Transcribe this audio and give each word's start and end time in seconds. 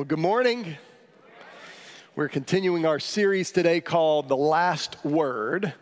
Well, 0.00 0.06
good 0.06 0.18
morning. 0.18 0.78
We're 2.16 2.30
continuing 2.30 2.86
our 2.86 2.98
series 2.98 3.52
today 3.52 3.82
called 3.82 4.30
The 4.30 4.36
Last 4.36 4.96
Word. 5.04 5.74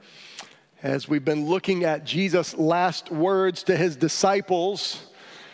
As 0.83 1.09
we've 1.09 1.25
been 1.25 1.47
looking 1.47 1.85
at 1.85 2.05
Jesus' 2.05 2.53
last 2.57 3.13
words 3.13 3.63
to 3.63 3.77
his 3.77 3.95
disciples, 3.95 5.07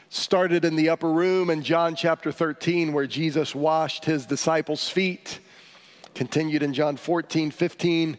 started 0.09 0.65
in 0.65 0.77
the 0.77 0.89
upper 0.89 1.13
room 1.13 1.51
in 1.51 1.63
John 1.63 1.95
chapter 1.95 2.33
13, 2.33 2.95
where 2.95 3.07
Jesus 3.07 3.55
washed 3.55 4.07
his 4.07 4.25
disciples' 4.25 4.89
feet, 4.89 5.41
continued 6.15 6.63
in 6.63 6.73
John 6.73 6.97
14, 6.97 7.51
15, 7.51 8.17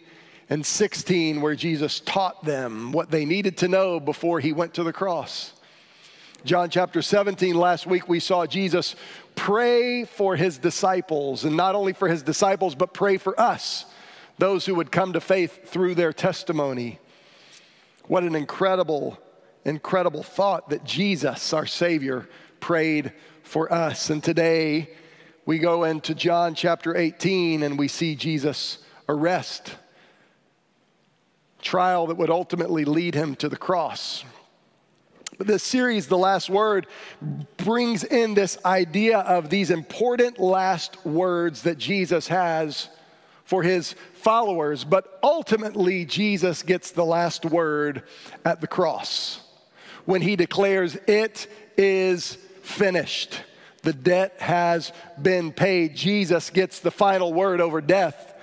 and 0.51 0.63
16, 0.63 1.41
where 1.41 1.55
Jesus 1.55 2.01
taught 2.01 2.45
them 2.45 2.91
what 2.91 3.09
they 3.09 3.25
needed 3.25 3.57
to 3.57 3.67
know 3.67 3.99
before 3.99 4.39
he 4.39 4.53
went 4.53 4.75
to 4.75 4.83
the 4.83 4.93
cross. 4.93 5.54
John 6.45 6.69
chapter 6.69 7.01
17, 7.01 7.55
last 7.55 7.87
week 7.87 8.07
we 8.07 8.19
saw 8.19 8.45
Jesus 8.45 8.95
pray 9.33 10.03
for 10.03 10.35
his 10.35 10.59
disciples, 10.59 11.43
and 11.43 11.57
not 11.57 11.73
only 11.73 11.91
for 11.91 12.07
his 12.07 12.21
disciples, 12.21 12.75
but 12.75 12.93
pray 12.93 13.17
for 13.17 13.39
us, 13.41 13.87
those 14.37 14.63
who 14.63 14.75
would 14.75 14.91
come 14.91 15.13
to 15.13 15.19
faith 15.19 15.67
through 15.67 15.95
their 15.95 16.13
testimony. 16.13 16.99
What 18.07 18.21
an 18.21 18.35
incredible, 18.35 19.17
incredible 19.63 20.21
thought 20.21 20.69
that 20.69 20.83
Jesus, 20.83 21.51
our 21.51 21.65
Savior, 21.65 22.29
prayed 22.59 23.11
for 23.41 23.73
us. 23.73 24.11
And 24.11 24.23
today 24.23 24.91
we 25.47 25.57
go 25.57 25.83
into 25.83 26.13
John 26.13 26.53
chapter 26.53 26.95
18 26.95 27.63
and 27.63 27.79
we 27.79 27.87
see 27.87 28.13
Jesus' 28.13 28.77
arrest, 29.09 29.77
trial 31.63 32.05
that 32.05 32.17
would 32.17 32.29
ultimately 32.29 32.85
lead 32.85 33.15
him 33.15 33.35
to 33.37 33.49
the 33.49 33.57
cross. 33.57 34.23
This 35.39 35.63
series, 35.63 36.07
The 36.07 36.17
Last 36.17 36.49
Word, 36.49 36.87
brings 37.57 38.03
in 38.05 38.35
this 38.35 38.57
idea 38.63 39.19
of 39.19 39.49
these 39.49 39.69
important 39.69 40.39
last 40.39 41.05
words 41.05 41.63
that 41.63 41.77
Jesus 41.77 42.29
has 42.29 42.87
for 43.43 43.61
his 43.61 43.95
followers, 44.13 44.85
but 44.85 45.19
ultimately, 45.21 46.05
Jesus 46.05 46.63
gets 46.63 46.91
the 46.91 47.05
last 47.05 47.45
word 47.45 48.03
at 48.45 48.61
the 48.61 48.67
cross 48.67 49.41
when 50.05 50.21
he 50.21 50.35
declares, 50.35 50.95
It 51.07 51.47
is 51.77 52.37
finished. 52.63 53.41
The 53.83 53.93
debt 53.93 54.37
has 54.39 54.93
been 55.21 55.51
paid. 55.51 55.95
Jesus 55.95 56.49
gets 56.49 56.79
the 56.79 56.91
final 56.91 57.33
word 57.33 57.61
over 57.61 57.81
death 57.81 58.33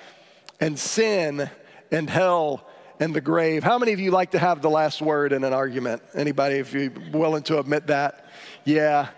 and 0.61 0.79
sin 0.79 1.51
and 1.91 2.09
hell 2.09 2.67
and 3.01 3.15
the 3.15 3.21
grave. 3.21 3.65
How 3.65 3.79
many 3.79 3.93
of 3.93 4.01
you 4.01 4.11
like 4.11 4.33
to 4.33 4.39
have 4.39 4.63
the 4.63 4.71
last 4.71 5.03
word 5.03 5.33
in 5.33 5.45
an 5.45 5.53
argument? 5.53 6.03
Anybody, 6.15 6.57
if 6.57 6.73
you're 6.73 6.91
willing 7.13 7.43
to 7.45 7.59
admit 7.59 7.89
that? 7.89 8.27
Yeah. 8.65 9.09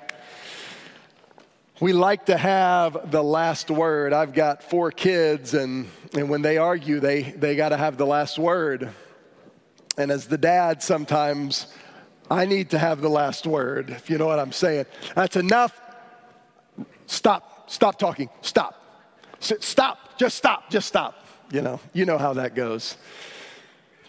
We 1.81 1.93
like 1.93 2.27
to 2.27 2.37
have 2.37 3.11
the 3.11 3.23
last 3.23 3.71
word. 3.71 4.13
I've 4.13 4.33
got 4.33 4.63
four 4.63 4.91
kids, 4.91 5.55
and, 5.55 5.91
and 6.15 6.29
when 6.29 6.41
they 6.41 6.57
argue, 6.57 7.01
they, 7.01 7.23
they 7.23 7.57
got 7.57 7.71
to 7.71 7.77
have 7.77 7.97
the 7.97 8.07
last 8.07 8.39
word. 8.39 8.91
And 9.99 10.11
as 10.11 10.27
the 10.27 10.39
dad, 10.39 10.83
sometimes 10.83 11.67
I 12.31 12.47
need 12.47 12.71
to 12.71 12.79
have 12.79 13.01
the 13.01 13.11
last 13.11 13.47
word, 13.47 13.91
if 13.91 14.09
you 14.09 14.19
know 14.19 14.27
what 14.27 14.39
I'm 14.39 14.53
saying. 14.53 14.87
That's 15.15 15.37
enough. 15.37 15.81
Stop. 17.07 17.71
Stop 17.71 17.99
talking. 17.99 18.29
Stop. 18.41 18.81
Stop. 19.41 20.19
Just 20.19 20.37
stop. 20.37 20.71
Just 20.71 20.89
stop. 20.89 21.27
You 21.51 21.61
know, 21.61 21.81
you 21.93 22.07
know 22.07 22.19
how 22.19 22.33
that 22.35 22.55
goes. 22.55 22.97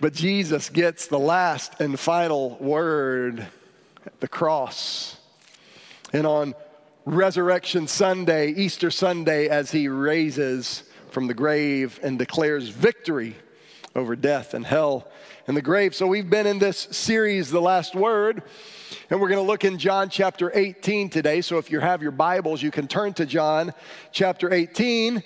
But 0.02 0.14
Jesus 0.14 0.70
gets 0.70 1.08
the 1.08 1.20
last 1.20 1.80
and 1.80 1.98
final 1.98 2.58
word 2.60 3.48
at 4.06 4.20
the 4.20 4.28
cross. 4.28 5.18
And 6.12 6.28
on 6.28 6.54
Resurrection 7.06 7.88
Sunday, 7.88 8.50
Easter 8.52 8.92
Sunday, 8.92 9.48
as 9.48 9.72
he 9.72 9.88
raises 9.88 10.84
from 11.12 11.28
the 11.28 11.34
grave 11.34 11.98
and 12.04 12.20
declares 12.20 12.68
victory 12.68 13.36
over 13.96 14.18
death 14.18 14.54
and 14.54 14.66
hell 14.66 15.08
and 15.48 15.56
the 15.56 15.62
grave. 15.62 15.96
So 15.96 16.08
we've 16.08 16.30
been 16.30 16.46
in 16.46 16.60
this 16.60 16.78
series, 16.92 17.50
The 17.50 17.62
Last 17.62 17.96
Word, 17.96 18.44
and 19.10 19.22
we're 19.22 19.30
going 19.30 19.40
to 19.40 19.48
look 19.48 19.64
in 19.64 19.78
John 19.78 20.10
chapter 20.10 20.52
18 20.54 21.10
today. 21.10 21.40
So 21.40 21.58
if 21.58 21.72
you 21.72 21.80
have 21.80 22.02
your 22.02 22.12
Bibles, 22.12 22.62
you 22.62 22.72
can 22.72 22.90
turn 22.90 23.14
to 23.14 23.26
John 23.26 23.74
chapter 24.12 24.54
18. 24.54 25.24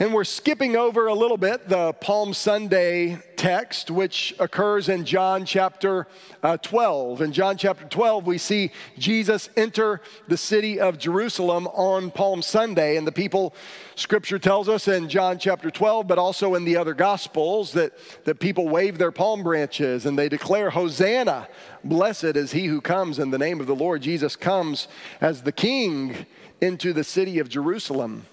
And 0.00 0.14
we're 0.14 0.24
skipping 0.24 0.76
over 0.76 1.08
a 1.08 1.14
little 1.14 1.36
bit 1.36 1.68
the 1.68 1.92
Palm 1.92 2.32
Sunday 2.32 3.18
text, 3.36 3.90
which 3.90 4.34
occurs 4.38 4.88
in 4.88 5.04
John 5.04 5.44
chapter 5.44 6.06
uh, 6.42 6.56
12. 6.56 7.20
In 7.20 7.32
John 7.32 7.58
chapter 7.58 7.84
12, 7.84 8.26
we 8.26 8.38
see 8.38 8.72
Jesus 8.96 9.50
enter 9.58 10.00
the 10.26 10.38
city 10.38 10.80
of 10.80 10.96
Jerusalem 10.96 11.66
on 11.66 12.10
Palm 12.10 12.40
Sunday. 12.40 12.96
And 12.96 13.06
the 13.06 13.12
people, 13.12 13.54
scripture 13.94 14.38
tells 14.38 14.70
us 14.70 14.88
in 14.88 15.06
John 15.06 15.38
chapter 15.38 15.70
12, 15.70 16.06
but 16.06 16.16
also 16.16 16.54
in 16.54 16.64
the 16.64 16.78
other 16.78 16.94
gospels, 16.94 17.74
that, 17.74 17.92
that 18.24 18.40
people 18.40 18.70
wave 18.70 18.96
their 18.96 19.12
palm 19.12 19.42
branches 19.42 20.06
and 20.06 20.18
they 20.18 20.30
declare, 20.30 20.70
Hosanna, 20.70 21.46
blessed 21.84 22.24
is 22.36 22.52
he 22.52 22.64
who 22.64 22.80
comes 22.80 23.18
in 23.18 23.32
the 23.32 23.38
name 23.38 23.60
of 23.60 23.66
the 23.66 23.76
Lord. 23.76 24.00
Jesus 24.00 24.34
comes 24.34 24.88
as 25.20 25.42
the 25.42 25.52
king 25.52 26.24
into 26.62 26.94
the 26.94 27.04
city 27.04 27.38
of 27.38 27.50
Jerusalem. 27.50 28.24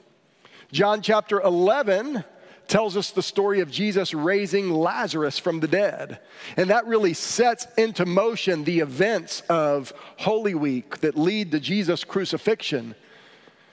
John 0.71 1.01
chapter 1.01 1.39
11 1.39 2.23
tells 2.67 2.97
us 2.97 3.11
the 3.11 3.23
story 3.23 3.61
of 3.61 3.71
Jesus 3.71 4.13
raising 4.13 4.69
Lazarus 4.69 5.39
from 5.39 5.61
the 5.61 5.67
dead. 5.67 6.19
And 6.57 6.69
that 6.69 6.85
really 6.85 7.13
sets 7.13 7.65
into 7.77 8.05
motion 8.05 8.63
the 8.63 8.79
events 8.79 9.41
of 9.49 9.93
Holy 10.17 10.53
Week 10.53 10.99
that 10.99 11.17
lead 11.17 11.51
to 11.51 11.59
Jesus' 11.59 12.03
crucifixion. 12.03 12.95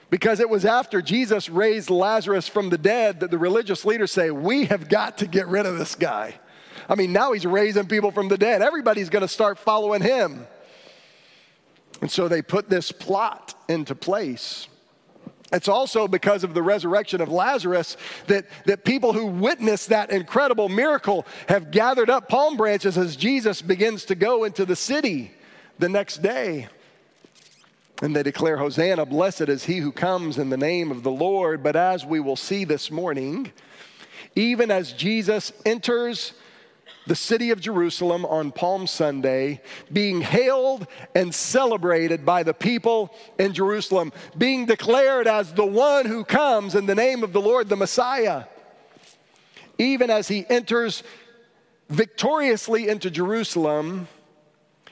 Because 0.09 0.39
it 0.39 0.49
was 0.49 0.63
after 0.63 1.01
Jesus 1.01 1.49
raised 1.49 1.89
Lazarus 1.89 2.47
from 2.47 2.69
the 2.69 2.77
dead 2.77 3.19
that 3.19 3.31
the 3.31 3.37
religious 3.37 3.83
leaders 3.83 4.11
say, 4.11 4.31
We 4.31 4.65
have 4.65 4.87
got 4.87 5.17
to 5.17 5.27
get 5.27 5.47
rid 5.47 5.65
of 5.65 5.77
this 5.77 5.95
guy. 5.95 6.35
I 6.87 6.95
mean, 6.95 7.11
now 7.11 7.33
he's 7.33 7.45
raising 7.45 7.87
people 7.87 8.11
from 8.11 8.29
the 8.29 8.37
dead. 8.37 8.61
Everybody's 8.61 9.09
going 9.09 9.21
to 9.21 9.27
start 9.27 9.57
following 9.57 10.01
him. 10.01 10.47
And 12.01 12.11
so 12.11 12.27
they 12.27 12.41
put 12.41 12.69
this 12.69 12.91
plot 12.91 13.55
into 13.67 13.95
place. 13.95 14.67
It's 15.51 15.67
also 15.67 16.07
because 16.07 16.43
of 16.43 16.53
the 16.53 16.63
resurrection 16.63 17.21
of 17.21 17.29
Lazarus 17.29 17.97
that, 18.27 18.45
that 18.65 18.83
people 18.83 19.13
who 19.13 19.27
witnessed 19.27 19.89
that 19.89 20.09
incredible 20.09 20.69
miracle 20.69 21.25
have 21.47 21.71
gathered 21.71 22.09
up 22.09 22.27
palm 22.27 22.57
branches 22.57 22.97
as 22.97 23.15
Jesus 23.15 23.61
begins 23.61 24.05
to 24.05 24.15
go 24.15 24.43
into 24.43 24.65
the 24.65 24.75
city 24.75 25.31
the 25.77 25.89
next 25.89 26.21
day. 26.21 26.67
And 28.01 28.15
they 28.15 28.23
declare, 28.23 28.57
Hosanna, 28.57 29.05
blessed 29.05 29.43
is 29.43 29.65
he 29.65 29.77
who 29.77 29.91
comes 29.91 30.37
in 30.37 30.49
the 30.49 30.57
name 30.57 30.91
of 30.91 31.03
the 31.03 31.11
Lord. 31.11 31.63
But 31.63 31.75
as 31.75 32.05
we 32.05 32.19
will 32.19 32.35
see 32.35 32.65
this 32.65 32.91
morning, 32.91 33.51
even 34.35 34.69
as 34.71 34.91
Jesus 34.93 35.53
enters 35.65 36.33
the 37.07 37.15
city 37.15 37.51
of 37.51 37.59
Jerusalem 37.59 38.25
on 38.25 38.51
Palm 38.51 38.87
Sunday, 38.87 39.61
being 39.91 40.21
hailed 40.21 40.87
and 41.13 41.33
celebrated 41.33 42.25
by 42.25 42.43
the 42.43 42.53
people 42.53 43.13
in 43.37 43.53
Jerusalem, 43.53 44.11
being 44.37 44.65
declared 44.65 45.27
as 45.27 45.53
the 45.53 45.65
one 45.65 46.05
who 46.05 46.23
comes 46.23 46.75
in 46.75 46.85
the 46.85 46.95
name 46.95 47.23
of 47.23 47.33
the 47.33 47.41
Lord, 47.41 47.69
the 47.69 47.75
Messiah. 47.75 48.45
Even 49.77 50.09
as 50.09 50.27
he 50.27 50.45
enters 50.49 51.03
victoriously 51.89 52.87
into 52.87 53.11
Jerusalem, 53.11 54.07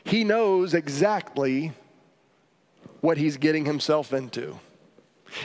he 0.03 0.23
knows 0.23 0.73
exactly 0.73 1.71
what 3.01 3.17
he's 3.17 3.37
getting 3.37 3.65
himself 3.65 4.13
into. 4.13 4.59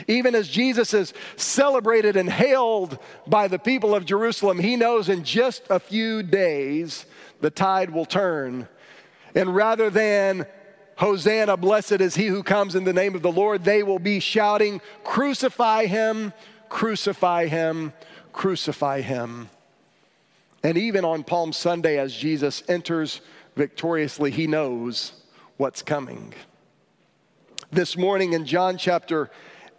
Even 0.07 0.35
as 0.35 0.47
Jesus 0.47 0.93
is 0.93 1.13
celebrated 1.35 2.15
and 2.15 2.29
hailed 2.29 2.99
by 3.27 3.47
the 3.47 3.59
people 3.59 3.95
of 3.95 4.05
Jerusalem, 4.05 4.59
he 4.59 4.75
knows 4.75 5.09
in 5.09 5.23
just 5.23 5.63
a 5.69 5.79
few 5.79 6.23
days 6.23 7.05
the 7.41 7.49
tide 7.49 7.89
will 7.89 8.05
turn. 8.05 8.67
And 9.35 9.55
rather 9.55 9.89
than 9.89 10.45
Hosanna, 10.97 11.55
blessed 11.55 12.01
is 12.01 12.15
he 12.15 12.27
who 12.27 12.43
comes 12.43 12.75
in 12.75 12.83
the 12.83 12.93
name 12.93 13.15
of 13.15 13.21
the 13.21 13.31
Lord, 13.31 13.63
they 13.63 13.83
will 13.83 13.99
be 13.99 14.19
shouting, 14.19 14.81
Crucify 15.03 15.85
him, 15.85 16.33
crucify 16.67 17.47
him, 17.47 17.93
crucify 18.33 19.01
him. 19.01 19.49
And 20.61 20.77
even 20.77 21.05
on 21.05 21.23
Palm 21.23 21.53
Sunday, 21.53 21.97
as 21.97 22.13
Jesus 22.13 22.63
enters 22.67 23.21
victoriously, 23.55 24.31
he 24.31 24.45
knows 24.45 25.13
what's 25.57 25.81
coming. 25.81 26.33
This 27.71 27.95
morning 27.95 28.33
in 28.33 28.45
John 28.45 28.77
chapter 28.77 29.29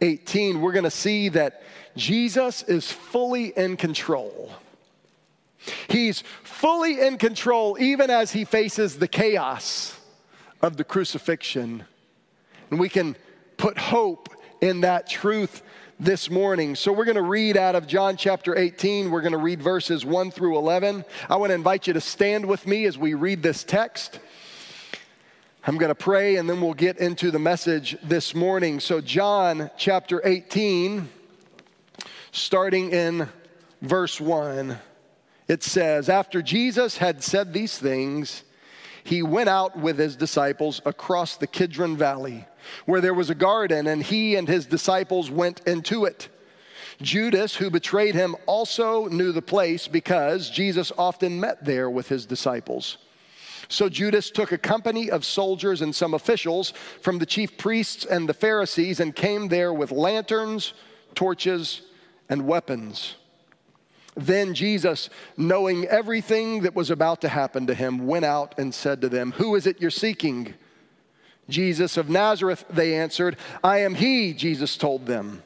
18, 0.01 0.61
we're 0.61 0.73
going 0.73 0.85
to 0.85 0.91
see 0.91 1.29
that 1.31 1.63
Jesus 1.97 2.63
is 2.63 2.91
fully 2.91 3.53
in 3.57 3.77
control. 3.77 4.53
He's 5.89 6.23
fully 6.43 7.01
in 7.01 7.19
control 7.19 7.77
even 7.79 8.11
as 8.11 8.33
he 8.33 8.45
faces 8.45 8.99
the 8.99 9.09
chaos 9.09 9.99
of 10.63 10.77
the 10.77 10.85
crucifixion. 10.85 11.85
And 12.71 12.81
we 12.81 12.89
can 12.89 13.17
put 13.57 13.79
hope 13.79 14.29
in 14.61 14.83
that 14.83 15.09
truth 15.09 15.63
this 15.99 16.31
morning. 16.31 16.75
So 16.77 16.93
we're 16.93 17.05
going 17.05 17.17
to 17.17 17.23
read 17.23 17.59
out 17.59 17.75
of 17.75 17.87
John 17.87 18.17
chapter 18.17 18.57
18. 18.57 19.11
We're 19.11 19.21
going 19.21 19.33
to 19.33 19.39
read 19.39 19.61
verses 19.61 20.05
1 20.05 20.31
through 20.31 20.57
11. 20.57 21.05
I 21.29 21.37
want 21.37 21.51
to 21.51 21.55
invite 21.55 21.87
you 21.87 21.93
to 21.93 22.01
stand 22.01 22.47
with 22.47 22.67
me 22.67 22.87
as 22.87 22.97
we 22.97 23.13
read 23.13 23.43
this 23.43 23.65
text. 23.65 24.19
I'm 25.67 25.77
going 25.77 25.91
to 25.91 25.95
pray 25.95 26.37
and 26.37 26.49
then 26.49 26.63
we'll 26.63 26.73
get 26.73 26.97
into 26.97 27.31
the 27.31 27.39
message 27.39 27.95
this 28.03 28.35
morning. 28.35 28.81
So, 28.81 29.03
John 29.03 29.71
chapter 29.77 30.23
18, 30.25 31.07
starting 32.33 32.93
in 32.93 33.29
verse 33.83 34.19
1, 34.19 34.79
it 35.49 35.63
says, 35.63 36.09
After 36.09 36.41
Jesus 36.41 36.97
had 36.97 37.23
said 37.23 37.53
these 37.53 37.77
things, 37.77 38.43
he 39.05 39.23
went 39.23 39.51
out 39.51 39.77
with 39.77 39.99
his 39.99 40.17
disciples 40.17 40.81
across 40.87 41.37
the 41.37 41.47
Kidron 41.47 41.95
Valley, 41.95 42.47
where 42.87 43.03
there 43.03 43.13
was 43.13 43.29
a 43.29 43.35
garden, 43.35 43.87
and 43.87 44.03
he 44.03 44.37
and 44.37 44.49
his 44.49 44.65
disciples 44.65 45.31
went 45.31 45.61
into 45.67 46.07
it. 46.07 46.31
Judas, 47.03 47.57
who 47.57 47.69
betrayed 47.69 48.15
him, 48.15 48.35
also 48.47 49.09
knew 49.09 49.31
the 49.31 49.43
place 49.43 49.89
because 49.89 50.49
Jesus 50.49 50.91
often 50.97 51.39
met 51.39 51.67
there 51.67 51.91
with 51.91 52.09
his 52.09 52.25
disciples. 52.25 52.97
So 53.71 53.89
Judas 53.89 54.33
took 54.33 54.51
a 54.51 54.59
company 54.59 55.09
of 55.09 55.25
soldiers 55.25 55.81
and 55.81 55.95
some 55.95 56.13
officials 56.13 56.75
from 57.01 57.19
the 57.19 57.25
chief 57.25 57.57
priests 57.57 58.05
and 58.05 58.29
the 58.29 58.35
Pharisees 58.35 58.99
and 58.99 59.15
came 59.15 59.47
there 59.47 59.73
with 59.73 59.93
lanterns, 59.93 60.75
torches, 61.15 61.83
and 62.29 62.49
weapons. 62.49 63.15
Then 64.17 64.55
Jesus, 64.55 65.09
knowing 65.37 65.87
everything 65.87 66.63
that 66.63 66.75
was 66.75 66.91
about 66.91 67.21
to 67.21 67.29
happen 67.29 67.69
to 67.69 67.75
him, 67.75 68.09
went 68.09 68.25
out 68.25 68.59
and 68.59 68.75
said 68.75 69.01
to 69.03 69.09
them, 69.09 69.33
Who 69.33 69.55
is 69.55 69.69
it 69.69 69.81
you're 69.81 69.91
seeking? 69.91 70.55
Jesus 71.49 71.97
of 71.97 72.11
Nazareth, 72.11 72.65
they 72.69 72.97
answered. 72.97 73.37
I 73.63 73.79
am 73.79 73.95
he, 73.95 74.33
Jesus 74.33 74.77
told 74.77 75.07
them. 75.07 75.45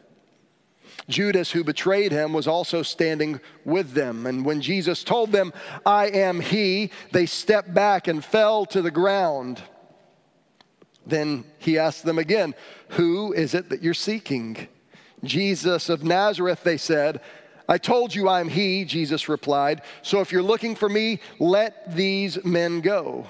Judas, 1.08 1.50
who 1.50 1.64
betrayed 1.64 2.12
him, 2.12 2.32
was 2.32 2.46
also 2.46 2.82
standing 2.82 3.40
with 3.64 3.92
them. 3.92 4.26
And 4.26 4.44
when 4.44 4.60
Jesus 4.60 5.04
told 5.04 5.32
them, 5.32 5.52
I 5.84 6.06
am 6.06 6.40
he, 6.40 6.90
they 7.12 7.26
stepped 7.26 7.74
back 7.74 8.08
and 8.08 8.24
fell 8.24 8.64
to 8.66 8.80
the 8.80 8.90
ground. 8.90 9.62
Then 11.06 11.44
he 11.58 11.78
asked 11.78 12.04
them 12.04 12.18
again, 12.18 12.54
Who 12.90 13.32
is 13.32 13.54
it 13.54 13.68
that 13.68 13.82
you're 13.82 13.92
seeking? 13.92 14.68
Jesus 15.22 15.88
of 15.88 16.04
Nazareth, 16.04 16.62
they 16.62 16.76
said. 16.76 17.20
I 17.68 17.78
told 17.78 18.14
you 18.14 18.28
I'm 18.28 18.48
he, 18.48 18.84
Jesus 18.84 19.28
replied. 19.28 19.82
So 20.02 20.20
if 20.20 20.32
you're 20.32 20.42
looking 20.42 20.74
for 20.74 20.88
me, 20.88 21.20
let 21.38 21.94
these 21.94 22.42
men 22.44 22.80
go. 22.80 23.28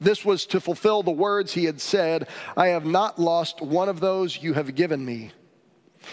This 0.00 0.24
was 0.24 0.46
to 0.46 0.60
fulfill 0.60 1.02
the 1.02 1.10
words 1.10 1.52
he 1.52 1.64
had 1.64 1.80
said 1.80 2.28
I 2.56 2.68
have 2.68 2.86
not 2.86 3.18
lost 3.18 3.60
one 3.60 3.88
of 3.88 4.00
those 4.00 4.42
you 4.42 4.54
have 4.54 4.74
given 4.74 5.04
me. 5.04 5.32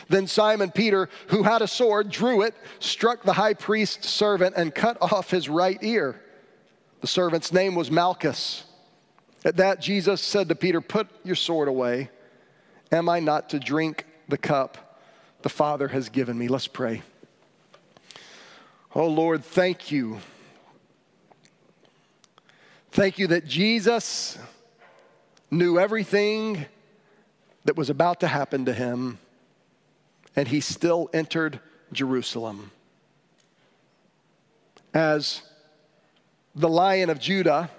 Then 0.09 0.27
Simon 0.27 0.71
Peter, 0.71 1.09
who 1.27 1.43
had 1.43 1.61
a 1.61 1.67
sword, 1.67 2.09
drew 2.09 2.41
it, 2.41 2.55
struck 2.79 3.23
the 3.23 3.33
high 3.33 3.53
priest's 3.53 4.09
servant, 4.09 4.55
and 4.55 4.73
cut 4.73 4.97
off 5.01 5.31
his 5.31 5.49
right 5.49 5.77
ear. 5.81 6.21
The 7.01 7.07
servant's 7.07 7.53
name 7.53 7.75
was 7.75 7.91
Malchus. 7.91 8.63
At 9.45 9.57
that, 9.57 9.79
Jesus 9.79 10.21
said 10.21 10.49
to 10.49 10.55
Peter, 10.55 10.81
Put 10.81 11.07
your 11.23 11.35
sword 11.35 11.67
away. 11.67 12.09
Am 12.91 13.09
I 13.09 13.19
not 13.19 13.49
to 13.49 13.59
drink 13.59 14.05
the 14.27 14.37
cup 14.37 14.99
the 15.41 15.49
Father 15.49 15.87
has 15.89 16.09
given 16.09 16.37
me? 16.37 16.47
Let's 16.47 16.67
pray. 16.67 17.01
Oh 18.95 19.07
Lord, 19.07 19.43
thank 19.43 19.91
you. 19.91 20.19
Thank 22.91 23.19
you 23.19 23.27
that 23.27 23.45
Jesus 23.45 24.37
knew 25.51 25.77
everything 25.77 26.65
that 27.65 27.75
was 27.75 27.89
about 27.89 28.21
to 28.21 28.27
happen 28.27 28.65
to 28.65 28.73
him, 28.73 29.19
and 30.37 30.47
he 30.47 30.61
still 30.61 31.09
entered 31.13 31.59
Jerusalem. 31.91 32.71
As 34.93 35.41
the 36.53 36.69
lion 36.69 37.09
of 37.09 37.19
Judah, 37.19 37.71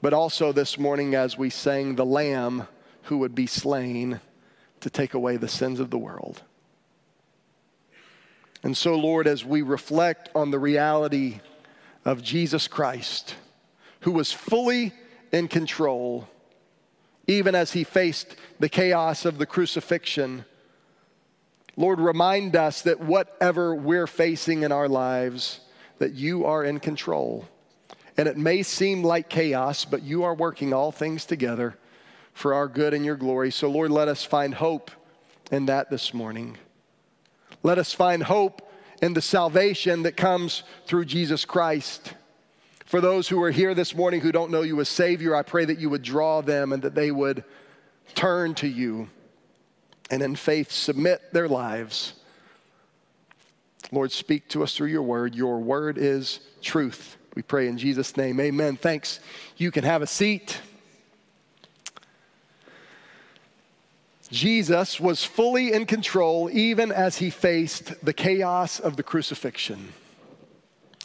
but 0.00 0.14
also 0.14 0.50
this 0.50 0.78
morning 0.78 1.14
as 1.14 1.36
we 1.36 1.50
sang 1.50 1.94
the 1.94 2.06
lamb 2.06 2.66
who 3.04 3.18
would 3.18 3.34
be 3.34 3.46
slain 3.46 4.18
to 4.80 4.88
take 4.88 5.12
away 5.12 5.36
the 5.36 5.46
sins 5.46 5.78
of 5.78 5.90
the 5.90 5.98
world. 5.98 6.42
And 8.62 8.76
so, 8.76 8.94
Lord, 8.94 9.26
as 9.26 9.44
we 9.44 9.60
reflect 9.60 10.30
on 10.34 10.50
the 10.50 10.58
reality 10.58 11.40
of 12.04 12.22
Jesus 12.22 12.66
Christ, 12.66 13.34
who 14.00 14.12
was 14.12 14.32
fully 14.32 14.92
in 15.32 15.48
control, 15.48 16.28
even 17.26 17.54
as 17.54 17.72
he 17.72 17.84
faced 17.84 18.36
the 18.58 18.68
chaos 18.68 19.24
of 19.24 19.38
the 19.38 19.46
crucifixion, 19.46 20.46
Lord, 21.76 22.00
remind 22.00 22.54
us 22.54 22.82
that 22.82 23.00
whatever 23.00 23.74
we're 23.74 24.06
facing 24.06 24.62
in 24.62 24.72
our 24.72 24.88
lives, 24.88 25.60
that 25.98 26.12
you 26.12 26.44
are 26.44 26.64
in 26.64 26.80
control. 26.80 27.48
And 28.16 28.28
it 28.28 28.36
may 28.36 28.62
seem 28.62 29.02
like 29.02 29.30
chaos, 29.30 29.84
but 29.84 30.02
you 30.02 30.24
are 30.24 30.34
working 30.34 30.74
all 30.74 30.92
things 30.92 31.24
together 31.24 31.76
for 32.34 32.52
our 32.54 32.68
good 32.68 32.92
and 32.92 33.04
your 33.04 33.16
glory. 33.16 33.50
So, 33.50 33.70
Lord, 33.70 33.90
let 33.90 34.08
us 34.08 34.24
find 34.24 34.54
hope 34.54 34.90
in 35.50 35.66
that 35.66 35.90
this 35.90 36.12
morning. 36.12 36.58
Let 37.62 37.78
us 37.78 37.92
find 37.92 38.22
hope 38.22 38.68
in 39.00 39.14
the 39.14 39.22
salvation 39.22 40.02
that 40.02 40.16
comes 40.16 40.62
through 40.86 41.06
Jesus 41.06 41.44
Christ. 41.44 42.14
For 42.84 43.00
those 43.00 43.28
who 43.28 43.42
are 43.42 43.50
here 43.50 43.74
this 43.74 43.94
morning 43.94 44.20
who 44.20 44.32
don't 44.32 44.50
know 44.50 44.62
you 44.62 44.78
as 44.80 44.88
Savior, 44.88 45.34
I 45.34 45.42
pray 45.42 45.64
that 45.64 45.78
you 45.78 45.88
would 45.88 46.02
draw 46.02 46.42
them 46.42 46.72
and 46.72 46.82
that 46.82 46.94
they 46.94 47.10
would 47.10 47.44
turn 48.14 48.54
to 48.56 48.68
you 48.68 49.08
and 50.12 50.22
in 50.22 50.36
faith 50.36 50.70
submit 50.70 51.32
their 51.32 51.48
lives. 51.48 52.12
Lord, 53.90 54.12
speak 54.12 54.46
to 54.50 54.62
us 54.62 54.76
through 54.76 54.88
your 54.88 55.02
word. 55.02 55.34
Your 55.34 55.58
word 55.58 55.96
is 55.96 56.40
truth. 56.60 57.16
We 57.34 57.40
pray 57.40 57.66
in 57.66 57.78
Jesus' 57.78 58.14
name. 58.14 58.38
Amen. 58.38 58.76
Thanks. 58.76 59.20
You 59.56 59.70
can 59.70 59.84
have 59.84 60.02
a 60.02 60.06
seat. 60.06 60.60
Jesus 64.30 65.00
was 65.00 65.24
fully 65.24 65.72
in 65.72 65.86
control 65.86 66.50
even 66.52 66.92
as 66.92 67.16
he 67.16 67.30
faced 67.30 68.04
the 68.04 68.12
chaos 68.12 68.80
of 68.80 68.96
the 68.96 69.02
crucifixion. 69.02 69.94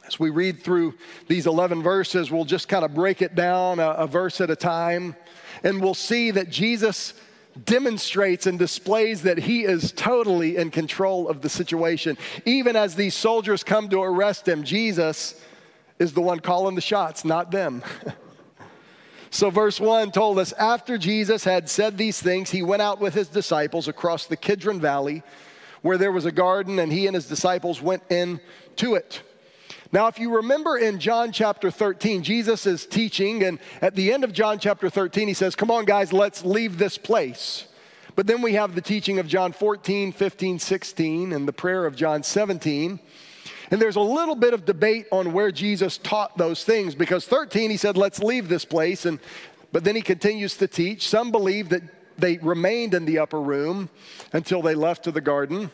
As 0.06 0.20
we 0.20 0.32
read 0.32 0.64
through 0.64 0.96
these 1.30 1.48
11 1.48 1.82
verses, 1.82 2.30
we'll 2.30 2.46
just 2.46 2.68
kind 2.68 2.84
of 2.84 2.94
break 2.94 3.22
it 3.22 3.36
down 3.36 3.80
a, 3.80 3.90
a, 3.92 4.08
verse 4.08 4.40
at 4.40 4.50
a 4.50 4.56
time, 4.56 5.16
and 5.64 5.82
we'll 5.82 5.94
see 5.94 6.32
that 6.32 6.50
Jesus 6.50 7.14
demonstrates 7.66 8.46
and 8.46 8.60
displays 8.60 9.24
that 9.24 9.38
he 9.38 9.64
is 9.64 9.92
totally 9.92 10.58
in 10.58 10.72
control 10.72 11.28
of 11.28 11.42
the 11.42 11.50
situation. 11.50 12.18
Even 12.46 12.76
as 12.76 12.96
these 12.96 13.16
soldiers 13.16 13.64
come 13.64 13.90
to 13.90 14.02
arrest 14.02 14.48
him, 14.48 14.64
Jesus 14.64 15.42
is 16.00 16.14
the 16.14 16.22
one 16.22 16.40
calling 16.40 16.76
the 16.76 16.82
shots, 16.82 17.26
not 17.26 17.52
them. 17.52 17.84
So, 19.30 19.50
verse 19.50 19.80
1 19.80 20.12
told 20.12 20.40
us 20.40 20.54
after 20.54 20.98
Jesus 20.98 21.44
had 21.44 21.70
said 21.70 21.98
these 21.98 22.22
things, 22.22 22.50
he 22.50 22.62
went 22.62 22.82
out 22.82 23.00
with 23.00 23.14
his 23.14 23.28
disciples 23.28 23.88
across 23.88 24.26
the 24.26 24.38
Kidron 24.38 24.80
Valley, 24.80 25.22
where 25.82 25.98
there 25.98 26.12
was 26.12 26.26
a 26.26 26.32
garden, 26.32 26.80
and 26.80 26.92
he 26.92 27.08
and 27.08 27.16
his 27.16 27.28
disciples 27.28 27.82
went 27.82 28.04
in 28.10 28.40
to 28.78 28.96
it. 28.96 29.22
Now, 29.92 30.08
if 30.08 30.20
you 30.20 30.36
remember 30.36 30.78
in 30.78 31.00
John 31.00 31.32
chapter 31.32 31.72
13, 31.72 32.24
Jesus 32.24 32.66
is 32.66 32.86
teaching, 32.86 33.44
and 33.44 33.60
at 33.82 33.96
the 33.96 34.12
end 34.12 34.24
of 34.24 34.34
John 34.34 34.60
chapter 34.60 34.90
13, 34.90 35.28
he 35.28 35.34
says, 35.34 35.56
Come 35.56 35.72
on, 35.72 35.86
guys, 35.86 36.12
let's 36.12 36.44
leave 36.44 36.78
this 36.78 36.98
place. 36.98 37.66
But 38.16 38.28
then 38.28 38.42
we 38.42 38.54
have 38.54 38.76
the 38.76 38.82
teaching 38.82 39.20
of 39.20 39.28
John 39.28 39.54
14, 39.54 40.12
15, 40.12 40.60
16, 40.60 41.34
and 41.34 41.48
the 41.48 41.54
prayer 41.54 41.86
of 41.86 41.96
John 41.96 42.24
17. 42.24 43.00
And 43.70 43.82
there's 43.82 43.96
a 43.96 44.02
little 44.02 44.36
bit 44.36 44.54
of 44.54 44.66
debate 44.66 45.08
on 45.12 45.34
where 45.34 45.52
Jesus 45.52 45.98
taught 45.98 46.38
those 46.38 46.64
things 46.64 46.96
because 46.96 47.26
13 47.26 47.70
he 47.70 47.78
said, 47.78 47.98
let's 47.98 48.20
leave 48.20 48.50
this 48.50 48.66
place. 48.66 49.06
And, 49.06 49.20
but 49.72 49.84
then 49.84 49.96
he 49.96 50.02
continues 50.02 50.58
to 50.58 50.68
teach. 50.68 51.08
Some 51.08 51.32
believe 51.32 51.70
that 51.70 51.84
they 52.18 52.38
remained 52.38 52.94
in 52.94 53.06
the 53.06 53.20
upper 53.20 53.40
room 53.40 53.90
until 54.34 54.62
they 54.62 54.74
left 54.74 55.04
to 55.04 55.12
the 55.12 55.22
garden. 55.22 55.70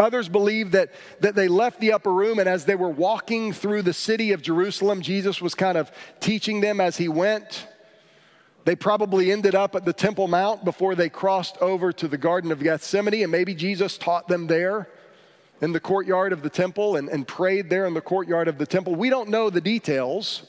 Others 0.00 0.28
believe 0.28 0.72
that, 0.72 0.90
that 1.20 1.34
they 1.34 1.46
left 1.46 1.78
the 1.78 1.92
upper 1.92 2.12
room, 2.12 2.38
and 2.38 2.48
as 2.48 2.64
they 2.64 2.74
were 2.74 2.88
walking 2.88 3.52
through 3.52 3.82
the 3.82 3.92
city 3.92 4.32
of 4.32 4.42
Jerusalem, 4.42 5.02
Jesus 5.02 5.40
was 5.40 5.54
kind 5.54 5.76
of 5.76 5.92
teaching 6.18 6.60
them 6.60 6.80
as 6.80 6.96
he 6.96 7.08
went. 7.08 7.68
They 8.64 8.76
probably 8.76 9.30
ended 9.30 9.54
up 9.54 9.74
at 9.74 9.84
the 9.84 9.92
Temple 9.92 10.26
Mount 10.26 10.64
before 10.64 10.94
they 10.94 11.08
crossed 11.08 11.58
over 11.58 11.92
to 11.92 12.08
the 12.08 12.18
Garden 12.18 12.50
of 12.50 12.62
Gethsemane, 12.62 13.22
and 13.22 13.30
maybe 13.30 13.54
Jesus 13.54 13.96
taught 13.96 14.26
them 14.26 14.46
there 14.46 14.88
in 15.60 15.72
the 15.72 15.80
courtyard 15.80 16.32
of 16.32 16.42
the 16.42 16.50
temple 16.50 16.96
and, 16.96 17.08
and 17.08 17.28
prayed 17.28 17.68
there 17.68 17.86
in 17.86 17.94
the 17.94 18.00
courtyard 18.00 18.48
of 18.48 18.58
the 18.58 18.66
temple. 18.66 18.94
We 18.94 19.10
don't 19.10 19.28
know 19.28 19.50
the 19.50 19.60
details, 19.60 20.44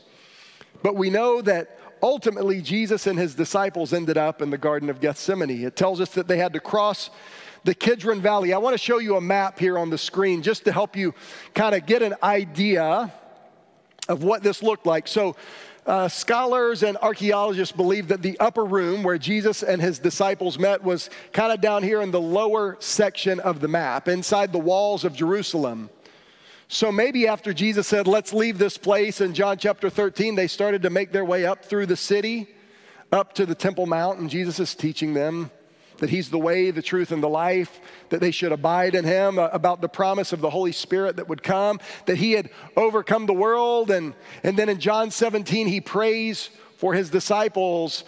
but 0.83 0.95
we 0.95 1.09
know 1.09 1.41
that 1.41 1.77
ultimately 2.01 2.61
Jesus 2.61 3.07
and 3.07 3.19
his 3.19 3.35
disciples 3.35 3.93
ended 3.93 4.17
up 4.17 4.41
in 4.41 4.49
the 4.49 4.57
Garden 4.57 4.89
of 4.89 5.01
Gethsemane. 5.01 5.65
It 5.65 5.75
tells 5.75 5.99
us 5.99 6.11
that 6.11 6.27
they 6.27 6.37
had 6.37 6.53
to 6.53 6.59
cross 6.59 7.09
the 7.63 7.75
Kidron 7.75 8.21
Valley. 8.21 8.53
I 8.53 8.57
want 8.57 8.73
to 8.73 8.77
show 8.77 8.99
you 8.99 9.15
a 9.17 9.21
map 9.21 9.59
here 9.59 9.77
on 9.77 9.89
the 9.89 9.97
screen 9.97 10.41
just 10.41 10.65
to 10.65 10.71
help 10.71 10.95
you 10.95 11.13
kind 11.53 11.75
of 11.75 11.85
get 11.85 12.01
an 12.01 12.15
idea 12.23 13.13
of 14.09 14.23
what 14.23 14.43
this 14.43 14.63
looked 14.63 14.85
like. 14.85 15.07
So, 15.07 15.35
uh, 15.85 16.07
scholars 16.07 16.83
and 16.83 16.95
archaeologists 16.97 17.75
believe 17.75 18.09
that 18.09 18.21
the 18.21 18.39
upper 18.39 18.63
room 18.63 19.01
where 19.01 19.17
Jesus 19.17 19.63
and 19.63 19.81
his 19.81 19.97
disciples 19.97 20.59
met 20.59 20.83
was 20.83 21.09
kind 21.33 21.51
of 21.51 21.59
down 21.59 21.81
here 21.81 22.01
in 22.01 22.11
the 22.11 22.21
lower 22.21 22.77
section 22.79 23.39
of 23.39 23.61
the 23.61 23.67
map, 23.67 24.07
inside 24.07 24.51
the 24.51 24.59
walls 24.59 25.03
of 25.03 25.15
Jerusalem. 25.15 25.89
So 26.67 26.91
maybe 26.91 27.27
after 27.27 27.51
Jesus 27.51 27.87
said, 27.87 28.07
Let's 28.07 28.31
leave 28.31 28.59
this 28.59 28.77
place 28.77 29.21
in 29.21 29.33
John 29.33 29.57
chapter 29.57 29.89
13, 29.89 30.35
they 30.35 30.47
started 30.47 30.83
to 30.83 30.91
make 30.91 31.11
their 31.11 31.25
way 31.25 31.45
up 31.45 31.65
through 31.65 31.87
the 31.87 31.97
city 31.97 32.47
up 33.11 33.33
to 33.33 33.45
the 33.45 33.55
Temple 33.55 33.87
Mount, 33.87 34.19
and 34.19 34.29
Jesus 34.29 34.59
is 34.59 34.73
teaching 34.75 35.13
them 35.13 35.51
that 35.97 36.09
He's 36.09 36.29
the 36.29 36.39
way, 36.39 36.71
the 36.71 36.81
truth, 36.81 37.11
and 37.11 37.21
the 37.21 37.29
life, 37.29 37.79
that 38.09 38.19
they 38.19 38.31
should 38.31 38.51
abide 38.51 38.95
in 38.95 39.05
Him, 39.05 39.37
uh, 39.37 39.49
about 39.53 39.81
the 39.81 39.89
promise 39.89 40.33
of 40.33 40.41
the 40.41 40.49
Holy 40.49 40.71
Spirit 40.71 41.17
that 41.17 41.27
would 41.27 41.43
come, 41.43 41.79
that 42.05 42.17
He 42.17 42.33
had 42.33 42.49
overcome 42.75 43.25
the 43.25 43.33
world. 43.33 43.91
And, 43.91 44.13
and 44.43 44.57
then 44.57 44.69
in 44.69 44.79
John 44.79 45.11
17, 45.11 45.67
He 45.67 45.81
prays 45.81 46.49
for 46.77 46.93
His 46.93 47.09
disciples. 47.09 48.03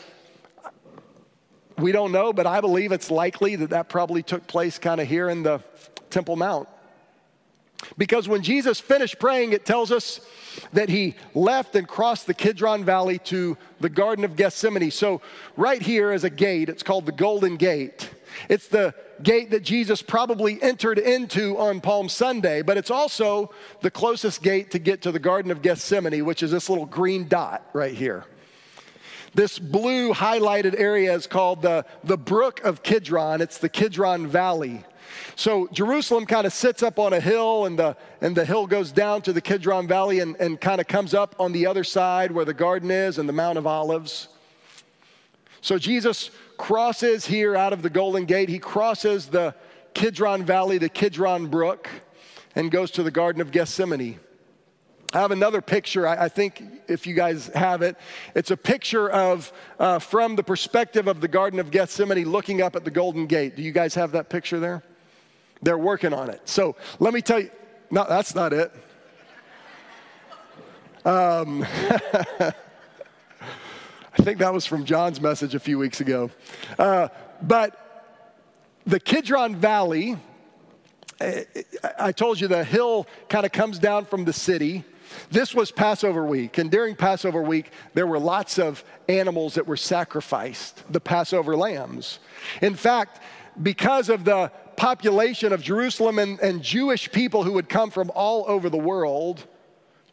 We 1.77 1.91
don't 1.91 2.11
know, 2.11 2.33
but 2.33 2.45
I 2.45 2.61
believe 2.61 2.91
it's 2.91 3.09
likely 3.09 3.55
that 3.57 3.71
that 3.71 3.89
probably 3.89 4.23
took 4.23 4.47
place 4.47 4.77
kind 4.77 5.01
of 5.01 5.07
here 5.07 5.29
in 5.29 5.43
the 5.43 5.63
Temple 6.09 6.35
Mount. 6.35 6.67
Because 7.97 8.27
when 8.27 8.41
Jesus 8.41 8.79
finished 8.79 9.19
praying, 9.19 9.53
it 9.53 9.65
tells 9.65 9.91
us 9.91 10.21
that 10.73 10.89
he 10.89 11.15
left 11.33 11.75
and 11.75 11.87
crossed 11.87 12.27
the 12.27 12.33
Kidron 12.33 12.83
Valley 12.85 13.19
to 13.19 13.57
the 13.79 13.89
Garden 13.89 14.25
of 14.25 14.35
Gethsemane. 14.35 14.91
So, 14.91 15.21
right 15.57 15.81
here 15.81 16.13
is 16.13 16.23
a 16.23 16.29
gate. 16.29 16.69
It's 16.69 16.83
called 16.83 17.05
the 17.05 17.11
Golden 17.11 17.57
Gate. 17.57 18.09
It's 18.49 18.67
the 18.67 18.93
gate 19.21 19.51
that 19.51 19.63
Jesus 19.63 20.01
probably 20.01 20.61
entered 20.61 20.97
into 20.97 21.57
on 21.57 21.81
Palm 21.81 22.09
Sunday, 22.09 22.61
but 22.61 22.77
it's 22.77 22.91
also 22.91 23.51
the 23.81 23.91
closest 23.91 24.41
gate 24.41 24.71
to 24.71 24.79
get 24.79 25.01
to 25.03 25.11
the 25.11 25.19
Garden 25.19 25.51
of 25.51 25.61
Gethsemane, 25.61 26.25
which 26.25 26.43
is 26.43 26.51
this 26.51 26.69
little 26.69 26.85
green 26.85 27.27
dot 27.27 27.69
right 27.73 27.93
here. 27.93 28.25
This 29.35 29.57
blue 29.57 30.13
highlighted 30.13 30.79
area 30.79 31.13
is 31.13 31.25
called 31.25 31.63
the, 31.63 31.85
the 32.03 32.17
Brook 32.17 32.63
of 32.63 32.83
Kidron. 32.83 33.41
It's 33.41 33.57
the 33.57 33.69
Kidron 33.69 34.27
Valley. 34.27 34.83
So 35.35 35.67
Jerusalem 35.71 36.25
kind 36.25 36.45
of 36.45 36.53
sits 36.53 36.83
up 36.83 36.99
on 36.99 37.13
a 37.13 37.19
hill, 37.19 37.65
and 37.65 37.77
the, 37.77 37.97
and 38.21 38.35
the 38.35 38.45
hill 38.45 38.67
goes 38.67 38.91
down 38.91 39.21
to 39.23 39.33
the 39.33 39.41
Kidron 39.41 39.87
Valley 39.87 40.19
and, 40.19 40.35
and 40.37 40.59
kind 40.59 40.79
of 40.79 40.87
comes 40.87 41.13
up 41.13 41.35
on 41.39 41.51
the 41.51 41.65
other 41.65 41.83
side 41.83 42.31
where 42.31 42.45
the 42.45 42.53
garden 42.53 42.91
is 42.91 43.17
and 43.17 43.27
the 43.27 43.33
Mount 43.33 43.57
of 43.57 43.67
Olives. 43.67 44.27
So 45.61 45.77
Jesus 45.77 46.29
crosses 46.57 47.25
here 47.25 47.55
out 47.55 47.73
of 47.73 47.81
the 47.81 47.89
Golden 47.89 48.25
Gate. 48.25 48.49
He 48.49 48.59
crosses 48.59 49.27
the 49.27 49.55
Kidron 49.93 50.43
Valley, 50.43 50.77
the 50.77 50.89
Kidron 50.89 51.47
Brook, 51.47 51.89
and 52.55 52.71
goes 52.71 52.91
to 52.91 53.03
the 53.03 53.11
Garden 53.11 53.41
of 53.41 53.51
Gethsemane. 53.51 54.19
I 55.13 55.19
have 55.19 55.31
another 55.31 55.61
picture. 55.61 56.07
I, 56.07 56.27
think 56.27 56.63
if 56.87 57.05
you 57.05 57.13
guys 57.13 57.47
have 57.53 57.83
it, 57.83 57.97
it's 58.33 58.49
a 58.49 58.57
picture 58.57 59.11
of 59.11 59.53
uh, 59.77 59.99
from 59.99 60.35
the 60.35 60.43
perspective 60.43 61.07
of 61.07 61.21
the 61.21 61.27
Garden 61.27 61.59
of 61.59 61.69
Gethsemane 61.69 62.27
looking 62.27 62.63
up 62.63 62.75
at 62.75 62.83
the 62.83 62.89
Golden 62.89 63.27
Gate. 63.27 63.55
Do 63.55 63.61
you 63.61 63.71
guys 63.71 63.93
have 63.93 64.11
that 64.13 64.29
picture 64.29 64.59
there? 64.59 64.81
They're 65.63 65.77
working 65.77 66.13
on 66.13 66.29
it. 66.29 66.41
So 66.45 66.75
let 66.99 67.13
me 67.13 67.21
tell 67.21 67.39
you, 67.39 67.49
no, 67.89 68.05
that's 68.07 68.35
not 68.35 68.53
it. 68.53 68.71
Um, 71.05 71.63
I 74.15 74.21
think 74.21 74.39
that 74.39 74.53
was 74.53 74.65
from 74.65 74.85
John's 74.85 75.19
message 75.21 75.55
a 75.55 75.59
few 75.59 75.77
weeks 75.79 76.01
ago. 76.01 76.31
Uh, 76.77 77.07
but 77.41 77.79
the 78.85 78.99
Kidron 78.99 79.55
Valley, 79.55 80.17
I 81.99 82.11
told 82.11 82.39
you 82.39 82.47
the 82.47 82.63
hill 82.63 83.07
kind 83.29 83.45
of 83.45 83.51
comes 83.51 83.79
down 83.79 84.05
from 84.05 84.25
the 84.25 84.33
city. 84.33 84.83
This 85.29 85.53
was 85.53 85.71
Passover 85.71 86.25
week, 86.25 86.57
and 86.57 86.71
during 86.71 86.95
Passover 86.95 87.41
week, 87.41 87.71
there 87.93 88.07
were 88.07 88.19
lots 88.19 88.57
of 88.57 88.83
animals 89.07 89.55
that 89.55 89.67
were 89.67 89.77
sacrificed, 89.77 90.83
the 90.91 90.99
Passover 90.99 91.55
lambs. 91.55 92.19
In 92.61 92.75
fact, 92.75 93.21
because 93.61 94.09
of 94.09 94.25
the 94.25 94.51
population 94.75 95.53
of 95.53 95.61
Jerusalem 95.61 96.19
and, 96.19 96.39
and 96.39 96.61
Jewish 96.61 97.11
people 97.11 97.43
who 97.43 97.53
would 97.53 97.69
come 97.69 97.89
from 97.89 98.11
all 98.13 98.45
over 98.47 98.69
the 98.69 98.77
world 98.77 99.45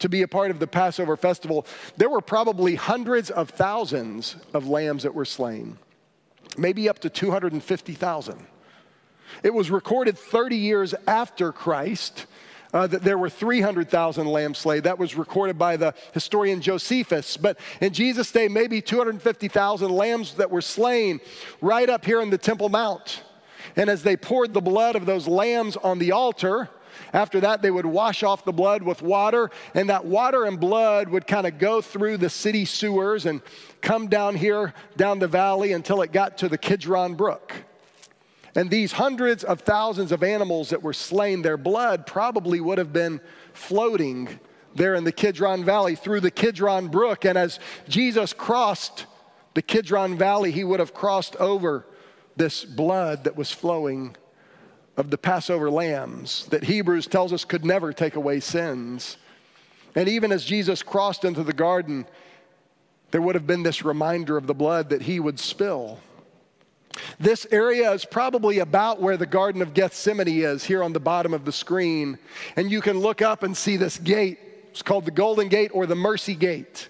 to 0.01 0.09
be 0.09 0.23
a 0.23 0.29
part 0.29 0.51
of 0.51 0.59
the 0.59 0.67
Passover 0.67 1.17
festival, 1.17 1.67
there 1.97 2.09
were 2.09 2.21
probably 2.21 2.75
hundreds 2.75 3.31
of 3.31 3.51
thousands 3.51 4.37
of 4.55 4.67
lambs 4.67 5.03
that 5.03 5.15
were 5.15 5.25
slain, 5.25 5.79
maybe 6.57 6.89
up 6.89 6.99
to 7.01 7.11
250,000. 7.11 8.47
It 9.43 9.55
was 9.55 9.71
recorded 9.71 10.19
30 10.19 10.57
years 10.57 10.95
after 11.07 11.53
Christ 11.53 12.27
uh, 12.73 12.87
that 12.87 13.03
there 13.03 13.19
were 13.19 13.31
300,000 13.31 14.27
lambs 14.27 14.59
slain. 14.59 14.83
That 14.83 14.99
was 14.99 15.17
recorded 15.17 15.59
by 15.59 15.77
the 15.77 15.95
historian 16.13 16.61
Josephus. 16.61 17.37
But 17.37 17.59
in 17.81 17.93
Jesus' 17.93 18.31
day, 18.31 18.49
maybe 18.49 18.81
250,000 18.81 19.91
lambs 19.91 20.35
that 20.35 20.51
were 20.51 20.61
slain 20.61 21.21
right 21.61 21.89
up 21.89 22.05
here 22.05 22.21
in 22.21 22.31
the 22.31 22.39
Temple 22.39 22.69
Mount. 22.69 23.23
And 23.77 23.91
as 23.91 24.03
they 24.03 24.17
poured 24.17 24.55
the 24.55 24.61
blood 24.61 24.97
of 24.97 25.07
those 25.07 25.29
lambs 25.29 25.77
on 25.77 25.99
the 25.99 26.13
altar, 26.13 26.69
after 27.13 27.41
that, 27.41 27.63
they 27.63 27.71
would 27.71 27.87
wash 27.87 28.23
off 28.23 28.45
the 28.45 28.53
blood 28.53 28.83
with 28.83 29.03
water, 29.03 29.51
and 29.75 29.89
that 29.89 30.05
water 30.05 30.45
and 30.45 30.59
blood 30.59 31.09
would 31.09 31.27
kind 31.27 31.47
of 31.47 31.59
go 31.59 31.81
through 31.81 32.19
the 32.19 32.31
city 32.31 32.65
sewers 32.65 33.27
and 33.27 33.43
come 33.81 34.09
down 34.09 34.37
here, 34.37 34.75
down 34.97 35.19
the 35.19 35.29
valley, 35.29 35.73
until 35.73 36.03
it 36.03 36.13
got 36.13 36.39
to 36.39 36.49
the 36.49 36.59
Kidron 36.59 37.15
Brook. 37.15 37.55
And 38.55 38.69
these 38.69 38.93
hundreds 38.93 39.45
of 39.45 39.61
thousands 39.61 40.13
of 40.13 40.23
animals 40.23 40.71
that 40.71 40.83
were 40.83 40.93
slain, 40.93 41.43
their 41.43 41.57
blood 41.57 42.07
probably 42.07 42.61
would 42.61 42.79
have 42.79 42.93
been 42.93 43.21
floating 43.53 44.41
there 44.75 44.95
in 44.95 45.05
the 45.05 45.13
Kidron 45.13 45.65
Valley 45.65 45.95
through 45.95 46.21
the 46.21 46.31
Kidron 46.31 46.89
Brook. 46.89 47.25
And 47.25 47.39
as 47.39 47.61
Jesus 47.89 48.33
crossed 48.33 49.07
the 49.55 49.63
Kidron 49.63 50.17
Valley, 50.19 50.51
he 50.51 50.65
would 50.65 50.81
have 50.81 50.95
crossed 50.95 51.37
over 51.37 51.87
this 52.41 52.65
blood 52.65 53.25
that 53.25 53.37
was 53.37 53.53
flowing 53.53 54.17
of 54.97 55.11
the 55.11 55.19
Passover 55.19 55.71
lambs 55.71 56.47
that 56.47 56.65
Hebrews 56.65 57.07
tells 57.07 57.35
us 57.35 57.45
could 57.45 57.67
never 57.67 57.93
take 57.93 58.17
away 58.17 58.41
sins. 58.41 59.19
And 59.95 60.09
even 60.09 60.33
as 60.33 60.43
Jesus 60.43 60.83
crossed 60.83 61.27
into 61.27 61.45
the 61.45 61.53
garden, 61.53 62.07
there 63.11 63.21
would 63.21 63.35
have 63.35 63.47
been 63.47 63.63
this 63.63 63.85
reminder 63.85 64.39
of 64.39 64.47
the 64.47 64.55
blood 64.55 64.89
that 64.89 65.03
he 65.03 65.21
would 65.21 65.39
spill. 65.39 66.01
This 67.19 67.47
area 67.51 67.93
is 67.93 68.07
probably 68.07 68.61
about 68.61 69.03
where 69.03 69.19
the 69.19 69.27
Garden 69.27 69.61
of 69.61 69.75
Gethsemane 69.75 70.27
is, 70.27 70.65
here 70.65 70.83
on 70.83 70.95
the 70.95 70.99
bottom 70.99 71.35
of 71.35 71.45
the 71.45 71.53
screen. 71.53 72.19
And 72.57 72.71
you 72.71 72.81
can 72.81 73.01
look 73.01 73.21
up 73.21 73.43
and 73.43 73.55
see 73.55 73.77
this 73.77 73.99
gate. 73.99 74.39
It's 74.71 74.81
called 74.81 75.05
the 75.05 75.11
Golden 75.11 75.49
Gate 75.49 75.73
or 75.75 75.85
the 75.85 75.95
Mercy 75.95 76.35
Gate. 76.35 76.89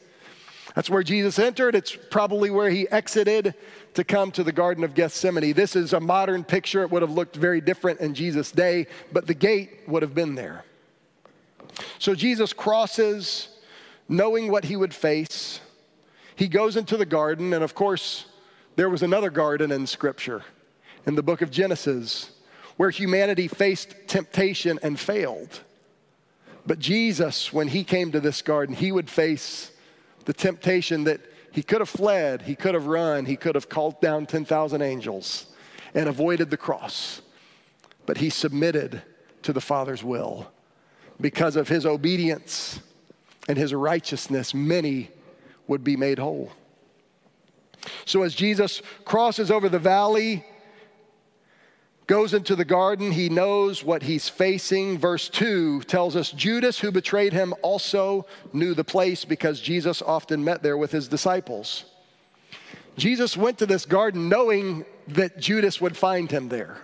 That's 0.74 0.88
where 0.90 1.02
Jesus 1.02 1.38
entered. 1.38 1.74
It's 1.74 1.96
probably 2.10 2.50
where 2.50 2.70
he 2.70 2.88
exited 2.88 3.54
to 3.94 4.04
come 4.04 4.30
to 4.32 4.44
the 4.44 4.52
Garden 4.52 4.84
of 4.84 4.94
Gethsemane. 4.94 5.52
This 5.52 5.74
is 5.74 5.92
a 5.92 6.00
modern 6.00 6.44
picture. 6.44 6.82
It 6.82 6.90
would 6.90 7.02
have 7.02 7.10
looked 7.10 7.36
very 7.36 7.60
different 7.60 8.00
in 8.00 8.14
Jesus' 8.14 8.52
day, 8.52 8.86
but 9.12 9.26
the 9.26 9.34
gate 9.34 9.80
would 9.88 10.02
have 10.02 10.14
been 10.14 10.34
there. 10.34 10.64
So 11.98 12.14
Jesus 12.14 12.52
crosses, 12.52 13.48
knowing 14.08 14.50
what 14.50 14.64
he 14.64 14.76
would 14.76 14.94
face. 14.94 15.60
He 16.36 16.48
goes 16.48 16.76
into 16.76 16.96
the 16.96 17.06
garden, 17.06 17.52
and 17.52 17.64
of 17.64 17.74
course, 17.74 18.26
there 18.76 18.88
was 18.88 19.02
another 19.02 19.30
garden 19.30 19.72
in 19.72 19.86
Scripture, 19.86 20.42
in 21.06 21.14
the 21.14 21.22
book 21.22 21.42
of 21.42 21.50
Genesis, 21.50 22.30
where 22.76 22.90
humanity 22.90 23.46
faced 23.46 23.94
temptation 24.06 24.78
and 24.82 24.98
failed. 24.98 25.60
But 26.64 26.78
Jesus, 26.78 27.52
when 27.52 27.68
he 27.68 27.84
came 27.84 28.12
to 28.12 28.20
this 28.20 28.40
garden, 28.42 28.74
he 28.74 28.92
would 28.92 29.10
face 29.10 29.70
the 30.24 30.32
temptation 30.32 31.04
that 31.04 31.20
he 31.52 31.62
could 31.62 31.80
have 31.80 31.88
fled, 31.88 32.42
he 32.42 32.54
could 32.54 32.74
have 32.74 32.86
run, 32.86 33.26
he 33.26 33.36
could 33.36 33.54
have 33.54 33.68
called 33.68 34.00
down 34.00 34.26
10,000 34.26 34.82
angels 34.82 35.46
and 35.94 36.08
avoided 36.08 36.50
the 36.50 36.56
cross. 36.56 37.22
But 38.06 38.18
he 38.18 38.30
submitted 38.30 39.02
to 39.42 39.52
the 39.52 39.60
Father's 39.60 40.04
will. 40.04 40.50
Because 41.20 41.56
of 41.56 41.68
his 41.68 41.84
obedience 41.84 42.80
and 43.48 43.58
his 43.58 43.74
righteousness, 43.74 44.54
many 44.54 45.10
would 45.66 45.84
be 45.84 45.96
made 45.96 46.18
whole. 46.18 46.52
So 48.04 48.22
as 48.22 48.34
Jesus 48.34 48.82
crosses 49.04 49.50
over 49.50 49.68
the 49.68 49.78
valley, 49.78 50.44
goes 52.10 52.34
into 52.34 52.56
the 52.56 52.64
garden, 52.64 53.12
he 53.12 53.28
knows 53.28 53.84
what 53.84 54.02
he's 54.02 54.28
facing. 54.28 54.98
Verse 54.98 55.28
2 55.28 55.82
tells 55.82 56.16
us 56.16 56.32
Judas, 56.32 56.80
who 56.80 56.90
betrayed 56.90 57.32
him, 57.32 57.54
also 57.62 58.26
knew 58.52 58.74
the 58.74 58.82
place 58.82 59.24
because 59.24 59.60
Jesus 59.60 60.02
often 60.02 60.42
met 60.42 60.60
there 60.60 60.76
with 60.76 60.90
his 60.90 61.06
disciples. 61.06 61.84
Jesus 62.96 63.36
went 63.36 63.58
to 63.58 63.66
this 63.66 63.86
garden 63.86 64.28
knowing 64.28 64.84
that 65.06 65.38
Judas 65.38 65.80
would 65.80 65.96
find 65.96 66.28
him 66.28 66.48
there. 66.48 66.78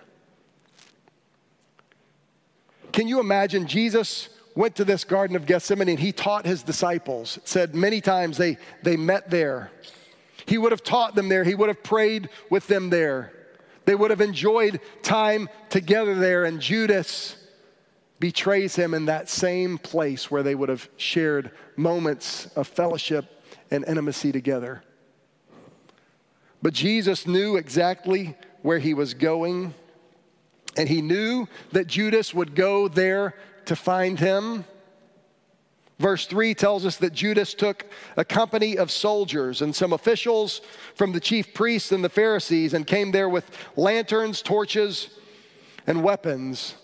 Can 2.93 3.09
you 3.09 3.19
imagine 3.19 3.67
Jesus 3.67 4.29
went 4.55 4.77
to 4.77 4.85
this 4.85 5.03
garden 5.03 5.35
of 5.35 5.45
Gethsemane 5.45 5.89
and 5.89 5.99
he 5.99 6.13
taught 6.13 6.47
his 6.47 6.63
disciples? 6.63 7.39
It 7.39 7.49
said 7.49 7.75
many 7.75 8.01
times 8.01 8.37
they, 8.37 8.59
they 8.85 8.97
met 8.97 9.29
there. 9.29 9.73
He 10.47 10.57
would 10.57 10.71
have 10.71 10.85
taught 10.85 11.17
them 11.17 11.29
there, 11.29 11.43
he 11.43 11.57
would 11.57 11.69
have 11.69 11.83
prayed 11.83 12.29
with 12.49 12.69
them 12.69 12.91
there. 12.91 13.33
They 13.87 13.95
would 13.95 14.11
have 14.11 14.21
enjoyed 14.21 14.81
time 15.03 15.49
together 15.71 16.15
there, 16.15 16.45
and 16.45 16.61
Judas 16.61 17.37
betrays 18.19 18.77
him 18.77 18.95
in 18.95 19.07
that 19.07 19.29
same 19.29 19.79
place 19.79 20.31
where 20.31 20.43
they 20.43 20.55
would 20.55 20.69
have 20.69 20.89
shared 20.97 21.53
moments 21.77 22.47
of 22.57 22.67
fellowship 22.67 23.27
and 23.71 23.85
intimacy 23.87 24.33
together. 24.33 24.83
But 26.63 26.75
Jesus 26.75 27.27
knew 27.27 27.57
exactly 27.57 28.37
where 28.63 28.79
he 28.79 28.93
was 28.95 29.15
going, 29.15 29.75
and 30.77 30.89
he 30.89 31.01
knew 31.01 31.47
that 31.73 31.87
Judas 31.87 32.35
would 32.35 32.55
go 32.55 32.89
there 32.89 33.35
to 33.67 33.77
find 33.77 34.19
him. 34.19 34.65
Verse 35.99 36.27
3 36.27 36.55
tells 36.55 36.85
us 36.85 36.97
that 36.97 37.15
Judas 37.15 37.55
took 37.55 37.87
a 38.19 38.25
company 38.25 38.77
of 38.77 38.91
soldiers 38.91 39.63
and 39.63 39.75
some 39.75 39.95
officials 39.95 40.61
from 40.95 41.13
the 41.13 41.21
chief 41.21 41.55
priests 41.55 41.91
and 41.91 42.05
the 42.05 42.11
Pharisees 42.11 42.75
and 42.75 42.87
came 42.87 43.13
there 43.13 43.31
with 43.31 43.51
lanterns, 43.77 44.43
torches, 44.43 45.09
and 45.87 46.03
weapons. 46.03 46.75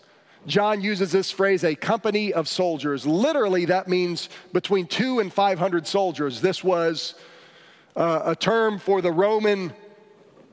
John 0.47 0.81
uses 0.81 1.13
this 1.13 1.31
phrase, 1.31 1.63
a 1.63 1.75
company 1.75 2.33
of 2.33 2.49
soldiers. 2.49 3.07
Literally, 3.07 3.67
that 3.67 3.87
means 3.87 4.31
between 4.53 4.87
two 4.87 5.21
and 5.21 5.33
500 5.33 5.87
soldiers. 5.87 6.41
This 6.41 6.65
was 6.65 7.15
uh, 7.95 8.23
a 8.25 8.35
term 8.35 8.79
for 8.79 9.03
the 9.03 9.13
Roman 9.13 9.75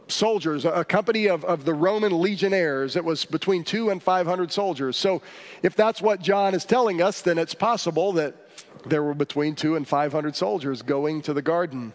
soldiers, 0.07 0.65
a 0.65 0.83
company 0.83 1.27
of, 1.27 1.45
of 1.45 1.65
the 1.65 1.73
Roman 1.73 2.11
legionnaires. 2.11 2.95
It 2.95 3.05
was 3.05 3.25
between 3.25 3.63
two 3.63 3.89
and 3.89 4.01
500 4.01 4.51
soldiers. 4.51 4.97
So, 4.97 5.21
if 5.63 5.75
that's 5.75 6.01
what 6.01 6.21
John 6.21 6.53
is 6.53 6.65
telling 6.65 7.01
us, 7.01 7.21
then 7.21 7.37
it's 7.37 7.53
possible 7.53 8.11
that 8.13 8.48
there 8.85 9.03
were 9.03 9.13
between 9.13 9.55
two 9.55 9.75
and 9.75 9.87
500 9.87 10.35
soldiers 10.35 10.81
going 10.81 11.21
to 11.23 11.33
the 11.33 11.41
garden 11.41 11.93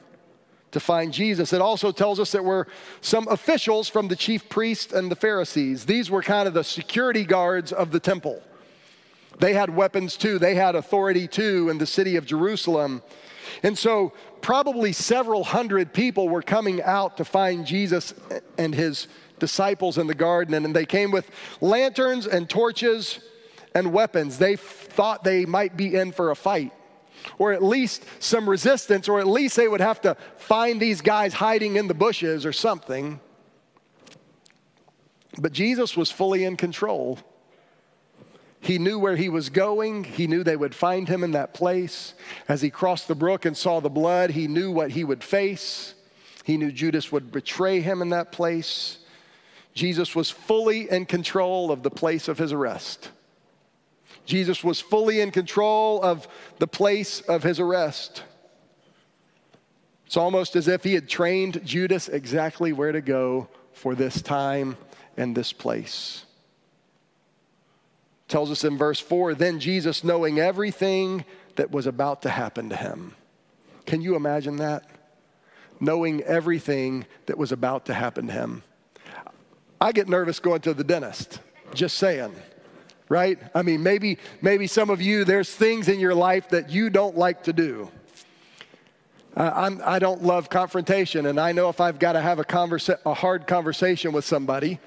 to 0.73 0.81
find 0.81 1.12
Jesus. 1.12 1.53
It 1.53 1.61
also 1.61 1.93
tells 1.93 2.21
us 2.21 2.33
that 2.33 2.45
were 2.45 2.67
some 3.00 3.26
officials 3.29 3.88
from 3.88 4.09
the 4.09 4.17
chief 4.17 4.49
priests 4.49 4.93
and 4.93 5.11
the 5.11 5.17
Pharisees. 5.17 5.87
These 5.87 6.11
were 6.11 6.23
kind 6.23 6.47
of 6.49 6.55
the 6.55 6.64
security 6.64 7.25
guards 7.25 7.73
of 7.73 7.91
the 7.91 8.00
temple. 8.00 8.43
They 9.38 9.55
had 9.55 9.75
weapons 9.75 10.17
too, 10.17 10.38
they 10.38 10.55
had 10.55 10.75
authority 10.75 11.26
too 11.26 11.69
in 11.71 11.79
the 11.79 11.87
city 11.87 12.17
of 12.17 12.26
Jerusalem. 12.26 13.03
And 13.62 13.79
so, 13.79 14.12
probably 14.41 14.93
several 14.93 15.45
hundred 15.45 15.93
people 15.93 16.29
were 16.29 16.43
coming 16.43 16.83
out 16.83 17.17
to 17.19 17.25
find 17.25 17.67
Jesus 17.67 18.14
and 18.59 18.75
his 18.75 19.07
disciples 19.38 19.97
in 19.99 20.07
the 20.07 20.14
garden. 20.14 20.55
And 20.55 20.75
they 20.75 20.87
came 20.87 21.11
with 21.11 21.31
lanterns 21.61 22.26
and 22.26 22.49
torches 22.49 23.21
and 23.75 23.93
weapons. 23.93 24.38
They 24.38 24.57
thought 24.57 25.25
they 25.25 25.45
might 25.45 25.76
be 25.76 25.95
in 25.95 26.12
for 26.12 26.31
a 26.31 26.37
fight 26.37 26.73
or 27.38 27.52
at 27.52 27.62
least 27.62 28.04
some 28.19 28.49
resistance, 28.49 29.09
or 29.09 29.21
at 29.21 29.26
least 29.26 29.57
they 29.57 29.69
would 29.69 29.81
have 29.81 30.00
to 30.02 30.16
find 30.37 30.81
these 30.81 31.00
guys 31.00 31.35
hiding 31.35 31.76
in 31.76 31.88
the 31.88 31.95
bushes 31.95 32.45
or 32.45 32.52
something. 32.52 33.21
But 35.38 35.52
Jesus 35.52 35.97
was 35.97 36.11
fully 36.11 36.45
in 36.45 36.57
control. 36.57 37.19
He 38.61 38.78
knew 38.78 38.99
where 38.99 39.16
he 39.16 39.28
was 39.28 39.50
going. 39.50 40.04
He 40.04 40.26
knew 40.26 40.43
they 40.43 40.57
would 40.57 40.75
find 40.75 41.09
him 41.09 41.23
in 41.23 41.33
that 41.33 41.52
place. 41.52 42.14
As 42.49 42.62
he 42.62 42.71
crossed 42.71 43.09
the 43.09 43.14
brook 43.14 43.45
and 43.45 43.57
saw 43.57 43.81
the 43.81 43.90
blood, 43.90 44.31
he 44.31 44.49
knew 44.49 44.71
what 44.71 44.93
he 44.93 45.04
would 45.04 45.23
face. 45.23 45.95
He 46.45 46.57
knew 46.57 46.73
Judas 46.73 47.12
would 47.12 47.31
betray 47.31 47.81
him 47.81 48.00
in 48.00 48.11
that 48.11 48.33
place. 48.33 48.99
Jesus 49.75 50.14
was 50.14 50.31
fully 50.31 50.88
in 50.90 51.04
control 51.04 51.73
of 51.73 51.83
the 51.83 51.90
place 51.90 52.28
of 52.28 52.38
his 52.38 52.52
arrest. 52.52 53.11
Jesus 54.25 54.64
was 54.64 54.81
fully 54.81 55.21
in 55.21 55.31
control 55.31 56.02
of 56.02 56.26
the 56.59 56.66
place 56.66 57.21
of 57.23 57.43
his 57.43 57.61
arrest. 57.61 58.23
It's 60.07 60.16
almost 60.16 60.57
as 60.57 60.69
if 60.69 60.85
he 60.85 60.95
had 60.95 61.09
trained 61.09 61.64
Judas 61.64 62.09
exactly 62.09 62.73
where 62.73 62.93
to 62.93 63.00
go 63.00 63.49
for 63.73 63.95
this 63.95 64.23
time 64.23 64.76
and 65.16 65.35
this 65.35 65.52
place. 65.52 66.25
tells 68.28 68.50
us 68.50 68.64
in 68.64 68.78
verse 68.78 69.00
4 69.00 69.35
then 69.35 69.61
Jesus, 69.61 70.02
knowing 70.02 70.38
everything 70.38 71.25
that 71.57 71.71
was 71.71 71.87
about 71.87 72.23
to 72.23 72.31
happen 72.31 72.69
to 72.71 72.76
him. 72.76 73.14
Can 73.87 74.00
you 74.00 74.16
imagine 74.16 74.57
that? 74.57 74.88
Knowing 75.78 76.23
everything 76.23 77.07
that 77.26 77.37
was 77.37 77.52
about 77.52 77.87
to 77.87 77.95
happen 77.95 78.28
to 78.28 78.33
him. 78.33 78.62
I 79.81 79.93
get 79.93 80.09
nervous 80.09 80.40
going 80.40 80.62
to 80.62 80.75
the 80.75 80.85
dentist, 80.85 81.40
just 81.75 81.99
saying 81.99 82.35
right? 83.08 83.38
I 83.54 83.62
mean, 83.62 83.82
maybe, 83.82 84.18
maybe 84.40 84.66
some 84.66 84.90
of 84.90 85.00
you, 85.00 85.25
there's 85.25 85.54
things 85.54 85.88
in 85.88 86.00
your 86.00 86.14
life 86.14 86.49
that 86.50 86.70
you 86.70 86.90
don't 86.90 87.16
like 87.16 87.42
to 87.44 87.52
do. 87.52 87.90
Uh, 89.37 89.50
I'm, 89.55 89.83
I 89.85 89.98
do 89.98 90.07
not 90.07 90.22
love 90.22 90.48
confrontation, 90.48 91.26
and 91.26 91.40
I 91.40 91.52
know 91.52 91.68
if 91.68 91.81
I've 91.81 91.98
got 91.98 92.12
to 92.12 92.20
have 92.20 92.38
a, 92.38 92.44
conversa- 92.44 93.00
a 93.05 93.14
hard 93.14 93.46
conversation 93.46 94.12
with 94.12 94.24
somebody, 94.24 94.79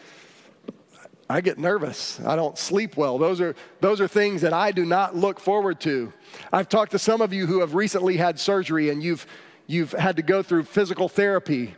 I 1.29 1.41
get 1.41 1.57
nervous. 1.57 2.21
I 2.21 2.37
don't 2.37 2.57
sleep 2.57 2.95
well. 2.95 3.17
Those 3.17 3.41
are, 3.41 3.53
those 3.81 3.99
are 3.99 4.07
things 4.07 4.41
that 4.41 4.53
I 4.53 4.71
do 4.71 4.85
not 4.85 5.15
look 5.15 5.41
forward 5.41 5.81
to. 5.81 6.13
I've 6.53 6.69
talked 6.69 6.91
to 6.93 6.99
some 6.99 7.21
of 7.21 7.33
you 7.33 7.45
who 7.45 7.59
have 7.59 7.75
recently 7.75 8.15
had 8.15 8.39
surgery 8.39 8.89
and 8.89 9.03
you've, 9.03 9.27
you've 9.67 9.91
had 9.91 10.15
to 10.15 10.21
go 10.21 10.41
through 10.41 10.63
physical 10.63 11.09
therapy 11.09 11.75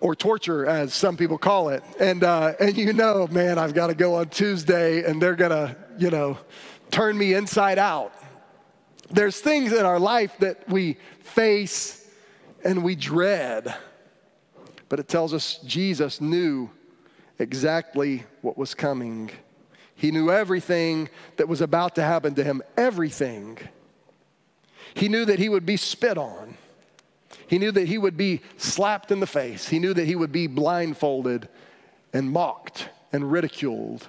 or 0.00 0.14
torture, 0.14 0.66
as 0.66 0.94
some 0.94 1.16
people 1.16 1.38
call 1.38 1.70
it. 1.70 1.82
And, 1.98 2.22
uh, 2.22 2.54
and 2.60 2.76
you 2.76 2.92
know, 2.92 3.26
man, 3.28 3.58
I've 3.58 3.74
got 3.74 3.88
to 3.88 3.94
go 3.94 4.14
on 4.16 4.28
Tuesday 4.28 5.04
and 5.04 5.20
they're 5.20 5.36
going 5.36 5.50
to, 5.50 5.76
you 5.98 6.10
know, 6.10 6.38
turn 6.90 7.16
me 7.16 7.34
inside 7.34 7.78
out. 7.78 8.12
There's 9.10 9.40
things 9.40 9.72
in 9.72 9.84
our 9.84 9.98
life 9.98 10.36
that 10.38 10.68
we 10.68 10.98
face 11.20 12.06
and 12.64 12.82
we 12.82 12.94
dread. 12.94 13.74
But 14.88 15.00
it 15.00 15.08
tells 15.08 15.32
us 15.34 15.58
Jesus 15.64 16.20
knew 16.20 16.70
exactly 17.38 18.24
what 18.42 18.56
was 18.56 18.74
coming. 18.74 19.30
He 19.94 20.10
knew 20.10 20.30
everything 20.30 21.08
that 21.36 21.48
was 21.48 21.60
about 21.60 21.94
to 21.96 22.02
happen 22.02 22.34
to 22.34 22.44
him, 22.44 22.62
everything. 22.76 23.58
He 24.94 25.08
knew 25.08 25.24
that 25.24 25.38
he 25.38 25.48
would 25.48 25.66
be 25.66 25.76
spit 25.76 26.18
on. 26.18 26.45
He 27.46 27.58
knew 27.58 27.70
that 27.72 27.86
he 27.86 27.98
would 27.98 28.16
be 28.16 28.40
slapped 28.56 29.10
in 29.10 29.20
the 29.20 29.26
face. 29.26 29.68
He 29.68 29.78
knew 29.78 29.94
that 29.94 30.06
he 30.06 30.16
would 30.16 30.32
be 30.32 30.46
blindfolded 30.46 31.48
and 32.12 32.30
mocked 32.30 32.88
and 33.12 33.30
ridiculed. 33.30 34.08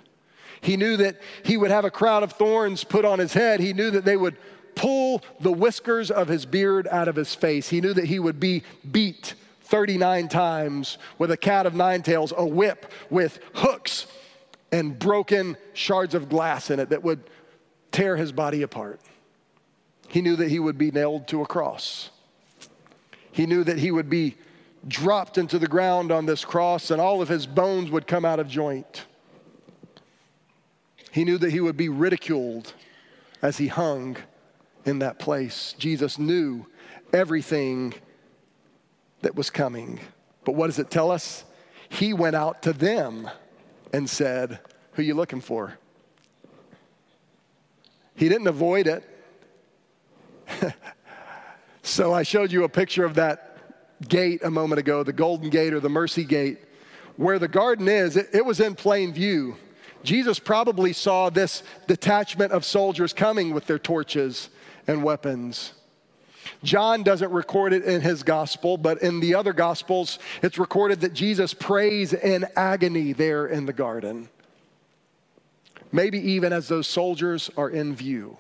He 0.62 0.78
knew 0.78 0.97
that 0.97 1.17
he 1.43 1.58
would 1.58 1.71
have 1.71 1.86
a 1.86 1.91
crown 1.91 2.23
of 2.23 2.34
thorns 2.34 2.84
put 2.84 3.06
on 3.06 3.19
his 3.19 3.34
head. 3.34 3.60
He 3.60 3.73
knew 3.73 3.91
that 3.91 4.06
they 4.06 4.17
would 4.17 4.38
pull 4.76 5.23
the 5.39 5.52
whiskers 5.52 6.10
of 6.12 6.28
his 6.28 6.45
beard 6.45 6.88
out 6.88 7.08
of 7.08 7.15
his 7.15 7.36
face. 7.36 7.69
He 7.69 7.82
knew 7.82 7.93
that 7.93 8.06
he 8.06 8.19
would 8.19 8.39
be 8.39 8.63
beat 8.89 9.36
39 9.63 10.30
times 10.30 10.97
with 11.17 11.32
a 11.32 11.38
cat 11.38 11.65
of 11.65 11.76
nine 11.76 12.02
tails, 12.02 12.34
a 12.36 12.45
whip 12.45 12.91
with 13.10 13.39
hooks 13.56 14.08
and 14.71 14.97
broken 14.97 15.58
shards 15.73 16.15
of 16.15 16.30
glass 16.30 16.69
in 16.69 16.80
it 16.80 16.89
that 16.89 17.04
would 17.04 17.21
tear 17.91 18.15
his 18.15 18.32
body 18.32 18.62
apart. 18.62 19.00
He 20.08 20.21
knew 20.21 20.36
that 20.38 20.50
he 20.50 20.60
would 20.60 20.78
be 20.78 20.91
nailed 20.91 21.28
to 21.30 21.41
a 21.41 21.45
cross. 21.45 22.12
He 23.38 23.45
knew 23.45 23.63
that 23.65 23.78
he 23.78 23.91
would 23.91 24.10
be 24.10 24.36
dropped 24.88 25.38
into 25.38 25.60
the 25.60 25.67
ground 25.67 26.12
on 26.12 26.26
this 26.26 26.43
cross 26.43 26.89
and 26.89 27.00
all 27.00 27.21
of 27.21 27.30
his 27.30 27.45
bones 27.45 27.91
would 27.91 28.08
come 28.08 28.26
out 28.26 28.39
of 28.39 28.47
joint. 28.47 29.06
He 31.12 31.23
knew 31.23 31.38
that 31.38 31.52
he 31.52 31.60
would 31.60 31.78
be 31.78 31.88
ridiculed 31.88 32.73
as 33.43 33.60
he 33.60 33.67
hung 33.67 34.17
in 34.86 34.97
that 35.00 35.19
place. 35.19 35.76
Jesus 35.78 36.17
knew 36.17 36.65
everything 37.13 37.93
that 39.21 39.36
was 39.36 39.52
coming. 39.52 40.00
But 40.43 40.54
what 40.54 40.65
does 40.65 40.80
it 40.80 40.89
tell 40.89 41.12
us? 41.12 41.45
He 41.89 42.13
went 42.13 42.36
out 42.36 42.63
to 42.63 42.73
them 42.73 43.30
and 43.93 44.10
said, 44.10 44.62
Who 44.93 45.04
are 45.04 45.06
you 45.06 45.13
looking 45.13 45.41
for? 45.41 45.78
He 48.15 48.30
didn't 48.30 48.47
avoid 48.47 48.88
it. 48.88 49.04
So 51.88 52.13
I 52.13 52.23
showed 52.23 52.52
you 52.52 52.65
a 52.65 52.69
picture 52.69 53.06
of 53.06 53.15
that 53.15 53.58
gate 54.10 54.43
a 54.43 54.52
moment 54.52 54.78
ago, 54.78 55.04
the 55.04 55.13
Golden 55.13 55.50
Gate 55.50 55.73
or 55.73 55.80
the 55.80 55.89
Mercy 55.89 56.26
Gate. 56.26 56.60
Where 57.15 57.39
the 57.39 57.47
garden 57.47 57.88
is, 57.88 58.17
it, 58.17 58.28
it 58.34 58.45
was 58.45 58.60
in 58.60 58.76
plain 58.76 59.13
view. 59.13 59.56
Jesus 60.04 60.38
probably 60.38 60.91
saw 60.91 61.30
this 61.30 61.63
detachment 61.88 62.52
of 62.52 62.65
soldiers 62.65 63.13
coming 63.13 63.54
with 63.54 63.67
their 63.67 63.80
torches 63.80 64.50
and 64.86 65.02
weapons. 65.02 65.71
John 66.62 67.04
doesn't 67.04 67.32
record 67.32 67.71
it 67.71 67.86
in 67.86 68.02
his 68.02 68.21
gospel, 68.21 68.78
but 68.78 69.02
in 69.02 69.21
the 69.21 69.36
other 69.36 69.54
gospels, 69.54 70.19
it's 70.43 70.58
recorded 70.58 71.00
that 71.02 71.13
Jesus 71.13 71.54
prays 71.54 72.12
in 72.12 72.45
agony 72.58 73.13
there 73.13 73.47
in 73.47 73.65
the 73.65 73.73
garden. 73.73 74.28
Maybe 75.93 76.19
even 76.34 76.52
as 76.52 76.67
those 76.67 76.86
soldiers 76.86 77.50
are 77.56 77.69
in 77.69 77.95
view. 77.95 78.38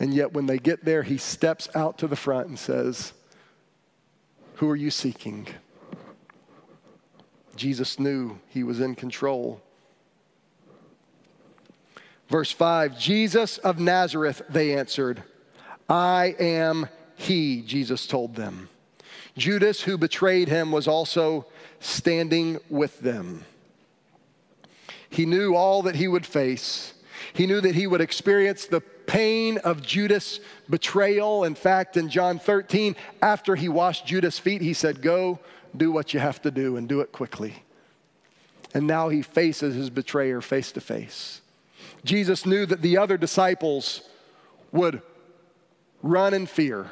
And 0.00 0.14
yet, 0.14 0.32
when 0.32 0.46
they 0.46 0.58
get 0.58 0.84
there, 0.84 1.02
he 1.02 1.18
steps 1.18 1.68
out 1.74 1.98
to 1.98 2.06
the 2.06 2.16
front 2.16 2.48
and 2.48 2.58
says, 2.58 3.12
Who 4.56 4.70
are 4.70 4.76
you 4.76 4.90
seeking? 4.90 5.48
Jesus 7.56 7.98
knew 7.98 8.38
he 8.48 8.62
was 8.62 8.80
in 8.80 8.94
control. 8.94 9.60
Verse 12.28 12.52
5 12.52 12.98
Jesus 12.98 13.58
of 13.58 13.80
Nazareth, 13.80 14.42
they 14.48 14.76
answered, 14.76 15.22
I 15.88 16.36
am 16.38 16.88
he, 17.16 17.62
Jesus 17.62 18.06
told 18.06 18.36
them. 18.36 18.68
Judas, 19.36 19.82
who 19.82 19.98
betrayed 19.98 20.48
him, 20.48 20.70
was 20.70 20.86
also 20.86 21.46
standing 21.80 22.58
with 22.68 23.00
them. 23.00 23.44
He 25.10 25.26
knew 25.26 25.54
all 25.54 25.82
that 25.82 25.96
he 25.96 26.06
would 26.06 26.26
face. 26.26 26.94
He 27.32 27.46
knew 27.46 27.60
that 27.60 27.74
he 27.74 27.86
would 27.86 28.00
experience 28.00 28.66
the 28.66 28.82
pain 29.08 29.58
of 29.58 29.82
Judas' 29.82 30.38
betrayal. 30.70 31.42
In 31.42 31.56
fact, 31.56 31.96
in 31.96 32.08
John 32.08 32.38
13, 32.38 32.94
after 33.20 33.56
he 33.56 33.68
washed 33.68 34.06
Judas' 34.06 34.38
feet, 34.38 34.60
he 34.60 34.74
said, 34.74 35.02
Go 35.02 35.40
do 35.76 35.90
what 35.90 36.14
you 36.14 36.20
have 36.20 36.40
to 36.42 36.52
do 36.52 36.76
and 36.76 36.88
do 36.88 37.00
it 37.00 37.10
quickly. 37.10 37.64
And 38.74 38.86
now 38.86 39.08
he 39.08 39.22
faces 39.22 39.74
his 39.74 39.90
betrayer 39.90 40.40
face 40.40 40.70
to 40.72 40.80
face. 40.80 41.40
Jesus 42.04 42.46
knew 42.46 42.66
that 42.66 42.82
the 42.82 42.98
other 42.98 43.16
disciples 43.16 44.02
would 44.70 45.02
run 46.02 46.34
in 46.34 46.46
fear, 46.46 46.90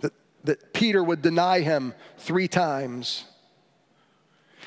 that, 0.00 0.12
that 0.44 0.72
Peter 0.74 1.02
would 1.02 1.22
deny 1.22 1.60
him 1.60 1.94
three 2.18 2.48
times. 2.48 3.24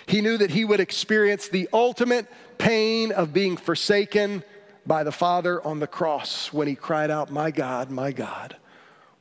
He 0.07 0.21
knew 0.21 0.37
that 0.37 0.51
he 0.51 0.63
would 0.63 0.79
experience 0.79 1.49
the 1.49 1.67
ultimate 1.73 2.27
pain 2.57 3.11
of 3.11 3.33
being 3.33 3.57
forsaken 3.57 4.43
by 4.85 5.03
the 5.03 5.11
Father 5.11 5.65
on 5.65 5.79
the 5.79 5.87
cross 5.87 6.53
when 6.53 6.67
he 6.67 6.75
cried 6.75 7.11
out, 7.11 7.31
My 7.31 7.51
God, 7.51 7.89
my 7.89 8.11
God, 8.11 8.55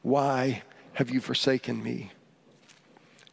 why 0.03 0.63
have 0.95 1.11
you 1.11 1.21
forsaken 1.21 1.83
me? 1.83 2.13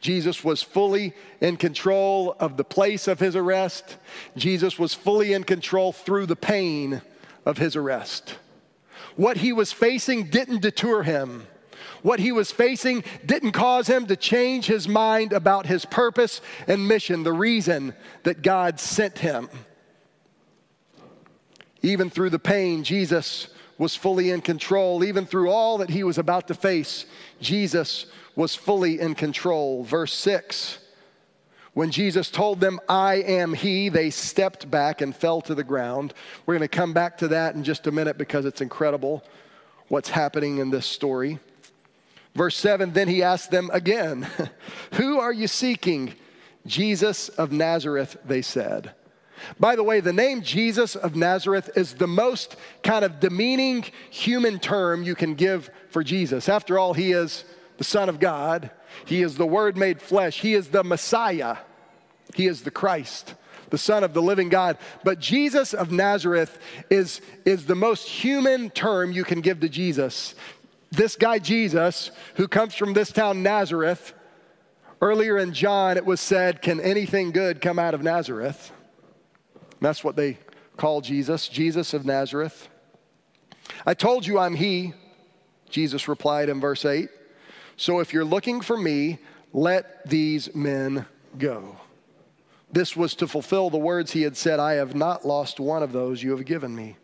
Jesus 0.00 0.42
was 0.42 0.62
fully 0.62 1.14
in 1.40 1.56
control 1.56 2.34
of 2.40 2.56
the 2.56 2.64
place 2.64 3.06
of 3.06 3.20
his 3.20 3.36
arrest. 3.36 3.96
Jesus 4.36 4.78
was 4.78 4.94
fully 4.94 5.32
in 5.32 5.44
control 5.44 5.92
through 5.92 6.26
the 6.26 6.36
pain 6.36 7.02
of 7.46 7.58
his 7.58 7.76
arrest. 7.76 8.36
What 9.14 9.36
he 9.36 9.52
was 9.52 9.72
facing 9.72 10.24
didn't 10.24 10.62
deter 10.62 11.02
him. 11.02 11.46
What 12.02 12.18
he 12.18 12.32
was 12.32 12.50
facing 12.50 13.04
didn't 13.24 13.52
cause 13.52 13.86
him 13.86 14.06
to 14.06 14.16
change 14.16 14.66
his 14.66 14.88
mind 14.88 15.32
about 15.32 15.66
his 15.66 15.84
purpose 15.84 16.40
and 16.66 16.88
mission, 16.88 17.22
the 17.22 17.32
reason 17.32 17.94
that 18.24 18.42
God 18.42 18.80
sent 18.80 19.18
him. 19.18 19.48
Even 21.82 22.10
through 22.10 22.30
the 22.30 22.38
pain, 22.38 22.84
Jesus 22.84 23.48
was 23.78 23.96
fully 23.96 24.30
in 24.30 24.40
control. 24.40 25.02
Even 25.02 25.26
through 25.26 25.50
all 25.50 25.78
that 25.78 25.90
he 25.90 26.04
was 26.04 26.18
about 26.18 26.48
to 26.48 26.54
face, 26.54 27.04
Jesus 27.40 28.06
was 28.36 28.54
fully 28.54 29.00
in 29.00 29.14
control. 29.14 29.82
Verse 29.82 30.14
6 30.14 30.78
When 31.74 31.90
Jesus 31.90 32.30
told 32.30 32.60
them, 32.60 32.80
I 32.88 33.16
am 33.16 33.54
he, 33.54 33.88
they 33.88 34.10
stepped 34.10 34.70
back 34.70 35.00
and 35.00 35.14
fell 35.14 35.40
to 35.42 35.54
the 35.54 35.64
ground. 35.64 36.14
We're 36.46 36.54
going 36.54 36.68
to 36.68 36.76
come 36.76 36.92
back 36.92 37.18
to 37.18 37.28
that 37.28 37.54
in 37.54 37.64
just 37.64 37.86
a 37.86 37.92
minute 37.92 38.18
because 38.18 38.44
it's 38.44 38.60
incredible 38.60 39.24
what's 39.88 40.10
happening 40.10 40.58
in 40.58 40.70
this 40.70 40.86
story. 40.86 41.38
Verse 42.34 42.56
7 42.56 42.92
Then 42.92 43.08
he 43.08 43.22
asked 43.22 43.50
them 43.50 43.70
again, 43.72 44.28
Who 44.92 45.18
are 45.18 45.32
you 45.32 45.48
seeking? 45.48 46.14
Jesus 46.66 47.28
of 47.30 47.50
Nazareth, 47.50 48.16
they 48.24 48.42
said. 48.42 48.92
By 49.58 49.76
the 49.76 49.82
way, 49.82 50.00
the 50.00 50.12
name 50.12 50.42
Jesus 50.42 50.96
of 50.96 51.16
Nazareth 51.16 51.70
is 51.76 51.94
the 51.94 52.06
most 52.06 52.56
kind 52.82 53.04
of 53.04 53.20
demeaning 53.20 53.84
human 54.10 54.58
term 54.58 55.02
you 55.02 55.14
can 55.14 55.34
give 55.34 55.70
for 55.90 56.02
Jesus. 56.02 56.48
After 56.48 56.78
all, 56.78 56.94
he 56.94 57.12
is 57.12 57.44
the 57.78 57.84
Son 57.84 58.08
of 58.08 58.20
God, 58.20 58.70
he 59.06 59.22
is 59.22 59.36
the 59.36 59.46
Word 59.46 59.76
made 59.76 60.00
flesh, 60.00 60.40
he 60.40 60.54
is 60.54 60.68
the 60.68 60.84
Messiah, 60.84 61.56
he 62.34 62.46
is 62.46 62.62
the 62.62 62.70
Christ. 62.70 63.34
The 63.70 63.78
Son 63.78 64.04
of 64.04 64.12
the 64.12 64.20
living 64.20 64.50
God. 64.50 64.76
But 65.02 65.18
Jesus 65.18 65.72
of 65.72 65.90
Nazareth 65.90 66.58
is, 66.90 67.22
is 67.46 67.64
the 67.64 67.74
most 67.74 68.06
human 68.06 68.68
term 68.68 69.12
you 69.12 69.24
can 69.24 69.40
give 69.40 69.60
to 69.60 69.68
Jesus. 69.70 70.34
This 70.90 71.16
guy, 71.16 71.38
Jesus, 71.38 72.10
who 72.34 72.48
comes 72.48 72.74
from 72.74 72.92
this 72.92 73.10
town, 73.10 73.42
Nazareth, 73.42 74.12
earlier 75.00 75.38
in 75.38 75.54
John, 75.54 75.96
it 75.96 76.04
was 76.04 76.20
said, 76.20 76.60
Can 76.60 76.80
anything 76.80 77.32
good 77.32 77.62
come 77.62 77.78
out 77.78 77.94
of 77.94 78.02
Nazareth? 78.02 78.72
That's 79.82 80.04
what 80.04 80.16
they 80.16 80.38
call 80.76 81.00
Jesus, 81.00 81.48
Jesus 81.48 81.92
of 81.92 82.06
Nazareth. 82.06 82.68
I 83.84 83.94
told 83.94 84.26
you 84.26 84.38
I'm 84.38 84.54
He, 84.54 84.94
Jesus 85.68 86.08
replied 86.08 86.48
in 86.48 86.60
verse 86.60 86.84
8. 86.84 87.08
So 87.76 88.00
if 88.00 88.12
you're 88.12 88.24
looking 88.24 88.60
for 88.60 88.76
me, 88.76 89.18
let 89.52 90.08
these 90.08 90.54
men 90.54 91.06
go. 91.36 91.76
This 92.70 92.96
was 92.96 93.14
to 93.16 93.26
fulfill 93.26 93.70
the 93.70 93.78
words 93.78 94.12
he 94.12 94.22
had 94.22 94.36
said, 94.36 94.58
I 94.58 94.74
have 94.74 94.94
not 94.94 95.26
lost 95.26 95.60
one 95.60 95.82
of 95.82 95.92
those 95.92 96.22
you 96.22 96.30
have 96.30 96.44
given 96.46 96.74
me. 96.74 96.96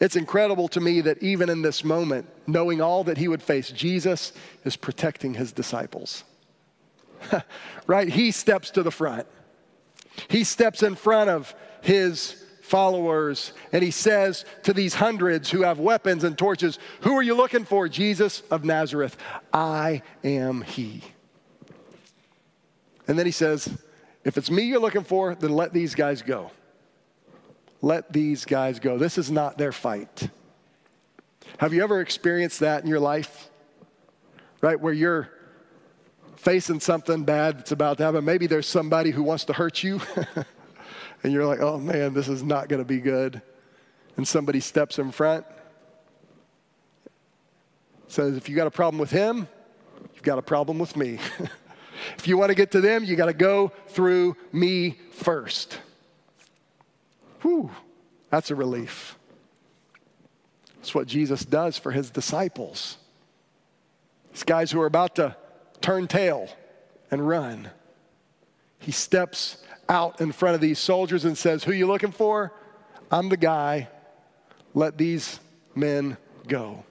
It's 0.00 0.16
incredible 0.16 0.68
to 0.68 0.80
me 0.80 1.00
that 1.02 1.22
even 1.22 1.48
in 1.48 1.62
this 1.62 1.84
moment, 1.84 2.28
knowing 2.46 2.80
all 2.80 3.04
that 3.04 3.16
he 3.16 3.28
would 3.28 3.42
face, 3.42 3.70
Jesus 3.70 4.32
is 4.64 4.76
protecting 4.76 5.34
his 5.34 5.52
disciples. 5.52 6.24
right? 7.86 8.08
He 8.08 8.30
steps 8.30 8.70
to 8.72 8.82
the 8.82 8.90
front. 8.90 9.26
He 10.28 10.44
steps 10.44 10.82
in 10.82 10.94
front 10.94 11.30
of 11.30 11.54
his 11.82 12.44
followers 12.60 13.52
and 13.72 13.82
he 13.82 13.90
says 13.90 14.44
to 14.62 14.72
these 14.72 14.94
hundreds 14.94 15.50
who 15.50 15.62
have 15.62 15.78
weapons 15.78 16.24
and 16.24 16.36
torches, 16.36 16.78
Who 17.02 17.14
are 17.14 17.22
you 17.22 17.34
looking 17.34 17.64
for? 17.64 17.88
Jesus 17.88 18.42
of 18.50 18.64
Nazareth. 18.64 19.16
I 19.52 20.02
am 20.22 20.62
he. 20.62 21.02
And 23.06 23.18
then 23.18 23.26
he 23.26 23.32
says, 23.32 23.68
If 24.24 24.38
it's 24.38 24.50
me 24.50 24.62
you're 24.62 24.80
looking 24.80 25.04
for, 25.04 25.34
then 25.34 25.52
let 25.52 25.72
these 25.72 25.94
guys 25.94 26.22
go. 26.22 26.50
Let 27.82 28.12
these 28.12 28.46
guys 28.46 28.78
go. 28.80 28.96
This 28.96 29.18
is 29.18 29.30
not 29.30 29.58
their 29.58 29.72
fight. 29.72 30.30
Have 31.58 31.74
you 31.74 31.82
ever 31.82 32.00
experienced 32.00 32.60
that 32.60 32.82
in 32.82 32.88
your 32.88 33.00
life? 33.00 33.50
Right? 34.62 34.80
Where 34.80 34.92
you're 34.92 35.28
facing 36.44 36.78
something 36.78 37.24
bad 37.24 37.58
that's 37.58 37.72
about 37.72 37.96
to 37.96 38.04
happen. 38.04 38.22
Maybe 38.22 38.46
there's 38.46 38.68
somebody 38.68 39.10
who 39.10 39.22
wants 39.22 39.46
to 39.46 39.54
hurt 39.54 39.82
you, 39.82 40.00
and 41.22 41.32
you're 41.32 41.46
like, 41.46 41.60
oh 41.60 41.78
man, 41.78 42.12
this 42.12 42.28
is 42.28 42.42
not 42.42 42.68
going 42.68 42.80
to 42.80 42.84
be 42.84 43.00
good. 43.00 43.40
And 44.18 44.28
somebody 44.28 44.60
steps 44.60 44.98
in 44.98 45.10
front, 45.10 45.46
says, 48.06 48.36
if 48.36 48.48
you 48.48 48.54
got 48.54 48.66
a 48.66 48.70
problem 48.70 49.00
with 49.00 49.10
him, 49.10 49.48
you've 50.14 50.22
got 50.22 50.38
a 50.38 50.42
problem 50.42 50.78
with 50.78 50.96
me. 50.96 51.18
if 52.18 52.28
you 52.28 52.36
want 52.36 52.50
to 52.50 52.54
get 52.54 52.70
to 52.72 52.80
them, 52.80 53.04
you 53.04 53.16
got 53.16 53.26
to 53.26 53.32
go 53.32 53.72
through 53.88 54.36
me 54.52 54.98
first. 55.12 55.80
Whew, 57.40 57.70
that's 58.30 58.50
a 58.50 58.54
relief. 58.54 59.18
That's 60.76 60.94
what 60.94 61.06
Jesus 61.06 61.44
does 61.44 61.78
for 61.78 61.90
his 61.90 62.10
disciples. 62.10 62.98
These 64.32 64.44
guys 64.44 64.70
who 64.70 64.80
are 64.82 64.86
about 64.86 65.16
to 65.16 65.36
turn 65.84 66.08
tail 66.08 66.48
and 67.10 67.28
run. 67.28 67.68
He 68.78 68.90
steps 68.90 69.58
out 69.86 70.18
in 70.22 70.32
front 70.32 70.54
of 70.54 70.62
these 70.62 70.78
soldiers 70.78 71.26
and 71.26 71.36
says, 71.36 71.62
Who 71.62 71.72
you 71.72 71.86
looking 71.86 72.10
for? 72.10 72.54
I'm 73.10 73.28
the 73.28 73.36
guy. 73.36 73.88
Let 74.72 74.96
these 74.96 75.40
men 75.74 76.16
go. 76.48 76.84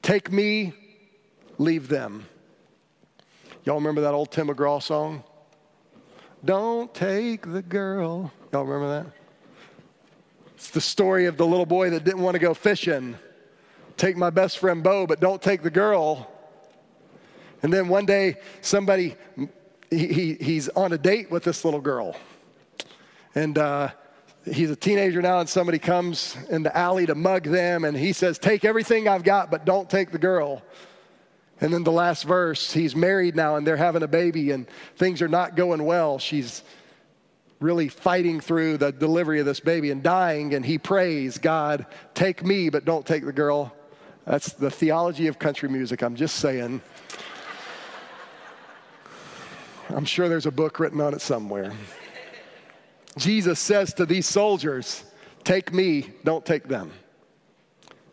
Take 0.00 0.30
me, 0.30 0.74
leave 1.58 1.88
them. 1.88 2.26
Y'all 3.64 3.74
remember 3.74 4.02
that 4.02 4.14
old 4.14 4.30
Tim 4.30 4.46
McGraw 4.46 4.80
song? 4.80 5.24
Don't 6.44 6.94
take 6.94 7.52
the 7.52 7.62
girl. 7.62 8.32
Y'all 8.52 8.64
remember 8.64 9.02
that? 9.02 9.12
It's 10.54 10.70
the 10.70 10.80
story 10.80 11.26
of 11.26 11.36
the 11.36 11.44
little 11.44 11.66
boy 11.66 11.90
that 11.90 12.04
didn't 12.04 12.22
want 12.22 12.36
to 12.36 12.38
go 12.38 12.54
fishing. 12.54 13.16
Take 13.96 14.16
my 14.16 14.30
best 14.30 14.58
friend 14.58 14.84
Bo, 14.84 15.04
but 15.08 15.18
don't 15.18 15.42
take 15.42 15.62
the 15.62 15.70
girl. 15.70 16.30
And 17.62 17.72
then 17.72 17.88
one 17.88 18.06
day, 18.06 18.36
somebody, 18.60 19.16
he, 19.90 20.06
he, 20.06 20.34
he's 20.34 20.68
on 20.70 20.92
a 20.92 20.98
date 20.98 21.30
with 21.30 21.44
this 21.44 21.64
little 21.64 21.80
girl. 21.80 22.16
And 23.34 23.58
uh, 23.58 23.90
he's 24.44 24.70
a 24.70 24.76
teenager 24.76 25.20
now, 25.20 25.40
and 25.40 25.48
somebody 25.48 25.78
comes 25.78 26.36
in 26.50 26.62
the 26.62 26.76
alley 26.76 27.06
to 27.06 27.14
mug 27.14 27.44
them, 27.44 27.84
and 27.84 27.96
he 27.96 28.12
says, 28.12 28.38
Take 28.38 28.64
everything 28.64 29.08
I've 29.08 29.24
got, 29.24 29.50
but 29.50 29.64
don't 29.64 29.88
take 29.88 30.10
the 30.10 30.18
girl. 30.18 30.62
And 31.60 31.72
then 31.72 31.84
the 31.84 31.92
last 31.92 32.24
verse, 32.24 32.72
he's 32.72 32.94
married 32.94 33.34
now, 33.34 33.56
and 33.56 33.66
they're 33.66 33.76
having 33.76 34.02
a 34.02 34.08
baby, 34.08 34.50
and 34.50 34.66
things 34.96 35.22
are 35.22 35.28
not 35.28 35.56
going 35.56 35.84
well. 35.84 36.18
She's 36.18 36.62
really 37.60 37.88
fighting 37.88 38.40
through 38.40 38.76
the 38.76 38.92
delivery 38.92 39.40
of 39.40 39.46
this 39.46 39.60
baby 39.60 39.90
and 39.90 40.02
dying, 40.02 40.54
and 40.54 40.64
he 40.64 40.76
prays, 40.76 41.38
God, 41.38 41.86
take 42.14 42.44
me, 42.44 42.68
but 42.68 42.84
don't 42.84 43.06
take 43.06 43.24
the 43.24 43.32
girl. 43.32 43.74
That's 44.26 44.52
the 44.52 44.70
theology 44.70 45.28
of 45.28 45.38
country 45.38 45.68
music, 45.68 46.02
I'm 46.02 46.16
just 46.16 46.36
saying. 46.36 46.82
I'm 49.90 50.04
sure 50.04 50.28
there's 50.28 50.46
a 50.46 50.50
book 50.50 50.80
written 50.80 51.00
on 51.00 51.14
it 51.14 51.20
somewhere. 51.20 51.72
Jesus 53.16 53.58
says 53.60 53.94
to 53.94 54.06
these 54.06 54.26
soldiers, 54.26 55.04
Take 55.44 55.72
me, 55.72 56.10
don't 56.24 56.44
take 56.44 56.68
them. 56.68 56.90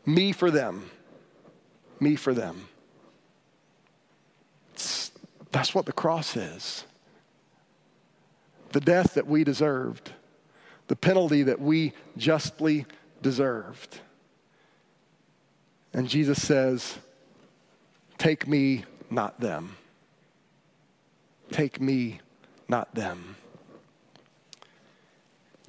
Me 0.06 0.32
for 0.32 0.52
them. 0.52 0.90
Me 2.00 2.16
for 2.16 2.34
them. 2.34 2.68
It's, 4.74 5.12
that's 5.52 5.74
what 5.74 5.86
the 5.86 5.94
cross 5.94 6.38
is. 6.38 6.86
The 8.72 8.82
death 8.82 9.16
that 9.16 9.28
we 9.28 9.44
deserved, 9.44 10.12
the 10.88 10.96
penalty 10.96 11.44
that 11.44 11.60
we 11.60 11.94
justly 12.18 12.86
deserved. 13.22 14.00
And 15.92 16.08
Jesus 16.08 16.42
says, 16.42 16.98
Take 18.18 18.48
me, 18.48 18.86
not 19.10 19.40
them. 19.40 19.76
Take 21.54 21.80
me, 21.80 22.20
not 22.68 22.96
them. 22.96 23.36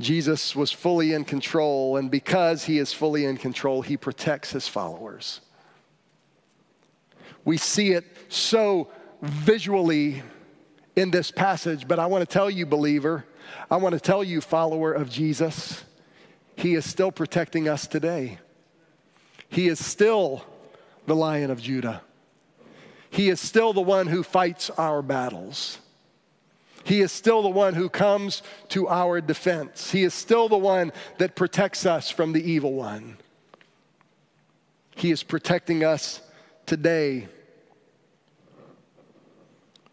Jesus 0.01 0.57
was 0.57 0.73
fully 0.73 1.13
in 1.13 1.25
control, 1.25 1.99
and 1.99 2.11
because 2.11 2.65
he 2.65 2.79
is 2.79 2.95
fully 2.95 3.27
in 3.27 3.37
control, 3.37 3.83
he 3.83 3.99
protects 3.99 4.51
his 4.51 4.67
followers. 4.67 5.43
We 7.45 7.59
see 7.59 7.93
it 7.93 8.07
so 8.31 8.89
visually 9.21 10.23
in 10.97 11.11
this 11.11 11.31
passage, 11.31 11.87
but 11.87 11.99
I 11.99 12.07
want 12.07 12.23
to 12.23 12.33
tell 12.33 12.49
you, 12.49 12.65
believer, 12.65 13.27
I 13.71 13.77
want 13.77 13.93
to 13.93 14.01
tell 14.01 14.25
you, 14.25 14.41
follower 14.41 14.91
of 14.91 15.11
Jesus, 15.11 15.85
he 16.57 16.75
is 16.75 16.89
still 16.89 17.13
protecting 17.13 17.69
us 17.69 17.87
today. 17.87 18.39
He 19.51 19.69
is 19.69 19.85
still 19.85 20.47
the 21.05 21.15
lion 21.15 21.51
of 21.51 21.61
Judah. 21.61 22.01
He 23.15 23.29
is 23.29 23.41
still 23.41 23.73
the 23.73 23.81
one 23.81 24.09
who 24.09 24.25
fights 24.25 24.71
our 24.71 25.01
battles. 25.01 25.79
He 26.83 27.01
is 27.01 27.13
still 27.13 27.43
the 27.43 27.49
one 27.49 27.75
who 27.75 27.89
comes 27.89 28.43
to 28.71 28.89
our 28.89 29.21
defense. 29.21 29.93
He 29.93 30.03
is 30.03 30.13
still 30.13 30.49
the 30.49 30.59
one 30.59 30.93
that 31.19 31.37
protects 31.37 31.87
us 31.87 32.11
from 32.11 32.33
the 32.33 32.43
evil 32.43 32.73
one. 32.73 33.19
He 34.97 35.13
is 35.13 35.23
protecting 35.23 35.85
us 35.85 36.23
today. 36.67 37.29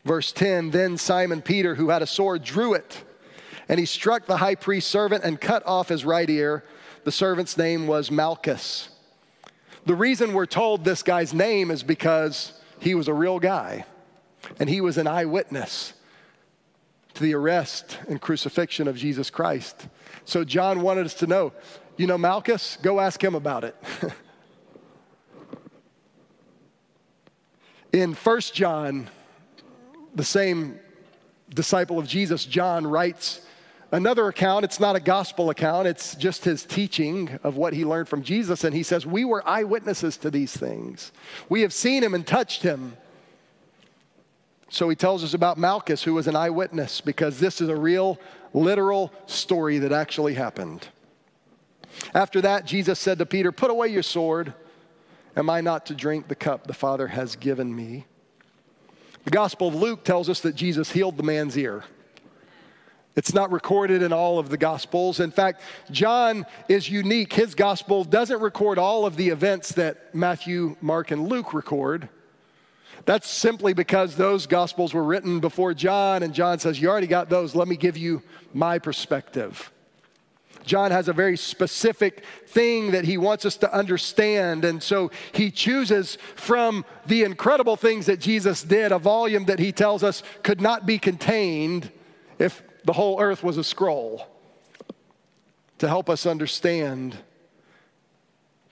Verse 0.04 0.32
10 0.32 0.72
Then 0.72 0.98
Simon 0.98 1.44
Peter, 1.44 1.76
who 1.76 1.90
had 1.90 2.02
a 2.02 2.08
sword, 2.08 2.44
drew 2.44 2.74
it, 2.74 3.04
and 3.70 3.80
he 3.80 3.86
struck 3.86 4.26
the 4.26 4.38
high 4.38 4.56
priest's 4.56 4.90
servant 4.90 5.24
and 5.24 5.40
cut 5.40 5.62
off 5.68 5.90
his 5.90 6.04
right 6.04 6.28
ear. 6.28 6.64
The 7.04 7.12
servant's 7.12 7.56
name 7.56 7.86
was 7.86 8.10
Malchus. 8.10 8.90
The 9.86 9.96
reason 9.96 10.34
we're 10.34 10.48
told 10.48 10.84
this 10.84 11.04
guy's 11.04 11.36
name 11.36 11.70
is 11.70 11.84
because 11.84 12.54
he 12.82 12.96
was 12.96 13.08
a 13.08 13.14
real 13.14 13.40
guy 13.40 13.86
and 14.60 14.68
he 14.68 14.82
was 14.82 14.98
an 14.98 15.08
eyewitness 15.08 15.94
to 17.14 17.24
the 17.24 17.36
arrest 17.36 18.00
and 18.10 18.20
crucifixion 18.20 18.88
of 18.88 18.98
Jesus 18.98 19.30
Christ. 19.30 19.88
So 20.26 20.44
John 20.44 20.82
wanted 20.82 21.06
us 21.06 21.14
to 21.16 21.28
know, 21.28 21.54
you 21.96 22.08
know, 22.08 22.18
Malchus, 22.18 22.78
go 22.82 23.00
ask 23.00 23.24
him 23.24 23.36
about 23.36 23.64
it. 23.64 23.76
In 27.94 28.16
First 28.16 28.56
John, 28.56 29.10
the 30.16 30.24
same 30.24 30.80
disciple 31.50 32.00
of 32.00 32.08
Jesus, 32.08 32.46
John, 32.46 32.88
writes 32.88 33.42
another 33.92 34.28
account. 34.28 34.66
It's 34.66 34.80
not 34.80 34.96
a 34.96 35.00
gospel 35.00 35.50
account, 35.50 35.88
it's 35.88 36.16
just 36.16 36.46
his 36.46 36.66
teaching 36.66 37.40
of 37.44 37.58
what 37.58 37.74
he 37.74 37.86
learned 37.86 38.08
from 38.08 38.24
Jesus. 38.24 38.64
And 38.64 38.74
he 38.74 38.84
says, 38.84 39.06
We 39.06 39.26
were 39.26 39.48
eyewitnesses 39.48 40.18
to 40.18 40.32
these 40.32 40.56
things. 40.56 41.12
We 41.50 41.62
have 41.62 41.74
seen 41.74 42.04
him 42.04 42.14
and 42.14 42.26
touched 42.26 42.64
him. 42.64 42.98
So 44.70 44.88
he 44.88 44.96
tells 44.96 45.24
us 45.24 45.34
about 45.34 45.58
Malchus, 45.58 46.04
who 46.04 46.14
was 46.14 46.28
an 46.28 46.36
eyewitness, 46.36 47.02
because 47.02 47.40
this 47.40 47.60
is 47.60 47.68
a 47.68 47.76
real, 47.76 48.18
literal 48.54 49.12
story 49.26 49.80
that 49.80 49.92
actually 49.92 50.34
happened. 50.34 50.88
After 52.14 52.40
that, 52.42 52.66
Jesus 52.66 52.98
said 52.98 53.18
to 53.20 53.26
Peter, 53.26 53.52
Put 53.52 53.70
away 53.70 53.90
your 53.90 54.04
sword. 54.04 54.54
Am 55.36 55.50
I 55.50 55.62
not 55.62 55.86
to 55.86 55.94
drink 55.94 56.28
the 56.28 56.36
cup 56.36 56.68
the 56.68 56.74
Father 56.74 57.08
has 57.08 57.36
given 57.36 57.74
me? 57.74 58.06
The 59.24 59.32
Gospel 59.32 59.68
of 59.68 59.76
Luke 59.76 60.04
tells 60.04 60.30
us 60.30 60.42
that 60.42 60.56
Jesus 60.56 60.92
healed 60.92 61.18
the 61.18 61.24
man's 61.24 61.58
ear. 61.58 61.84
It's 63.16 63.34
not 63.34 63.52
recorded 63.52 64.02
in 64.02 64.14
all 64.14 64.40
of 64.40 64.50
the 64.50 64.58
Gospels. 64.58 65.20
In 65.20 65.32
fact, 65.32 65.62
John 65.92 66.46
is 66.70 66.90
unique. 66.90 67.34
His 67.34 67.56
Gospel 67.56 68.06
doesn't 68.06 68.40
record 68.40 68.78
all 68.78 69.06
of 69.06 69.18
the 69.18 69.30
events 69.30 69.74
that 69.74 70.16
Matthew, 70.16 70.78
Mark, 70.82 71.12
and 71.12 71.28
Luke 71.28 71.54
record. 71.54 72.08
That's 73.06 73.30
simply 73.30 73.74
because 73.74 74.16
those 74.16 74.48
Gospels 74.48 74.94
were 74.94 75.04
written 75.04 75.40
before 75.40 75.74
John, 75.74 76.24
and 76.24 76.34
John 76.34 76.60
says, 76.60 76.80
You 76.82 76.90
already 76.90 77.08
got 77.08 77.30
those. 77.30 77.54
Let 77.54 77.68
me 77.68 77.76
give 77.76 77.98
you 77.98 78.22
my 78.54 78.80
perspective. 78.80 79.72
John 80.64 80.92
has 80.92 81.08
a 81.08 81.14
very 81.14 81.38
specific 81.38 82.24
thing 82.46 82.92
that 82.92 83.04
he 83.04 83.18
wants 83.18 83.46
us 83.46 83.58
to 83.58 83.74
understand. 83.74 84.64
And 84.64 84.82
so 84.82 85.12
he 85.32 85.50
chooses 85.50 86.18
from 86.36 86.86
the 87.08 87.24
incredible 87.24 87.76
things 87.76 88.06
that 88.06 88.20
Jesus 88.20 88.62
did, 88.62 88.92
a 88.92 89.00
volume 89.00 89.46
that 89.46 89.58
he 89.58 89.72
tells 89.72 90.04
us 90.04 90.22
could 90.44 90.62
not 90.62 90.86
be 90.86 91.00
contained 91.00 91.92
if 92.38 92.62
the 92.84 92.94
whole 92.94 93.22
earth 93.22 93.44
was 93.44 93.58
a 93.58 93.64
scroll, 93.64 94.28
to 95.78 95.88
help 95.88 96.10
us 96.10 96.26
understand. 96.26 97.18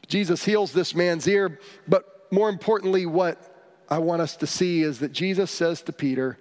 Jesus 0.08 0.46
heals 0.46 0.72
this 0.74 0.94
man's 0.94 1.28
ear, 1.28 1.60
but 1.88 2.28
more 2.32 2.50
importantly, 2.50 3.06
what 3.06 3.74
I 3.90 4.00
want 4.00 4.22
us 4.22 4.36
to 4.38 4.48
see 4.48 4.84
is 4.84 5.00
that 5.00 5.12
Jesus 5.12 5.50
says 5.50 5.82
to 5.84 5.94
Peter, 5.94 6.38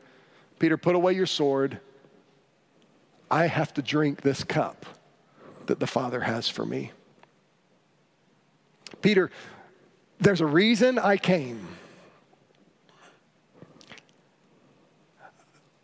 Peter, 0.58 0.76
put 0.76 0.94
away 0.94 1.12
your 1.12 1.26
sword. 1.26 1.80
I 3.30 3.46
have 3.46 3.72
to 3.74 3.82
drink 3.82 4.22
this 4.22 4.44
cup 4.44 4.86
that 5.66 5.80
the 5.80 5.86
Father 5.86 6.20
has 6.20 6.48
for 6.48 6.66
me. 6.66 6.92
Peter, 9.02 9.30
there's 10.18 10.40
a 10.40 10.46
reason 10.46 10.98
I 10.98 11.16
came. 11.16 11.77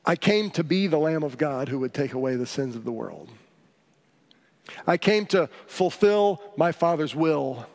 I 0.07 0.17
came 0.17 0.51
to 0.51 0.64
be 0.64 0.87
the 0.87 0.99
Lamb 0.99 1.23
of 1.23 1.38
God 1.38 1.69
who 1.69 1.79
would 1.81 1.95
take 1.95 2.12
away 2.12 2.37
the 2.37 2.47
sins 2.47 2.77
of 2.77 2.85
the 2.85 2.93
world. 2.93 3.31
I 4.87 4.97
came 4.97 5.27
to 5.27 5.49
fulfill 5.67 6.43
my 6.57 6.73
Father's 6.73 7.14
will. 7.14 7.67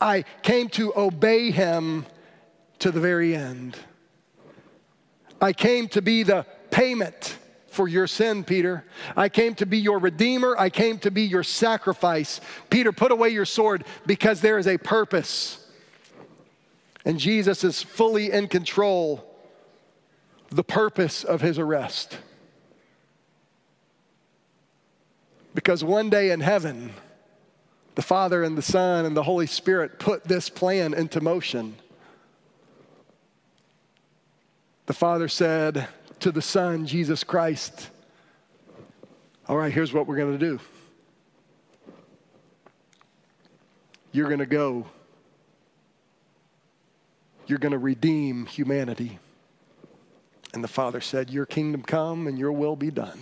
I 0.00 0.24
came 0.42 0.68
to 0.70 0.92
obey 0.96 1.50
Him 1.50 2.06
to 2.80 2.90
the 2.90 3.00
very 3.00 3.36
end. 3.36 3.76
I 5.40 5.52
came 5.52 5.88
to 5.88 6.02
be 6.02 6.22
the 6.22 6.46
payment 6.70 7.38
for 7.68 7.88
your 7.88 8.06
sin, 8.06 8.44
Peter. 8.44 8.84
I 9.16 9.28
came 9.28 9.54
to 9.56 9.66
be 9.66 9.78
your 9.78 9.98
redeemer. 9.98 10.54
I 10.58 10.68
came 10.68 10.98
to 10.98 11.10
be 11.10 11.22
your 11.22 11.42
sacrifice. 11.42 12.40
Peter, 12.70 12.92
put 12.92 13.12
away 13.12 13.30
your 13.30 13.44
sword 13.44 13.84
because 14.06 14.40
there 14.40 14.58
is 14.58 14.68
a 14.68 14.78
purpose. 14.78 15.58
And 17.04 17.18
Jesus 17.18 17.64
is 17.64 17.82
fully 17.82 18.30
in 18.30 18.46
control 18.46 19.31
the 20.52 20.64
purpose 20.64 21.24
of 21.24 21.40
his 21.40 21.58
arrest. 21.58 22.18
Because 25.54 25.84
one 25.84 26.10
day 26.10 26.30
in 26.30 26.40
heaven, 26.40 26.92
the 27.94 28.02
Father 28.02 28.42
and 28.42 28.56
the 28.56 28.62
Son 28.62 29.04
and 29.04 29.16
the 29.16 29.22
Holy 29.22 29.46
Spirit 29.46 29.98
put 29.98 30.24
this 30.24 30.48
plan 30.48 30.94
into 30.94 31.20
motion. 31.20 31.76
The 34.86 34.94
Father 34.94 35.28
said, 35.28 35.88
to 36.22 36.30
the 36.30 36.42
Son, 36.42 36.86
Jesus 36.86 37.24
Christ. 37.24 37.90
All 39.48 39.56
right, 39.56 39.72
here's 39.72 39.92
what 39.92 40.06
we're 40.06 40.16
going 40.16 40.38
to 40.38 40.44
do 40.44 40.60
you're 44.12 44.28
going 44.28 44.38
to 44.38 44.46
go, 44.46 44.86
you're 47.46 47.58
going 47.58 47.72
to 47.72 47.78
redeem 47.78 48.46
humanity. 48.46 49.18
And 50.54 50.62
the 50.62 50.68
Father 50.68 51.00
said, 51.00 51.30
Your 51.30 51.46
kingdom 51.46 51.82
come 51.82 52.26
and 52.26 52.38
your 52.38 52.52
will 52.52 52.76
be 52.76 52.90
done. 52.90 53.20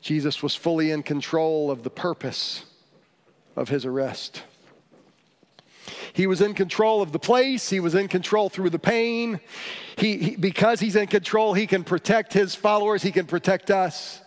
Jesus 0.00 0.42
was 0.42 0.54
fully 0.54 0.90
in 0.90 1.02
control 1.02 1.70
of 1.70 1.82
the 1.82 1.90
purpose 1.90 2.64
of 3.56 3.68
his 3.68 3.84
arrest. 3.84 4.42
He 6.12 6.26
was 6.26 6.40
in 6.40 6.54
control 6.54 7.02
of 7.02 7.12
the 7.12 7.18
place, 7.18 7.68
he 7.68 7.80
was 7.80 7.94
in 7.94 8.08
control 8.08 8.48
through 8.48 8.70
the 8.70 8.78
pain. 8.78 9.40
He, 9.96 10.16
he, 10.18 10.36
because 10.36 10.80
he's 10.80 10.96
in 10.96 11.06
control, 11.06 11.54
he 11.54 11.66
can 11.66 11.84
protect 11.84 12.32
his 12.32 12.54
followers, 12.54 13.02
he 13.02 13.12
can 13.12 13.26
protect 13.26 13.70
us. 13.70 14.20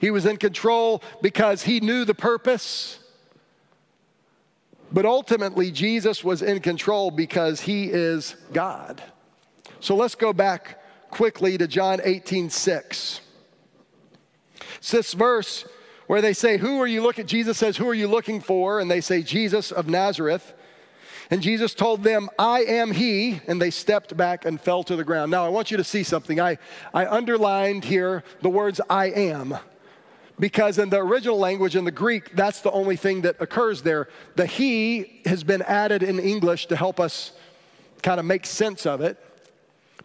He 0.00 0.10
was 0.10 0.26
in 0.26 0.36
control 0.36 1.02
because 1.22 1.62
he 1.62 1.80
knew 1.80 2.04
the 2.04 2.14
purpose. 2.14 2.98
But 4.92 5.04
ultimately, 5.04 5.70
Jesus 5.70 6.24
was 6.24 6.42
in 6.42 6.60
control 6.60 7.10
because 7.10 7.60
he 7.60 7.84
is 7.84 8.34
God. 8.52 9.02
So 9.80 9.94
let's 9.94 10.14
go 10.14 10.32
back 10.32 10.80
quickly 11.10 11.58
to 11.58 11.66
John 11.66 12.00
18 12.02 12.50
6. 12.50 13.20
It's 14.78 14.90
this 14.90 15.12
verse 15.14 15.66
where 16.06 16.20
they 16.20 16.32
say, 16.32 16.56
Who 16.56 16.80
are 16.80 16.86
you 16.86 17.02
looking? 17.02 17.26
Jesus 17.26 17.58
says, 17.58 17.76
Who 17.76 17.88
are 17.88 17.94
you 17.94 18.08
looking 18.08 18.40
for? 18.40 18.80
And 18.80 18.90
they 18.90 19.00
say, 19.00 19.22
Jesus 19.22 19.72
of 19.72 19.88
Nazareth. 19.88 20.54
And 21.28 21.42
Jesus 21.42 21.74
told 21.74 22.04
them, 22.04 22.28
I 22.38 22.60
am 22.60 22.92
he. 22.92 23.40
And 23.48 23.60
they 23.60 23.70
stepped 23.70 24.16
back 24.16 24.44
and 24.44 24.60
fell 24.60 24.84
to 24.84 24.94
the 24.94 25.04
ground. 25.04 25.30
Now, 25.32 25.44
I 25.44 25.48
want 25.48 25.70
you 25.70 25.76
to 25.76 25.84
see 25.84 26.04
something. 26.04 26.40
I, 26.40 26.58
I 26.94 27.06
underlined 27.06 27.84
here 27.84 28.22
the 28.42 28.48
words 28.48 28.80
I 28.88 29.06
am. 29.06 29.56
Because 30.38 30.78
in 30.78 30.90
the 30.90 30.98
original 30.98 31.38
language, 31.38 31.74
in 31.74 31.84
the 31.84 31.90
Greek, 31.90 32.36
that's 32.36 32.60
the 32.60 32.70
only 32.70 32.96
thing 32.96 33.22
that 33.22 33.36
occurs 33.40 33.82
there. 33.82 34.08
The 34.36 34.46
he 34.46 35.22
has 35.24 35.42
been 35.42 35.62
added 35.62 36.02
in 36.02 36.20
English 36.20 36.66
to 36.66 36.76
help 36.76 37.00
us 37.00 37.32
kind 38.02 38.20
of 38.20 38.26
make 38.26 38.44
sense 38.46 38.86
of 38.86 39.00
it. 39.00 39.18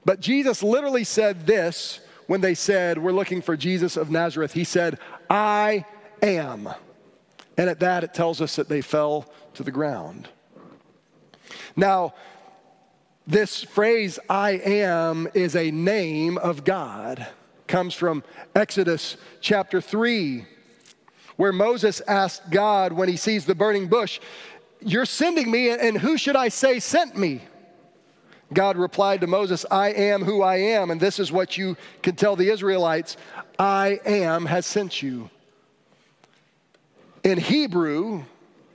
But 0.05 0.19
Jesus 0.19 0.63
literally 0.63 1.03
said 1.03 1.45
this 1.45 1.99
when 2.27 2.41
they 2.41 2.55
said, 2.55 2.97
We're 2.97 3.11
looking 3.11 3.41
for 3.41 3.55
Jesus 3.55 3.97
of 3.97 4.09
Nazareth. 4.09 4.53
He 4.53 4.63
said, 4.63 4.99
I 5.29 5.85
am. 6.21 6.69
And 7.57 7.69
at 7.69 7.79
that, 7.81 8.03
it 8.03 8.13
tells 8.13 8.41
us 8.41 8.55
that 8.55 8.69
they 8.69 8.81
fell 8.81 9.31
to 9.53 9.63
the 9.63 9.71
ground. 9.71 10.29
Now, 11.75 12.13
this 13.27 13.63
phrase, 13.63 14.17
I 14.29 14.51
am, 14.51 15.27
is 15.33 15.55
a 15.55 15.71
name 15.71 16.37
of 16.37 16.63
God. 16.63 17.27
Comes 17.67 17.93
from 17.93 18.23
Exodus 18.55 19.15
chapter 19.39 19.79
3, 19.79 20.45
where 21.37 21.53
Moses 21.53 22.01
asked 22.07 22.49
God 22.49 22.93
when 22.93 23.07
he 23.07 23.15
sees 23.15 23.45
the 23.45 23.55
burning 23.55 23.87
bush, 23.87 24.19
You're 24.81 25.05
sending 25.05 25.51
me, 25.51 25.69
and 25.69 25.97
who 25.97 26.17
should 26.17 26.35
I 26.35 26.49
say 26.49 26.79
sent 26.79 27.17
me? 27.17 27.41
God 28.53 28.77
replied 28.77 29.21
to 29.21 29.27
Moses, 29.27 29.65
I 29.71 29.89
am 29.89 30.23
who 30.23 30.41
I 30.41 30.57
am, 30.57 30.91
and 30.91 30.99
this 30.99 31.19
is 31.19 31.31
what 31.31 31.57
you 31.57 31.77
can 32.01 32.15
tell 32.15 32.35
the 32.35 32.49
Israelites 32.49 33.17
I 33.57 33.99
am 34.05 34.45
has 34.45 34.65
sent 34.65 35.01
you. 35.01 35.29
In 37.23 37.37
Hebrew, 37.37 38.23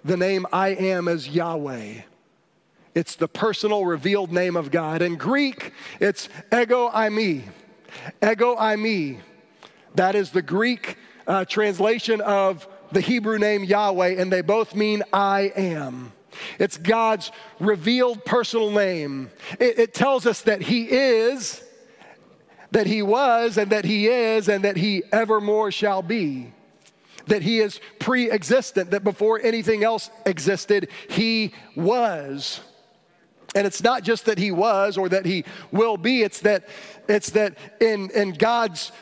the 0.05 0.17
name 0.17 0.47
I 0.53 0.69
am 0.69 1.09
is 1.09 1.29
Yahweh. 1.29 2.03
It's 2.95 3.17
the 3.17 3.29
personal 3.29 3.85
revealed 3.85 4.33
name 4.33 4.57
of 4.57 4.71
God. 4.71 5.03
In 5.03 5.17
Greek, 5.17 5.73
it's 6.01 6.29
ego 6.51 6.89
eimi. 6.91 7.43
Ego 8.23 8.57
eimi. 8.57 9.19
That 9.97 10.15
is 10.15 10.31
the 10.31 10.43
Greek 10.43 10.97
uh, 11.27 11.45
translation 11.45 12.21
of 12.23 12.67
the 12.93 13.01
Hebrew 13.01 13.39
name 13.39 13.65
Yahweh, 13.65 14.21
and 14.21 14.33
they 14.33 14.41
both 14.41 14.75
mean 14.75 15.03
I 15.12 15.53
am. 15.57 16.12
It's 16.59 16.77
God's 16.77 17.31
revealed 17.61 18.25
personal 18.25 18.70
name. 18.70 19.31
It, 19.59 19.79
it 19.79 19.94
tells 19.94 20.27
us 20.27 20.42
that 20.42 20.62
He 20.62 20.90
is, 20.90 21.62
that 22.70 22.87
He 22.87 23.03
was, 23.03 23.59
and 23.59 23.70
that 23.72 23.85
He 23.85 24.09
is, 24.09 24.49
and 24.49 24.64
that 24.64 24.77
He 24.77 25.03
evermore 25.12 25.70
shall 25.70 26.03
be 26.03 26.53
that 27.27 27.42
he 27.42 27.61
is 27.61 27.81
pre 27.99 28.31
existent, 28.31 28.90
that 28.92 29.05
before 29.05 29.40
anything 29.42 29.85
else 29.85 30.11
existed, 30.25 30.88
he 31.09 31.53
was. 31.75 32.61
And 33.55 33.66
it's 33.66 33.83
not 33.83 34.03
just 34.03 34.27
that 34.27 34.38
he 34.38 34.51
was 34.51 34.99
or 34.99 35.09
that 35.09 35.25
he 35.25 35.44
will 35.72 35.96
be, 35.96 36.22
it's 36.22 36.40
that, 36.40 36.68
it's 37.09 37.31
that 37.31 37.57
in, 37.81 38.11
in 38.11 38.33
God's 38.33 38.92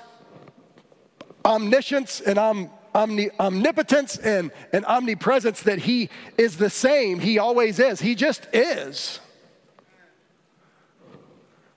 omniscience 1.44 2.20
and 2.20 2.38
om, 2.38 2.70
omni, 2.94 3.30
omnipotence 3.38 4.16
and, 4.18 4.50
and 4.72 4.84
omnipresence 4.86 5.62
that 5.62 5.80
he 5.80 6.08
is 6.38 6.56
the 6.56 6.70
same. 6.70 7.18
He 7.20 7.38
always 7.38 7.78
is. 7.78 8.00
He 8.00 8.14
just 8.14 8.46
is. 8.52 9.20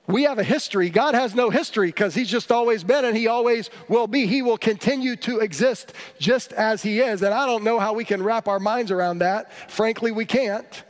We 0.07 0.23
have 0.23 0.39
a 0.39 0.43
history. 0.43 0.89
God 0.89 1.15
has 1.15 1.35
no 1.35 1.49
history 1.49 1.87
because 1.87 2.15
He's 2.15 2.29
just 2.29 2.49
always 2.49 2.83
been 2.83 3.03
and 3.03 3.15
He 3.15 3.27
always 3.27 3.69
will 3.89 4.07
be. 4.07 4.25
He 4.25 4.41
will 4.41 4.57
continue 4.57 5.17
to 5.17 5.39
exist 5.39 5.91
just 6.17 6.53
as 6.53 6.81
He 6.81 7.01
is. 7.01 7.21
And 7.21 7.33
I 7.33 7.45
don't 7.45 7.65
know 7.65 7.77
how 7.77 7.91
we 7.91 8.05
can 8.05 8.23
wrap 8.23 8.47
our 8.47 8.59
minds 8.59 8.89
around 8.89 9.19
that. 9.19 9.51
Frankly, 9.69 10.13
we 10.13 10.23
can't. 10.23 10.83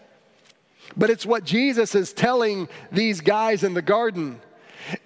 But 0.96 1.10
it's 1.10 1.26
what 1.26 1.44
Jesus 1.44 1.96
is 1.96 2.14
telling 2.14 2.70
these 2.92 3.22
guys 3.22 3.64
in 3.64 3.74
the 3.74 3.82
garden. 3.82 4.40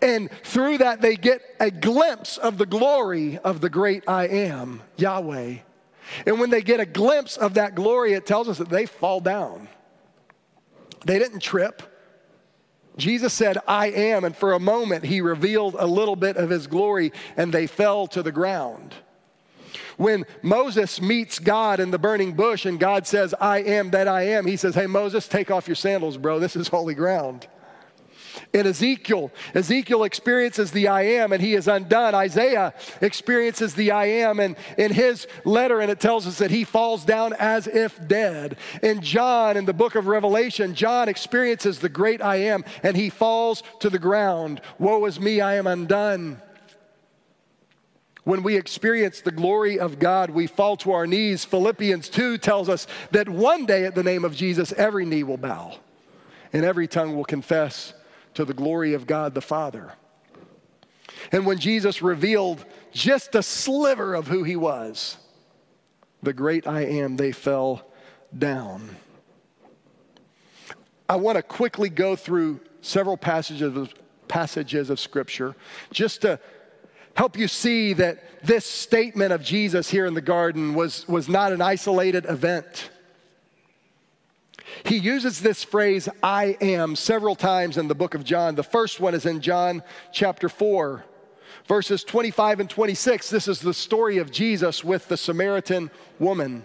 And 0.02 0.30
through 0.44 0.80
that, 0.80 1.02
they 1.02 1.16
get 1.16 1.42
a 1.60 1.72
glimpse 1.72 2.38
of 2.38 2.58
the 2.58 2.66
glory 2.66 3.38
of 3.40 3.62
the 3.62 3.70
great 3.70 4.04
I 4.08 4.28
am, 4.28 4.82
Yahweh. 4.98 5.58
And 6.26 6.40
when 6.40 6.50
they 6.50 6.62
get 6.62 6.80
a 6.80 6.86
glimpse 6.86 7.38
of 7.38 7.56
that 7.56 7.76
glory, 7.76 8.14
it 8.14 8.26
tells 8.26 8.50
us 8.50 8.58
that 8.58 8.70
they 8.70 8.86
fall 8.86 9.20
down. 9.20 9.68
They 11.06 11.20
didn't 11.20 11.40
trip. 11.40 11.82
Jesus 12.98 13.34
said, 13.34 13.58
I 13.68 13.88
am, 13.88 14.24
and 14.24 14.36
for 14.36 14.54
a 14.54 14.60
moment 14.60 15.06
he 15.06 15.22
revealed 15.22 15.76
a 15.80 15.88
little 15.88 16.16
bit 16.16 16.38
of 16.38 16.50
his 16.50 16.68
glory, 16.68 17.14
and 17.38 17.54
they 17.54 17.66
fell 17.66 18.08
to 18.08 18.22
the 18.22 18.32
ground. 18.32 18.94
When 19.98 20.26
Moses 20.42 21.02
meets 21.02 21.40
God 21.40 21.80
in 21.80 21.92
the 21.92 22.00
burning 22.00 22.34
bush 22.34 22.66
and 22.66 22.80
God 22.80 23.06
says, 23.06 23.36
I 23.40 23.60
am 23.60 23.92
that 23.92 24.08
I 24.08 24.24
am, 24.24 24.46
he 24.46 24.58
says, 24.58 24.74
Hey, 24.74 24.88
Moses, 24.88 25.28
take 25.28 25.52
off 25.52 25.68
your 25.68 25.76
sandals, 25.76 26.18
bro. 26.18 26.40
This 26.40 26.56
is 26.56 26.68
holy 26.68 26.96
ground. 26.96 27.48
In 28.54 28.68
Ezekiel, 28.68 29.32
Ezekiel 29.56 30.04
experiences 30.04 30.72
the 30.72 30.90
I 30.90 31.04
am 31.04 31.32
and 31.32 31.42
he 31.42 31.54
is 31.54 31.70
undone. 31.70 32.14
Isaiah 32.14 32.74
experiences 33.00 33.76
the 33.76 33.92
I 33.92 34.06
am 34.06 34.42
and 34.42 34.58
in 34.78 34.92
his 34.92 35.26
letter, 35.46 35.80
and 35.80 35.90
it 35.90 36.02
tells 36.02 36.28
us 36.28 36.40
that 36.40 36.52
he 36.52 36.66
falls 36.66 37.06
down 37.06 37.32
as 37.40 37.68
if 37.68 38.06
dead. 38.10 38.58
In 38.84 39.02
John, 39.02 39.56
in 39.56 39.64
the 39.64 39.74
book 39.74 39.96
of 39.96 40.08
Revelation, 40.08 40.76
John 40.76 41.08
experiences 41.08 41.80
the 41.80 41.88
great 41.88 42.22
I 42.22 42.38
am 42.38 42.66
and 42.84 42.98
he 42.98 43.10
falls 43.10 43.64
to 43.80 43.90
the 43.90 44.00
ground. 44.00 44.60
Woe 44.80 45.06
is 45.06 45.18
me, 45.18 45.40
I 45.40 45.56
am 45.56 45.66
undone. 45.66 46.42
When 48.26 48.44
we 48.44 48.58
experience 48.58 49.22
the 49.22 49.32
glory 49.32 49.80
of 49.80 49.98
God, 49.98 50.30
we 50.30 50.46
fall 50.46 50.76
to 50.78 50.92
our 50.92 51.08
knees. 51.08 51.46
Philippians 51.46 52.10
2 52.10 52.38
tells 52.38 52.68
us 52.68 52.86
that 53.12 53.30
one 53.30 53.66
day 53.66 53.86
at 53.86 53.96
the 53.96 54.04
name 54.04 54.26
of 54.26 54.36
Jesus, 54.36 54.74
every 54.74 55.06
knee 55.06 55.24
will 55.24 55.38
bow 55.38 55.78
and 56.52 56.66
every 56.66 56.88
tongue 56.88 57.16
will 57.16 57.24
confess 57.24 57.94
to 58.34 58.46
the 58.46 58.54
glory 58.54 58.94
of 58.94 59.08
God 59.08 59.34
the 59.34 59.42
Father. 59.42 59.94
And 61.32 61.46
when 61.46 61.60
Jesus 61.60 62.02
revealed 62.02 62.66
just 62.92 63.36
a 63.36 63.44
sliver 63.44 64.14
of 64.14 64.28
who 64.28 64.44
he 64.44 64.56
was, 64.56 65.18
the 66.24 66.34
great 66.34 66.68
I 66.68 66.82
am, 66.82 67.18
they 67.18 67.32
fell 67.32 67.84
down. 68.38 68.96
I 71.10 71.16
want 71.16 71.36
to 71.36 71.44
quickly 71.44 71.90
go 71.90 72.16
through 72.16 72.62
several 72.82 73.18
passages 73.18 73.76
of, 73.76 73.94
passages 74.28 74.90
of 74.90 75.00
Scripture 75.00 75.56
just 75.92 76.22
to 76.22 76.40
help 77.16 77.38
you 77.38 77.48
see 77.48 77.94
that 77.94 78.24
this 78.44 78.66
statement 78.66 79.34
of 79.34 79.44
Jesus 79.44 79.90
here 79.90 80.06
in 80.06 80.14
the 80.14 80.22
garden 80.22 80.74
was, 80.74 81.06
was 81.08 81.28
not 81.28 81.52
an 81.52 81.62
isolated 81.62 82.26
event. 82.26 82.91
He 84.84 84.98
uses 84.98 85.40
this 85.40 85.64
phrase, 85.64 86.08
I 86.22 86.58
am, 86.62 86.96
several 86.96 87.36
times 87.36 87.78
in 87.78 87.88
the 87.88 87.96
book 87.96 88.14
of 88.16 88.24
John. 88.24 88.56
The 88.56 88.64
first 88.64 89.00
one 89.00 89.14
is 89.14 89.26
in 89.26 89.42
John 89.42 89.84
chapter 90.12 90.50
4, 90.50 91.04
verses 91.68 92.04
25 92.04 92.62
and 92.62 92.70
26. 92.70 93.30
This 93.30 93.48
is 93.48 93.60
the 93.60 93.74
story 93.74 94.18
of 94.18 94.32
Jesus 94.32 94.84
with 94.84 95.08
the 95.08 95.18
Samaritan 95.18 95.92
woman. 96.20 96.64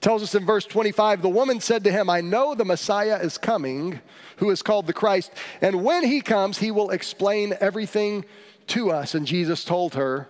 tells 0.00 0.22
us 0.22 0.34
in 0.34 0.44
verse 0.44 0.64
25 0.66 1.22
the 1.22 1.28
woman 1.28 1.60
said 1.60 1.84
to 1.84 1.92
him, 1.92 2.08
I 2.10 2.20
know 2.20 2.54
the 2.54 2.64
Messiah 2.64 3.18
is 3.20 3.38
coming, 3.38 4.00
who 4.36 4.50
is 4.50 4.62
called 4.62 4.86
the 4.86 4.92
Christ, 4.92 5.32
and 5.60 5.84
when 5.84 6.04
he 6.04 6.20
comes, 6.20 6.58
he 6.58 6.70
will 6.70 6.90
explain 6.90 7.54
everything 7.60 8.24
to 8.68 8.90
us. 8.90 9.14
And 9.14 9.26
Jesus 9.26 9.64
told 9.64 9.94
her, 9.94 10.28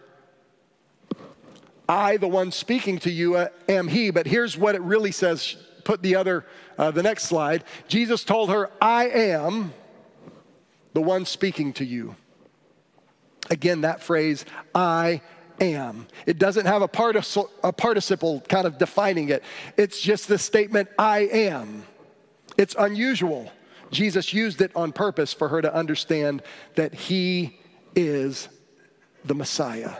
I, 1.89 2.17
the 2.17 2.29
one 2.29 2.51
speaking 2.51 2.99
to 3.01 3.11
you, 3.11 3.37
am 3.69 3.89
he. 3.89 4.11
But 4.11 4.27
here's 4.27 4.59
what 4.59 4.75
it 4.75 4.83
really 4.83 5.13
says 5.13 5.57
put 5.87 6.03
the 6.03 6.17
other, 6.17 6.45
uh, 6.77 6.91
the 6.91 7.03
next 7.03 7.25
slide. 7.25 7.65
Jesus 7.89 8.25
told 8.25 8.51
her, 8.51 8.71
I 8.83 9.09
am 9.09 9.73
the 10.93 11.01
one 11.01 11.25
speaking 11.25 11.73
to 11.75 11.85
you. 11.85 12.17
Again, 13.49 13.83
that 13.83 14.03
phrase, 14.03 14.45
I 14.75 15.23
am. 15.61 16.09
It 16.27 16.39
doesn't 16.39 16.67
have 16.67 16.83
a, 16.83 16.89
partic- 16.89 17.49
a 17.63 17.73
participle 17.73 18.41
kind 18.49 18.67
of 18.67 18.79
defining 18.79 19.29
it, 19.29 19.45
it's 19.77 20.01
just 20.01 20.29
the 20.29 20.39
statement, 20.39 20.89
I 20.99 21.21
am. 21.21 21.85
It's 22.59 22.75
unusual. 22.77 23.51
Jesus 23.93 24.35
used 24.35 24.61
it 24.61 24.73
on 24.75 24.93
purpose 24.93 25.33
for 25.33 25.49
her 25.49 25.63
to 25.63 25.73
understand 25.73 26.43
that 26.75 26.93
he 26.95 27.59
is 27.95 28.49
the 29.25 29.35
Messiah. 29.35 29.93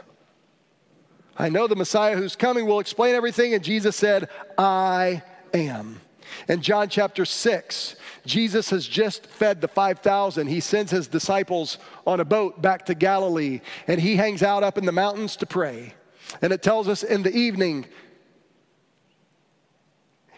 I 1.37 1.47
know 1.49 1.67
the 1.67 1.75
Messiah 1.75 2.17
who's 2.17 2.35
coming 2.35 2.65
will 2.65 2.79
explain 2.79 3.15
everything, 3.15 3.53
and 3.53 3.63
Jesus 3.63 3.95
said, 3.95 4.27
I 4.57 5.21
am. 5.53 6.01
In 6.47 6.61
John 6.61 6.89
chapter 6.89 7.25
6, 7.25 7.95
Jesus 8.25 8.69
has 8.69 8.87
just 8.87 9.25
fed 9.25 9.61
the 9.61 9.67
5,000. 9.67 10.47
He 10.47 10.59
sends 10.59 10.91
his 10.91 11.07
disciples 11.07 11.77
on 12.05 12.19
a 12.19 12.25
boat 12.25 12.61
back 12.61 12.85
to 12.87 12.95
Galilee, 12.95 13.61
and 13.87 13.99
he 13.99 14.15
hangs 14.15 14.43
out 14.43 14.63
up 14.63 14.77
in 14.77 14.85
the 14.85 14.91
mountains 14.91 15.35
to 15.37 15.45
pray. 15.45 15.93
And 16.41 16.51
it 16.51 16.61
tells 16.61 16.87
us 16.87 17.03
in 17.03 17.23
the 17.23 17.35
evening, 17.35 17.85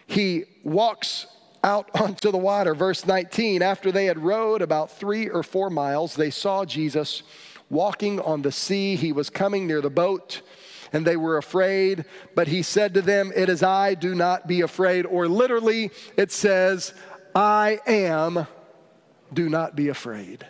he 0.06 0.44
walks 0.64 1.26
out 1.62 1.90
onto 2.00 2.30
the 2.30 2.38
water. 2.38 2.74
Verse 2.74 3.06
19 3.06 3.62
After 3.62 3.92
they 3.92 4.06
had 4.06 4.18
rowed 4.18 4.62
about 4.62 4.90
three 4.92 5.28
or 5.28 5.42
four 5.42 5.70
miles, 5.70 6.14
they 6.14 6.30
saw 6.30 6.64
Jesus 6.64 7.22
walking 7.68 8.20
on 8.20 8.42
the 8.42 8.52
sea. 8.52 8.96
He 8.96 9.12
was 9.12 9.30
coming 9.30 9.66
near 9.66 9.80
the 9.80 9.90
boat 9.90 10.42
and 10.92 11.06
they 11.06 11.16
were 11.16 11.36
afraid. 11.36 12.04
But 12.34 12.48
he 12.48 12.62
said 12.62 12.94
to 12.94 13.02
them, 13.02 13.32
It 13.34 13.48
is 13.48 13.62
I, 13.62 13.94
do 13.94 14.14
not 14.14 14.46
be 14.46 14.60
afraid. 14.60 15.06
Or 15.06 15.28
literally, 15.28 15.90
it 16.16 16.32
says, 16.32 16.94
I 17.34 17.80
am, 17.86 18.46
do 19.32 19.48
not 19.48 19.76
be 19.76 19.88
afraid. 19.88 20.46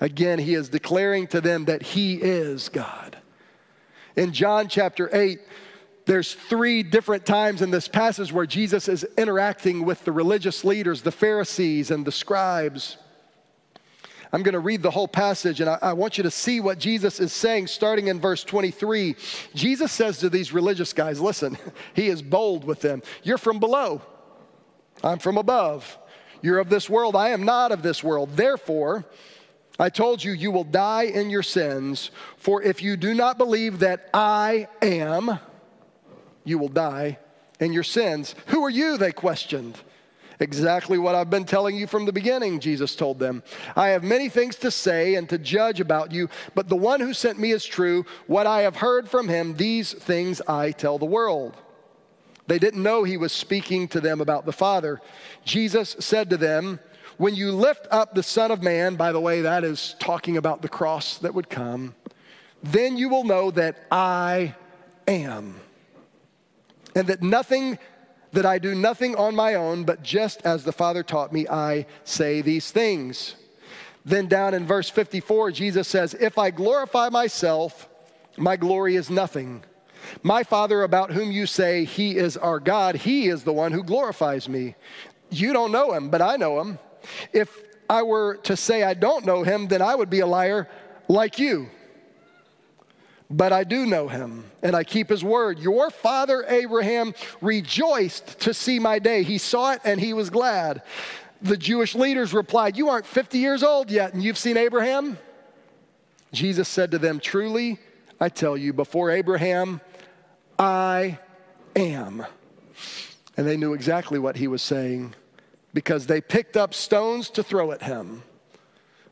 Again, 0.00 0.38
he 0.38 0.54
is 0.54 0.68
declaring 0.68 1.26
to 1.28 1.40
them 1.40 1.64
that 1.64 1.82
he 1.82 2.14
is 2.14 2.68
God. 2.68 3.16
In 4.16 4.32
John 4.32 4.68
chapter 4.68 5.08
8, 5.12 5.40
there's 6.06 6.34
three 6.34 6.82
different 6.82 7.26
times 7.26 7.60
in 7.60 7.70
this 7.70 7.86
passage 7.86 8.32
where 8.32 8.46
Jesus 8.46 8.88
is 8.88 9.04
interacting 9.16 9.84
with 9.84 10.04
the 10.04 10.12
religious 10.12 10.64
leaders, 10.64 11.02
the 11.02 11.12
Pharisees, 11.12 11.90
and 11.90 12.04
the 12.06 12.12
scribes. 12.12 12.96
I'm 14.32 14.42
going 14.42 14.54
to 14.54 14.60
read 14.60 14.82
the 14.82 14.90
whole 14.90 15.08
passage 15.08 15.60
and 15.60 15.70
I, 15.70 15.78
I, 15.80 15.92
want 15.94 16.18
you 16.18 16.24
to 16.24 16.30
see 16.30 16.60
what 16.60 16.78
Jesus 16.78 17.18
is 17.18 17.32
saying 17.32 17.68
starting 17.68 18.08
in 18.08 18.20
verse 18.20 18.44
23. 18.44 19.16
Jesus 19.54 19.90
says 19.90 20.18
to 20.18 20.28
these 20.28 20.52
religious 20.52 20.92
guys, 20.92 21.20
Listen, 21.20 21.56
he 21.94 22.08
is 22.08 22.20
bold 22.20 22.64
with 22.64 22.80
them. 22.80 23.02
You're 23.22 23.38
from 23.38 23.58
below, 23.58 24.02
I'm 25.02 25.18
from 25.18 25.38
above. 25.38 25.98
You're 26.40 26.58
of 26.58 26.68
this 26.70 26.88
world, 26.88 27.16
I 27.16 27.30
am 27.30 27.44
not 27.44 27.72
of 27.72 27.82
this 27.82 28.04
world. 28.04 28.30
Therefore, 28.36 29.04
I 29.78 29.90
told 29.90 30.22
you, 30.22 30.32
you 30.32 30.50
will 30.50 30.64
die 30.64 31.04
in 31.04 31.30
your 31.30 31.42
sins. 31.42 32.10
For 32.36 32.62
if 32.62 32.82
you 32.82 32.96
do 32.96 33.14
not 33.14 33.38
believe 33.38 33.78
that 33.78 34.10
I 34.12 34.68
am, 34.82 35.38
you 36.44 36.58
will 36.58 36.68
die 36.68 37.18
in 37.60 37.72
your 37.72 37.84
sins. 37.84 38.34
Who 38.46 38.64
are 38.64 38.70
you? 38.70 38.96
They 38.96 39.12
questioned. 39.12 39.78
Exactly 40.40 40.98
what 40.98 41.14
I've 41.14 41.30
been 41.30 41.44
telling 41.44 41.76
you 41.76 41.86
from 41.86 42.04
the 42.04 42.12
beginning, 42.12 42.60
Jesus 42.60 42.94
told 42.94 43.18
them. 43.18 43.42
I 43.74 43.88
have 43.88 44.04
many 44.04 44.28
things 44.28 44.56
to 44.56 44.70
say 44.70 45.16
and 45.16 45.28
to 45.30 45.38
judge 45.38 45.80
about 45.80 46.12
you, 46.12 46.28
but 46.54 46.68
the 46.68 46.76
one 46.76 47.00
who 47.00 47.12
sent 47.12 47.38
me 47.40 47.50
is 47.50 47.64
true. 47.64 48.06
What 48.26 48.46
I 48.46 48.62
have 48.62 48.76
heard 48.76 49.08
from 49.08 49.28
him, 49.28 49.56
these 49.56 49.92
things 49.92 50.40
I 50.42 50.70
tell 50.70 50.98
the 50.98 51.04
world. 51.04 51.56
They 52.46 52.58
didn't 52.58 52.82
know 52.82 53.04
he 53.04 53.16
was 53.16 53.32
speaking 53.32 53.88
to 53.88 54.00
them 54.00 54.20
about 54.20 54.46
the 54.46 54.52
Father. 54.52 55.00
Jesus 55.44 55.96
said 55.98 56.30
to 56.30 56.36
them, 56.36 56.80
When 57.18 57.34
you 57.34 57.52
lift 57.52 57.86
up 57.90 58.14
the 58.14 58.22
Son 58.22 58.50
of 58.50 58.62
Man, 58.62 58.94
by 58.94 59.12
the 59.12 59.20
way, 59.20 59.42
that 59.42 59.64
is 59.64 59.96
talking 59.98 60.36
about 60.36 60.62
the 60.62 60.68
cross 60.68 61.18
that 61.18 61.34
would 61.34 61.50
come, 61.50 61.94
then 62.62 62.96
you 62.96 63.08
will 63.08 63.24
know 63.24 63.50
that 63.50 63.76
I 63.90 64.54
am. 65.06 65.60
And 66.94 67.08
that 67.08 67.22
nothing, 67.22 67.78
that 68.38 68.46
I 68.46 68.60
do 68.60 68.72
nothing 68.72 69.16
on 69.16 69.34
my 69.34 69.54
own, 69.54 69.82
but 69.82 70.00
just 70.00 70.42
as 70.42 70.62
the 70.62 70.70
Father 70.70 71.02
taught 71.02 71.32
me, 71.32 71.48
I 71.48 71.86
say 72.04 72.40
these 72.40 72.70
things. 72.70 73.34
Then 74.04 74.28
down 74.28 74.54
in 74.54 74.64
verse 74.64 74.88
54, 74.88 75.50
Jesus 75.50 75.88
says, 75.88 76.14
If 76.14 76.38
I 76.38 76.52
glorify 76.52 77.08
myself, 77.08 77.88
my 78.36 78.54
glory 78.54 78.94
is 78.94 79.10
nothing. 79.10 79.64
My 80.22 80.44
Father, 80.44 80.84
about 80.84 81.10
whom 81.10 81.32
you 81.32 81.46
say 81.46 81.84
he 81.84 82.16
is 82.16 82.36
our 82.36 82.60
God, 82.60 82.94
he 82.94 83.26
is 83.26 83.42
the 83.42 83.52
one 83.52 83.72
who 83.72 83.82
glorifies 83.82 84.48
me. 84.48 84.76
You 85.30 85.52
don't 85.52 85.72
know 85.72 85.92
him, 85.92 86.08
but 86.08 86.22
I 86.22 86.36
know 86.36 86.60
him. 86.60 86.78
If 87.32 87.64
I 87.90 88.04
were 88.04 88.36
to 88.44 88.56
say 88.56 88.84
I 88.84 88.94
don't 88.94 89.26
know 89.26 89.42
him, 89.42 89.66
then 89.66 89.82
I 89.82 89.96
would 89.96 90.10
be 90.10 90.20
a 90.20 90.26
liar 90.28 90.68
like 91.08 91.40
you. 91.40 91.70
But 93.30 93.52
I 93.52 93.64
do 93.64 93.84
know 93.84 94.08
him, 94.08 94.44
and 94.62 94.74
I 94.74 94.84
keep 94.84 95.10
his 95.10 95.22
word. 95.22 95.58
Your 95.58 95.90
father 95.90 96.44
Abraham 96.48 97.14
rejoiced 97.42 98.40
to 98.40 98.54
see 98.54 98.78
my 98.78 98.98
day. 98.98 99.22
He 99.22 99.36
saw 99.36 99.72
it 99.72 99.82
and 99.84 100.00
he 100.00 100.14
was 100.14 100.30
glad. 100.30 100.82
The 101.42 101.56
Jewish 101.56 101.94
leaders 101.94 102.32
replied, 102.32 102.76
You 102.76 102.88
aren't 102.88 103.06
50 103.06 103.38
years 103.38 103.62
old 103.62 103.90
yet, 103.90 104.14
and 104.14 104.22
you've 104.22 104.38
seen 104.38 104.56
Abraham? 104.56 105.18
Jesus 106.32 106.68
said 106.68 106.90
to 106.92 106.98
them, 106.98 107.20
Truly, 107.20 107.78
I 108.18 108.30
tell 108.30 108.56
you, 108.56 108.72
before 108.72 109.10
Abraham, 109.10 109.82
I 110.58 111.18
am. 111.76 112.24
And 113.36 113.46
they 113.46 113.56
knew 113.56 113.74
exactly 113.74 114.18
what 114.18 114.36
he 114.36 114.48
was 114.48 114.62
saying 114.62 115.14
because 115.72 116.06
they 116.06 116.20
picked 116.20 116.56
up 116.56 116.74
stones 116.74 117.30
to 117.30 117.42
throw 117.42 117.72
at 117.72 117.82
him. 117.82 118.22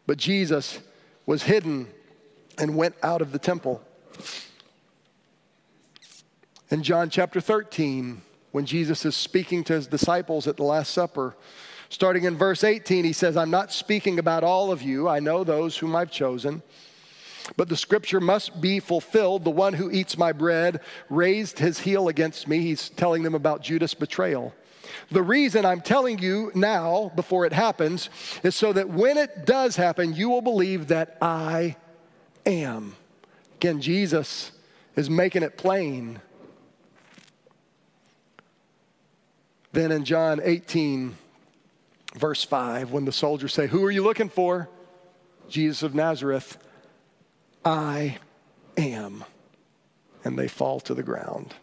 But 0.07 0.17
Jesus 0.17 0.81
was 1.27 1.45
hidden 1.45 1.89
and 2.59 2.77
went 2.77 2.97
out 3.03 3.21
of 3.21 3.33
the 3.33 3.39
temple. 3.39 3.86
In 6.71 6.83
John 6.83 7.11
chapter 7.11 7.41
13, 7.41 8.23
when 8.53 8.67
Jesus 8.67 9.05
is 9.05 9.15
speaking 9.15 9.63
to 9.65 9.75
his 9.75 9.87
disciples 9.87 10.47
at 10.47 10.57
the 10.57 10.65
Last 10.65 10.93
Supper, 10.93 11.37
starting 11.89 12.25
in 12.25 12.37
verse 12.37 12.65
18, 12.65 13.05
he 13.05 13.13
says, 13.13 13.37
I'm 13.37 13.51
not 13.51 13.73
speaking 13.73 14.19
about 14.19 14.43
all 14.43 14.73
of 14.73 14.83
you. 14.83 15.09
I 15.09 15.21
know 15.21 15.45
those 15.45 15.77
whom 15.77 15.95
I've 15.95 16.11
chosen. 16.11 16.63
But 17.57 17.69
the 17.69 17.77
scripture 17.77 18.21
must 18.21 18.61
be 18.61 18.81
fulfilled. 18.81 19.45
The 19.45 19.51
one 19.51 19.75
who 19.75 19.91
eats 19.91 20.19
my 20.19 20.33
bread 20.33 20.81
raised 21.09 21.61
his 21.61 21.79
heel 21.79 22.09
against 22.09 22.49
me. 22.49 22.61
He's 22.61 22.89
telling 22.89 23.23
them 23.23 23.35
about 23.35 23.63
Judas' 23.63 23.95
betrayal. 23.95 24.53
The 25.11 25.23
reason 25.23 25.65
I'm 25.65 25.81
telling 25.81 26.19
you 26.19 26.51
now, 26.55 27.13
before 27.15 27.47
it 27.47 27.53
happens, 27.53 28.11
is 28.43 28.57
so 28.57 28.73
that 28.73 28.89
when 28.89 29.17
it 29.17 29.47
does 29.47 29.77
happen, 29.77 30.15
you 30.15 30.29
will 30.29 30.43
believe 30.43 30.89
that 30.89 31.17
I 31.21 31.77
am. 32.45 32.97
Again, 33.57 33.81
Jesus 33.81 34.53
is 34.97 35.09
making 35.09 35.43
it 35.43 35.57
plain. 35.57 36.21
Then 39.73 39.91
in 39.93 40.05
John 40.05 40.41
18, 40.43 41.17
verse 42.15 42.45
5, 42.45 42.93
when 42.93 43.07
the 43.07 43.13
soldiers 43.13 43.55
say, 43.55 43.67
Who 43.67 43.83
are 43.85 43.91
you 43.91 44.03
looking 44.03 44.29
for? 44.29 44.69
Jesus 45.49 45.83
of 45.83 45.95
Nazareth. 45.95 46.59
I 47.65 48.19
am. 48.77 49.25
And 50.23 50.39
they 50.39 50.49
fall 50.49 50.81
to 50.81 50.95
the 50.95 51.03
ground. 51.03 51.55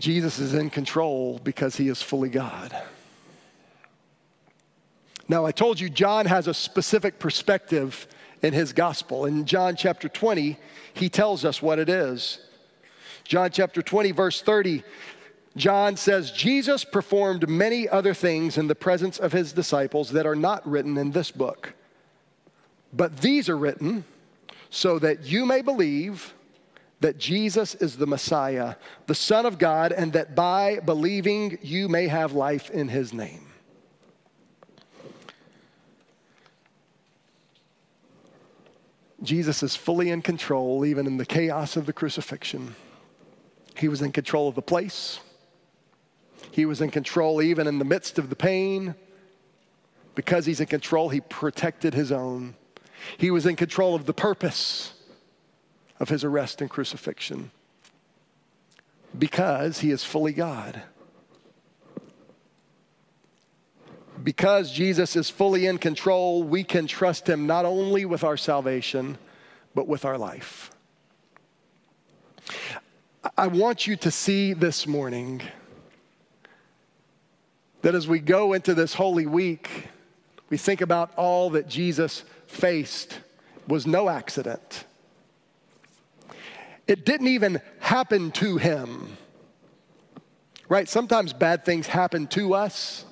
Jesus 0.00 0.40
is 0.40 0.52
in 0.52 0.68
control 0.68 1.40
because 1.42 1.76
he 1.76 1.88
is 1.88 2.02
fully 2.02 2.28
God. 2.28 2.76
Now, 5.28 5.44
I 5.44 5.52
told 5.52 5.80
you 5.80 5.88
John 5.88 6.26
has 6.26 6.46
a 6.46 6.54
specific 6.54 7.18
perspective 7.18 8.06
in 8.42 8.52
his 8.52 8.72
gospel. 8.72 9.26
In 9.26 9.44
John 9.44 9.74
chapter 9.76 10.08
20, 10.08 10.56
he 10.94 11.08
tells 11.08 11.44
us 11.44 11.60
what 11.60 11.78
it 11.78 11.88
is. 11.88 12.40
John 13.24 13.50
chapter 13.50 13.82
20, 13.82 14.12
verse 14.12 14.40
30, 14.40 14.84
John 15.56 15.96
says, 15.96 16.30
Jesus 16.30 16.84
performed 16.84 17.48
many 17.48 17.88
other 17.88 18.14
things 18.14 18.56
in 18.56 18.68
the 18.68 18.74
presence 18.74 19.18
of 19.18 19.32
his 19.32 19.52
disciples 19.52 20.10
that 20.10 20.26
are 20.26 20.36
not 20.36 20.66
written 20.68 20.96
in 20.96 21.10
this 21.10 21.30
book. 21.30 21.74
But 22.92 23.18
these 23.18 23.48
are 23.48 23.56
written 23.56 24.04
so 24.70 24.98
that 24.98 25.24
you 25.24 25.44
may 25.44 25.62
believe 25.62 26.34
that 27.00 27.18
Jesus 27.18 27.74
is 27.74 27.96
the 27.96 28.06
Messiah, 28.06 28.76
the 29.06 29.14
Son 29.14 29.44
of 29.44 29.58
God, 29.58 29.92
and 29.92 30.12
that 30.12 30.34
by 30.34 30.78
believing 30.80 31.58
you 31.62 31.88
may 31.88 32.08
have 32.08 32.32
life 32.32 32.70
in 32.70 32.88
his 32.88 33.12
name. 33.12 33.45
Jesus 39.26 39.62
is 39.62 39.76
fully 39.76 40.10
in 40.10 40.22
control, 40.22 40.84
even 40.84 41.06
in 41.06 41.16
the 41.16 41.26
chaos 41.26 41.76
of 41.76 41.86
the 41.86 41.92
crucifixion. 41.92 42.74
He 43.76 43.88
was 43.88 44.00
in 44.00 44.12
control 44.12 44.48
of 44.48 44.54
the 44.54 44.62
place, 44.62 45.20
he 46.56 46.64
was 46.64 46.80
in 46.80 46.90
control 46.90 47.42
even 47.42 47.66
in 47.66 47.78
the 47.78 47.84
midst 47.84 48.18
of 48.18 48.30
the 48.30 48.36
pain. 48.36 48.94
Because 50.14 50.46
he's 50.46 50.60
in 50.60 50.66
control, 50.66 51.10
he 51.10 51.20
protected 51.20 51.92
his 51.92 52.10
own. 52.10 52.54
He 53.18 53.30
was 53.30 53.44
in 53.44 53.56
control 53.56 53.94
of 53.94 54.06
the 54.06 54.14
purpose 54.14 54.94
of 56.00 56.08
his 56.08 56.24
arrest 56.24 56.62
and 56.62 56.70
crucifixion. 56.70 57.50
Because 59.18 59.80
he 59.80 59.90
is 59.90 60.02
fully 60.02 60.32
God. 60.32 60.82
Because 64.26 64.72
Jesus 64.72 65.14
is 65.14 65.30
fully 65.30 65.66
in 65.66 65.78
control, 65.78 66.42
we 66.42 66.64
can 66.64 66.88
trust 66.88 67.28
him 67.28 67.46
not 67.46 67.64
only 67.64 68.04
with 68.04 68.24
our 68.24 68.36
salvation, 68.36 69.18
but 69.72 69.86
with 69.86 70.04
our 70.04 70.18
life. 70.18 70.72
I 73.38 73.46
want 73.46 73.86
you 73.86 73.94
to 73.94 74.10
see 74.10 74.52
this 74.52 74.84
morning 74.84 75.42
that 77.82 77.94
as 77.94 78.08
we 78.08 78.18
go 78.18 78.52
into 78.52 78.74
this 78.74 78.94
holy 78.94 79.26
week, 79.26 79.86
we 80.50 80.56
think 80.56 80.80
about 80.80 81.12
all 81.16 81.50
that 81.50 81.68
Jesus 81.68 82.24
faced 82.48 83.20
was 83.68 83.86
no 83.86 84.08
accident. 84.08 84.86
It 86.88 87.06
didn't 87.06 87.28
even 87.28 87.60
happen 87.78 88.32
to 88.32 88.56
him. 88.56 89.18
Right? 90.68 90.88
Sometimes 90.88 91.32
bad 91.32 91.64
things 91.64 91.86
happen 91.86 92.26
to 92.26 92.54
us. 92.54 93.05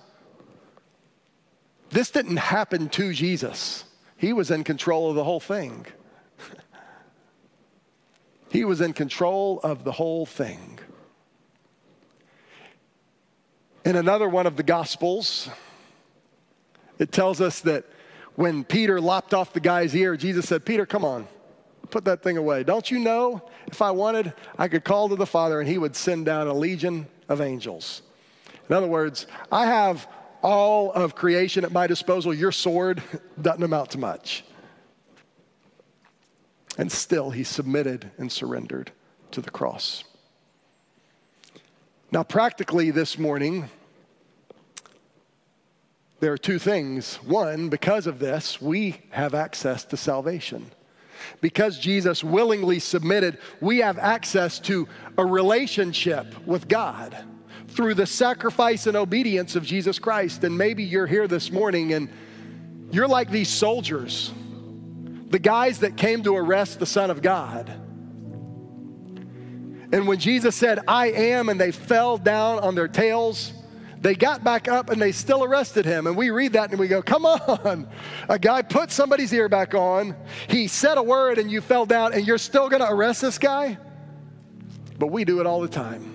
This 1.95 2.11
didn't 2.11 2.39
happen 2.39 2.89
to 2.89 3.13
Jesus. 3.13 3.85
He 4.17 4.33
was 4.33 4.51
in 4.51 4.65
control 4.65 5.11
of 5.11 5.15
the 5.15 5.23
whole 5.23 5.39
thing. 5.39 5.87
he 8.51 8.65
was 8.65 8.81
in 8.81 8.93
control 8.93 9.61
of 9.63 9.85
the 9.85 9.93
whole 9.93 10.27
thing. 10.27 10.81
In 13.85 13.95
another 13.95 14.29
one 14.29 14.45
of 14.45 14.57
the 14.57 14.65
Gospels, 14.65 15.49
it 16.99 17.13
tells 17.13 17.41
us 17.41 17.61
that 17.61 17.85
when 18.35 18.65
Peter 18.65 19.01
lopped 19.01 19.33
off 19.33 19.53
the 19.53 19.61
guy's 19.61 19.95
ear, 19.95 20.17
Jesus 20.17 20.49
said, 20.49 20.65
Peter, 20.65 20.87
come 20.87 21.05
on, 21.05 21.29
put 21.91 22.05
that 22.07 22.25
thing 22.25 22.39
away. 22.39 22.65
Don't 22.65 22.91
you 22.91 22.99
know 22.99 23.41
if 23.69 23.81
I 23.81 23.93
wanted, 23.93 24.33
I 24.59 24.67
could 24.67 24.83
call 24.83 25.11
to 25.11 25.15
the 25.15 25.27
Father 25.27 25.61
and 25.61 25.69
he 25.69 25.79
would 25.79 25.95
send 25.95 26.27
down 26.27 26.49
a 26.49 26.55
legion 26.55 27.07
of 27.29 27.41
angels? 27.41 28.03
In 28.69 28.75
other 28.75 28.89
words, 28.89 29.29
I 29.53 29.67
have 29.67 30.09
all 30.45 30.93
of 30.93 31.15
creation 31.15 31.65
at 31.65 31.73
my 31.73 31.87
disposal. 31.87 32.33
Your 32.35 32.53
sword 32.53 33.03
doesn't 33.41 33.63
amount 33.63 33.93
to 33.93 33.99
much. 33.99 34.45
And 36.77 36.93
still, 36.93 37.31
he 37.31 37.45
submitted 37.45 38.11
and 38.19 38.31
surrendered 38.31 38.93
to 39.31 39.41
the 39.41 39.51
cross. 39.51 40.05
Now, 42.13 42.23
practically 42.23 42.91
this 42.91 43.19
morning, 43.19 43.71
there 46.21 46.33
are 46.33 46.39
two 46.39 46.59
things. 46.59 47.17
One, 47.17 47.71
because 47.71 48.07
of 48.07 48.19
this, 48.19 48.61
we 48.61 49.01
have 49.11 49.35
access 49.35 49.85
to 49.87 49.97
salvation. 49.97 50.71
Because 51.41 51.79
Jesus 51.79 52.23
willingly 52.23 52.81
submitted, 52.81 53.39
we 53.61 53.79
have 53.79 53.99
access 53.99 54.61
to 54.61 54.89
a 55.17 55.25
relationship 55.25 56.47
with 56.47 56.69
God 56.69 57.17
through 57.75 57.95
the 57.95 58.07
sacrifice 58.07 58.87
and 58.87 58.97
obedience 58.97 59.57
of 59.57 59.65
Jesus 59.65 59.99
Christ. 59.99 60.45
And 60.45 60.57
maybe 60.57 60.85
you're 60.85 61.07
here 61.07 61.27
this 61.27 61.51
morning 61.51 61.93
and 61.93 62.09
you're 62.91 63.09
like 63.09 63.31
these 63.31 63.49
soldiers, 63.49 64.33
the 65.29 65.39
guys 65.39 65.81
that 65.81 65.97
came 65.97 66.23
to 66.23 66.37
arrest 66.37 66.79
the 66.79 66.87
Son 66.87 67.11
of 67.11 67.23
God. 67.23 67.69
And 69.93 70.07
when 70.09 70.19
Jesus 70.19 70.57
said, 70.57 70.81
I 70.89 71.11
am, 71.11 71.49
and 71.49 71.61
they 71.61 71.71
fell 71.71 72.19
down 72.19 72.59
on 72.61 72.75
their 72.75 72.89
tails, 72.89 73.53
they 74.01 74.15
got 74.15 74.43
back 74.43 74.67
up 74.67 74.91
and 74.91 75.01
they 75.01 75.13
still 75.13 75.45
arrested 75.45 75.85
him. 75.85 76.07
And 76.07 76.17
we 76.17 76.31
read 76.31 76.55
that 76.55 76.71
and 76.71 76.79
we 76.79 76.89
go, 76.89 77.01
Come 77.01 77.25
on. 77.25 77.89
A 78.29 78.39
guy 78.39 78.63
put 78.63 78.91
somebody's 78.91 79.33
ear 79.33 79.49
back 79.49 79.75
on. 79.75 80.17
He 80.49 80.69
said 80.69 80.99
a 80.99 81.03
word 81.03 81.39
and 81.39 81.51
you 81.51 81.61
fell 81.61 81.87
down 81.87 82.13
and 82.13 82.27
you're 82.27 82.39
still 82.39 82.69
going 82.69 82.83
to 82.83 82.91
arrest 82.91 83.21
this 83.21 83.39
guy? 83.39 83.79
but 84.99 85.09
we 85.09 85.25
do 85.25 85.41
it 85.41 85.47
all 85.47 85.61
the 85.61 85.69
time. 85.69 86.14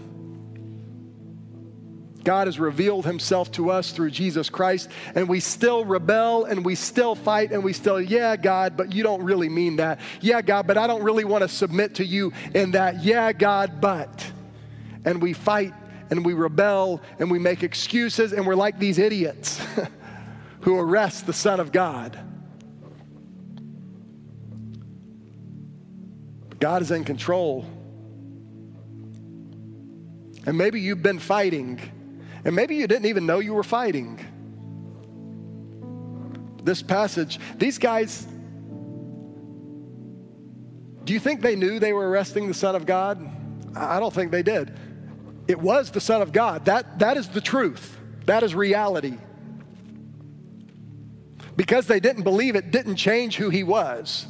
God 2.24 2.48
has 2.48 2.60
revealed 2.60 3.06
himself 3.06 3.52
to 3.54 3.70
us 3.72 3.92
through 3.92 4.12
Jesus 4.12 4.50
Christ, 4.50 4.90
and 5.16 5.30
we 5.30 5.40
still 5.40 5.86
rebel 5.86 6.46
and 6.46 6.66
we 6.66 6.76
still 6.76 7.16
fight 7.16 7.52
and 7.52 7.64
we 7.64 7.74
still, 7.74 8.02
yeah, 8.02 8.36
God, 8.36 8.76
but 8.76 8.94
you 8.94 9.04
don't 9.04 9.24
really 9.24 9.50
mean 9.50 9.78
that. 9.78 10.00
Yeah, 10.22 10.42
God, 10.42 10.68
but 10.68 10.78
I 10.78 10.88
don't 10.88 11.04
really 11.04 11.24
want 11.24 11.44
to 11.44 11.48
submit 11.48 11.96
to 11.96 12.06
you 12.06 12.34
in 12.54 12.72
that. 12.72 13.04
Yeah, 13.04 13.32
God, 13.32 13.80
but. 13.82 14.32
And 15.06 15.22
we 15.22 15.34
fight 15.34 15.74
and 16.10 16.26
we 16.26 16.34
rebel 16.34 17.02
and 17.20 17.32
we 17.32 17.40
make 17.40 17.64
excuses 17.64 18.34
and 18.34 18.46
we're 18.46 18.56
like 18.56 18.80
these 18.80 18.98
idiots 18.98 19.62
who 20.62 20.78
arrest 20.78 21.26
the 21.26 21.34
Son 21.34 21.60
of 21.60 21.72
God. 21.72 22.20
God 26.60 26.82
is 26.82 26.92
in 26.92 27.06
control. 27.06 27.66
And 30.46 30.58
maybe 30.58 30.82
you've 30.82 31.04
been 31.04 31.20
fighting, 31.20 31.80
and 32.46 32.56
maybe 32.56 32.76
you 32.76 32.88
didn't 32.88 33.06
even 33.06 33.26
know 33.26 33.40
you 33.40 33.54
were 33.54 33.64
fighting. 33.64 34.20
This 36.64 36.82
passage, 36.82 37.40
these 37.58 37.78
guys, 37.78 38.28
do 41.04 41.14
you 41.14 41.20
think 41.20 41.42
they 41.42 41.56
knew 41.56 41.80
they 41.80 41.94
were 41.94 42.10
arresting 42.10 42.48
the 42.48 42.54
Son 42.54 42.76
of 42.76 42.86
God? 42.86 43.28
I 43.76 44.00
don't 44.00 44.14
think 44.14 44.32
they 44.32 44.44
did. 44.44 44.78
It 45.48 45.60
was 45.60 45.92
the 45.92 46.02
Son 46.02 46.22
of 46.22 46.32
God. 46.32 46.66
That, 46.66 47.00
that 47.00 47.18
is 47.18 47.30
the 47.30 47.42
truth, 47.42 47.98
that 48.26 48.44
is 48.44 48.54
reality. 48.54 49.18
Because 51.56 51.88
they 51.88 52.00
didn't 52.00 52.24
believe 52.24 52.56
it, 52.56 52.72
didn't 52.72 52.96
change 52.96 53.36
who 53.36 53.50
he 53.50 53.64
was. 53.64 54.28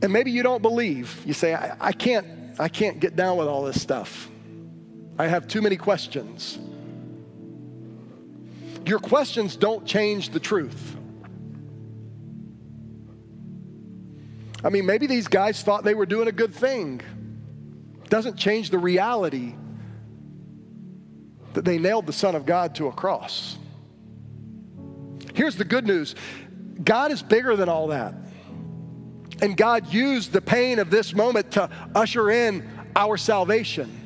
And 0.00 0.12
maybe 0.12 0.30
you 0.30 0.42
don't 0.42 0.62
believe. 0.62 1.22
You 1.26 1.34
say, 1.34 1.54
I, 1.54 1.76
I, 1.78 1.92
can't, 1.92 2.26
I 2.58 2.68
can't 2.68 2.98
get 3.00 3.14
down 3.16 3.36
with 3.36 3.48
all 3.48 3.64
this 3.64 3.80
stuff. 3.80 4.28
I 5.18 5.26
have 5.26 5.48
too 5.48 5.60
many 5.60 5.76
questions. 5.76 6.58
Your 8.86 9.00
questions 9.00 9.56
don't 9.56 9.84
change 9.84 10.30
the 10.30 10.40
truth. 10.40 10.96
I 14.64 14.70
mean, 14.70 14.86
maybe 14.86 15.06
these 15.06 15.28
guys 15.28 15.62
thought 15.62 15.84
they 15.84 15.94
were 15.94 16.06
doing 16.06 16.28
a 16.28 16.32
good 16.32 16.54
thing. 16.54 17.00
Doesn't 18.08 18.36
change 18.36 18.70
the 18.70 18.78
reality 18.78 19.54
that 21.54 21.64
they 21.64 21.78
nailed 21.78 22.06
the 22.06 22.12
Son 22.12 22.34
of 22.34 22.46
God 22.46 22.74
to 22.76 22.86
a 22.86 22.92
cross. 22.92 23.58
Here's 25.34 25.56
the 25.56 25.64
good 25.64 25.86
news 25.86 26.14
God 26.82 27.10
is 27.10 27.22
bigger 27.22 27.56
than 27.56 27.68
all 27.68 27.88
that. 27.88 28.14
And 29.40 29.56
God 29.56 29.92
used 29.92 30.32
the 30.32 30.40
pain 30.40 30.78
of 30.78 30.90
this 30.90 31.14
moment 31.14 31.52
to 31.52 31.70
usher 31.94 32.30
in 32.30 32.68
our 32.96 33.16
salvation. 33.16 33.97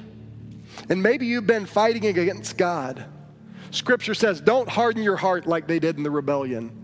And 0.89 1.03
maybe 1.03 1.27
you've 1.27 1.47
been 1.47 1.67
fighting 1.67 2.07
against 2.07 2.57
God. 2.57 3.05
Scripture 3.71 4.15
says, 4.15 4.41
don't 4.41 4.69
harden 4.69 5.03
your 5.03 5.17
heart 5.17 5.47
like 5.47 5.67
they 5.67 5.79
did 5.79 5.97
in 5.97 6.03
the 6.03 6.11
rebellion. 6.11 6.79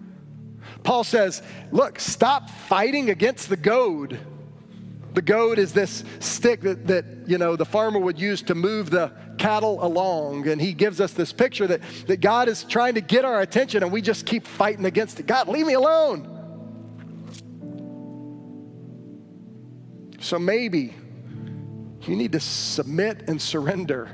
Paul 0.82 1.04
says, 1.04 1.42
look, 1.70 2.00
stop 2.00 2.50
fighting 2.50 3.10
against 3.10 3.48
the 3.48 3.56
goad. 3.56 4.18
The 5.14 5.22
goad 5.22 5.58
is 5.58 5.72
this 5.72 6.04
stick 6.20 6.60
that, 6.62 6.86
that 6.86 7.04
you 7.26 7.38
know 7.38 7.56
the 7.56 7.64
farmer 7.64 7.98
would 7.98 8.20
use 8.20 8.42
to 8.42 8.54
move 8.54 8.90
the 8.90 9.12
cattle 9.38 9.84
along. 9.84 10.46
And 10.48 10.60
he 10.60 10.72
gives 10.72 11.00
us 11.00 11.12
this 11.12 11.32
picture 11.32 11.66
that, 11.66 11.80
that 12.06 12.20
God 12.20 12.48
is 12.48 12.64
trying 12.64 12.94
to 12.94 13.00
get 13.00 13.24
our 13.24 13.40
attention 13.40 13.82
and 13.82 13.90
we 13.90 14.02
just 14.02 14.26
keep 14.26 14.46
fighting 14.46 14.84
against 14.84 15.18
it. 15.20 15.26
God, 15.26 15.48
leave 15.48 15.66
me 15.66 15.74
alone. 15.74 16.34
So 20.20 20.38
maybe 20.38 20.94
you 22.02 22.16
need 22.16 22.32
to 22.32 22.40
submit 22.40 23.24
and 23.28 23.40
surrender 23.40 24.10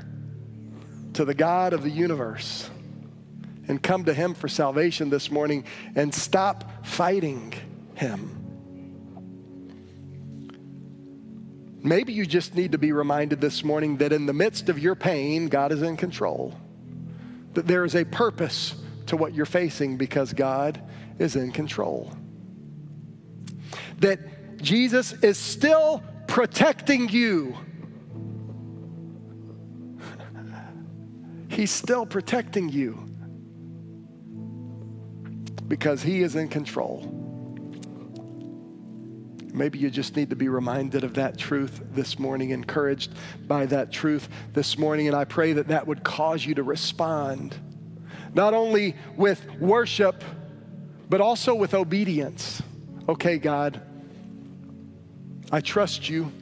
to 1.13 1.25
the 1.25 1.33
God 1.33 1.73
of 1.73 1.83
the 1.83 1.89
universe 1.89 2.69
and 3.67 3.81
come 3.81 4.05
to 4.05 4.13
Him 4.13 4.33
for 4.33 4.47
salvation 4.47 5.09
this 5.09 5.31
morning 5.31 5.65
and 5.95 6.13
stop 6.13 6.85
fighting 6.85 7.53
Him. 7.95 8.45
Maybe 11.85 12.13
you 12.13 12.25
just 12.25 12.55
need 12.55 12.71
to 12.71 12.79
be 12.79 12.91
reminded 12.91 13.39
this 13.39 13.63
morning 13.63 13.97
that 13.97 14.11
in 14.11 14.25
the 14.25 14.33
midst 14.33 14.69
of 14.69 14.79
your 14.79 14.95
pain, 14.95 15.49
God 15.49 15.71
is 15.71 15.83
in 15.83 15.97
control, 15.97 16.55
that 17.53 17.67
there 17.67 17.85
is 17.85 17.95
a 17.95 18.03
purpose 18.03 18.75
to 19.05 19.15
what 19.15 19.35
you're 19.35 19.45
facing 19.45 19.95
because 19.95 20.33
God 20.33 20.81
is 21.19 21.35
in 21.35 21.51
control. 21.51 22.11
That 23.99 24.19
Jesus 24.61 25.13
is 25.21 25.37
still 25.37 26.01
protecting 26.27 27.07
you. 27.09 27.55
He's 31.55 31.71
still 31.71 32.05
protecting 32.05 32.67
you 32.67 33.05
because 35.69 36.03
He 36.03 36.21
is 36.21 36.35
in 36.35 36.49
control. 36.49 37.09
Maybe 39.53 39.79
you 39.79 39.89
just 39.89 40.17
need 40.17 40.31
to 40.31 40.35
be 40.35 40.49
reminded 40.49 41.05
of 41.05 41.13
that 41.13 41.37
truth 41.37 41.81
this 41.93 42.19
morning, 42.19 42.49
encouraged 42.49 43.13
by 43.47 43.67
that 43.67 43.89
truth 43.89 44.27
this 44.51 44.77
morning. 44.77 45.07
And 45.07 45.15
I 45.15 45.23
pray 45.23 45.53
that 45.53 45.69
that 45.69 45.87
would 45.87 46.03
cause 46.03 46.45
you 46.45 46.55
to 46.55 46.63
respond, 46.63 47.55
not 48.33 48.53
only 48.53 48.97
with 49.15 49.49
worship, 49.61 50.25
but 51.07 51.21
also 51.21 51.55
with 51.55 51.73
obedience. 51.73 52.61
Okay, 53.07 53.37
God, 53.37 53.79
I 55.53 55.61
trust 55.61 56.09
you. 56.09 56.33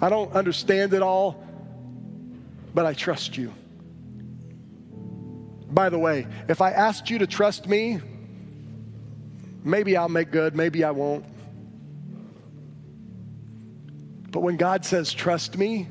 I 0.00 0.10
don't 0.10 0.32
understand 0.32 0.94
it 0.94 1.02
all, 1.02 1.44
but 2.72 2.86
I 2.86 2.94
trust 2.94 3.36
you. 3.36 3.52
By 5.70 5.88
the 5.88 5.98
way, 5.98 6.26
if 6.48 6.60
I 6.60 6.70
asked 6.70 7.10
you 7.10 7.18
to 7.18 7.26
trust 7.26 7.66
me, 7.66 8.00
maybe 9.64 9.96
I'll 9.96 10.08
make 10.08 10.30
good, 10.30 10.54
maybe 10.54 10.84
I 10.84 10.90
won't. 10.90 11.24
But 14.30 14.40
when 14.40 14.56
God 14.56 14.84
says, 14.84 15.12
trust 15.12 15.56
me, 15.56 15.88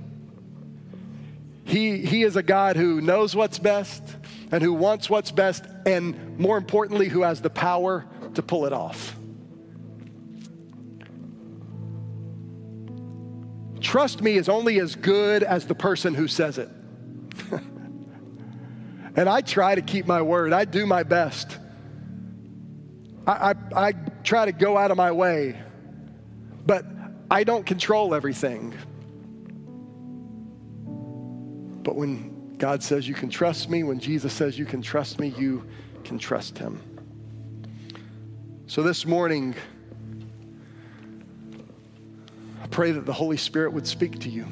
he, 1.63 1.99
he 1.99 2.24
is 2.24 2.36
a 2.36 2.43
God 2.43 2.76
who 2.76 3.01
knows 3.01 3.36
what's 3.36 3.57
best 3.57 4.03
and 4.51 4.61
who 4.61 4.74
wants 4.74 5.09
what's 5.09 5.32
best, 5.32 5.63
and 5.86 6.38
more 6.38 6.57
importantly, 6.57 7.07
who 7.07 7.21
has 7.21 7.41
the 7.41 7.49
power 7.49 8.05
to 8.36 8.43
pull 8.43 8.65
it 8.65 8.74
off. 8.74 9.15
Trust 13.80 14.21
me 14.21 14.38
is 14.38 14.49
only 14.49 14.80
as 14.80 14.95
good 14.95 15.43
as 15.43 15.65
the 15.65 15.76
person 15.76 16.13
who 16.13 16.28
says 16.28 16.57
it. 16.57 16.69
And 19.16 19.30
I 19.30 19.41
try 19.41 19.76
to 19.76 19.82
keep 19.82 20.05
my 20.05 20.22
word, 20.22 20.53
I 20.53 20.66
do 20.66 20.86
my 20.86 21.03
best. 21.03 21.57
I, 23.26 23.51
I, 23.76 23.88
I 23.88 23.91
try 24.24 24.45
to 24.45 24.51
go 24.51 24.78
out 24.78 24.91
of 24.91 24.97
my 24.97 25.11
way, 25.11 25.61
but 26.66 26.86
I 27.30 27.43
don't 27.43 27.66
control 27.66 28.14
everything. 28.14 28.74
But 31.84 31.95
when 31.95 32.55
God 32.57 32.82
says 32.82 33.07
you 33.07 33.14
can 33.14 33.30
trust 33.30 33.70
me, 33.70 33.84
when 33.84 33.99
Jesus 33.99 34.34
says 34.34 34.57
you 34.57 34.66
can 34.66 34.82
trust 34.82 35.20
me, 35.20 35.34
you 35.38 35.66
can 36.03 36.18
trust 36.18 36.57
him. 36.57 36.82
So 38.68 38.82
this 38.82 39.05
morning, 39.05 39.53
I 42.61 42.68
pray 42.68 42.91
that 42.91 43.05
the 43.05 43.14
Holy 43.14 43.38
Spirit 43.38 43.74
would 43.74 43.86
speak 43.86 44.20
to 44.20 44.30
you. 44.30 44.47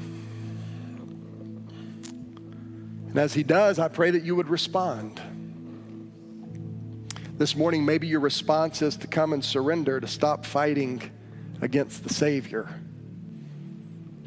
And 3.11 3.19
as 3.19 3.33
He 3.33 3.43
does, 3.43 3.77
I 3.77 3.89
pray 3.89 4.11
that 4.11 4.23
you 4.23 4.37
would 4.37 4.47
respond. 4.47 5.19
This 7.37 7.57
morning, 7.57 7.83
maybe 7.83 8.07
your 8.07 8.21
response 8.21 8.81
is 8.81 8.95
to 8.97 9.07
come 9.07 9.33
and 9.33 9.43
surrender, 9.43 9.99
to 9.99 10.07
stop 10.07 10.45
fighting 10.45 11.01
against 11.59 12.03
the 12.05 12.13
Savior, 12.13 12.69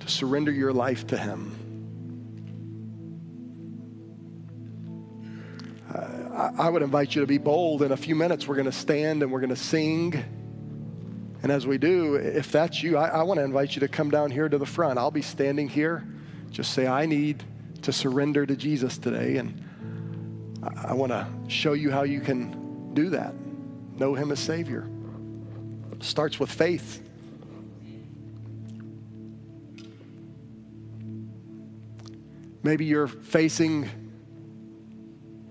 to 0.00 0.08
surrender 0.08 0.52
your 0.52 0.70
life 0.74 1.06
to 1.06 1.16
Him. 1.16 1.56
Uh, 5.90 6.50
I 6.58 6.68
would 6.68 6.82
invite 6.82 7.14
you 7.14 7.22
to 7.22 7.26
be 7.26 7.38
bold. 7.38 7.82
In 7.82 7.92
a 7.92 7.96
few 7.96 8.14
minutes, 8.14 8.46
we're 8.46 8.56
going 8.56 8.66
to 8.66 8.72
stand 8.72 9.22
and 9.22 9.32
we're 9.32 9.40
going 9.40 9.48
to 9.48 9.56
sing. 9.56 10.22
And 11.42 11.50
as 11.50 11.66
we 11.66 11.78
do, 11.78 12.16
if 12.16 12.52
that's 12.52 12.82
you, 12.82 12.98
I, 12.98 13.08
I 13.08 13.22
want 13.22 13.38
to 13.38 13.44
invite 13.44 13.76
you 13.76 13.80
to 13.80 13.88
come 13.88 14.10
down 14.10 14.30
here 14.30 14.46
to 14.46 14.58
the 14.58 14.66
front. 14.66 14.98
I'll 14.98 15.10
be 15.10 15.22
standing 15.22 15.70
here. 15.70 16.06
Just 16.50 16.74
say, 16.74 16.86
I 16.86 17.06
need 17.06 17.44
to 17.84 17.92
surrender 17.92 18.46
to 18.46 18.56
Jesus 18.56 18.98
today. 18.98 19.36
And 19.36 19.62
I, 20.62 20.88
I 20.88 20.92
want 20.94 21.12
to 21.12 21.26
show 21.48 21.74
you 21.74 21.90
how 21.90 22.02
you 22.02 22.20
can 22.20 22.92
do 22.94 23.10
that. 23.10 23.34
Know 23.98 24.14
Him 24.14 24.32
as 24.32 24.40
Savior. 24.40 24.88
Starts 26.00 26.40
with 26.40 26.50
faith. 26.50 27.02
Maybe 32.62 32.86
you're 32.86 33.06
facing 33.06 33.88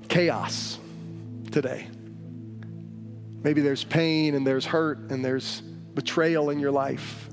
chaos 0.09 0.79
today. 1.51 1.87
Maybe 3.43 3.61
there's 3.61 3.83
pain 3.83 4.35
and 4.35 4.45
there's 4.45 4.65
hurt 4.65 5.11
and 5.11 5.23
there's 5.23 5.61
betrayal 5.61 6.49
in 6.49 6.59
your 6.59 6.71
life. 6.71 7.29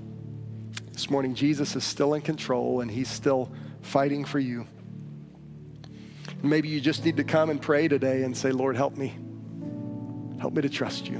This 0.92 1.08
morning, 1.08 1.34
Jesus 1.34 1.76
is 1.76 1.84
still 1.84 2.12
in 2.12 2.20
control 2.20 2.82
and 2.82 2.90
he's 2.90 3.08
still 3.08 3.50
fighting 3.80 4.24
for 4.26 4.38
you. 4.38 4.66
Maybe 6.42 6.68
you 6.68 6.80
just 6.80 7.04
need 7.04 7.18
to 7.18 7.24
come 7.24 7.50
and 7.50 7.60
pray 7.60 7.88
today 7.88 8.22
and 8.22 8.36
say, 8.36 8.50
Lord, 8.50 8.76
help 8.76 8.96
me. 8.96 9.14
Help 10.40 10.54
me 10.54 10.62
to 10.62 10.68
trust 10.68 11.06
you. 11.06 11.18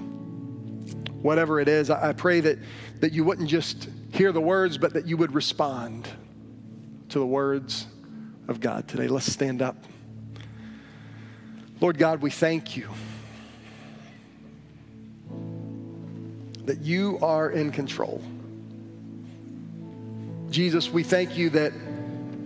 Whatever 1.22 1.60
it 1.60 1.68
is, 1.68 1.90
I 1.90 2.14
pray 2.14 2.40
that, 2.40 2.58
that 3.00 3.12
you 3.12 3.24
wouldn't 3.24 3.48
just 3.48 3.88
hear 4.12 4.32
the 4.32 4.40
words, 4.40 4.78
but 4.78 4.94
that 4.94 5.06
you 5.06 5.18
would 5.18 5.34
respond 5.34 6.08
to 7.10 7.18
the 7.18 7.26
words 7.26 7.86
of 8.48 8.60
God 8.60 8.88
today. 8.88 9.08
Let's 9.08 9.30
stand 9.30 9.60
up. 9.60 9.76
Lord 11.80 11.98
God, 11.98 12.22
we 12.22 12.30
thank 12.30 12.76
you 12.76 12.88
that 16.64 16.80
you 16.80 17.18
are 17.20 17.50
in 17.50 17.72
control. 17.72 18.22
Jesus, 20.50 20.90
we 20.90 21.02
thank 21.02 21.36
you 21.36 21.50
that 21.50 21.72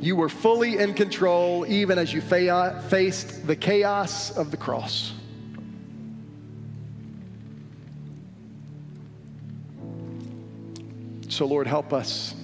you 0.04 0.14
were 0.14 0.28
fully 0.28 0.76
in 0.76 0.92
control 0.92 1.64
even 1.66 1.98
as 1.98 2.12
you 2.12 2.20
fa- 2.20 2.84
faced 2.90 3.46
the 3.46 3.56
chaos 3.56 4.36
of 4.36 4.50
the 4.50 4.56
cross. 4.56 5.14
So, 11.30 11.46
Lord, 11.46 11.66
help 11.66 11.94
us 11.94 12.34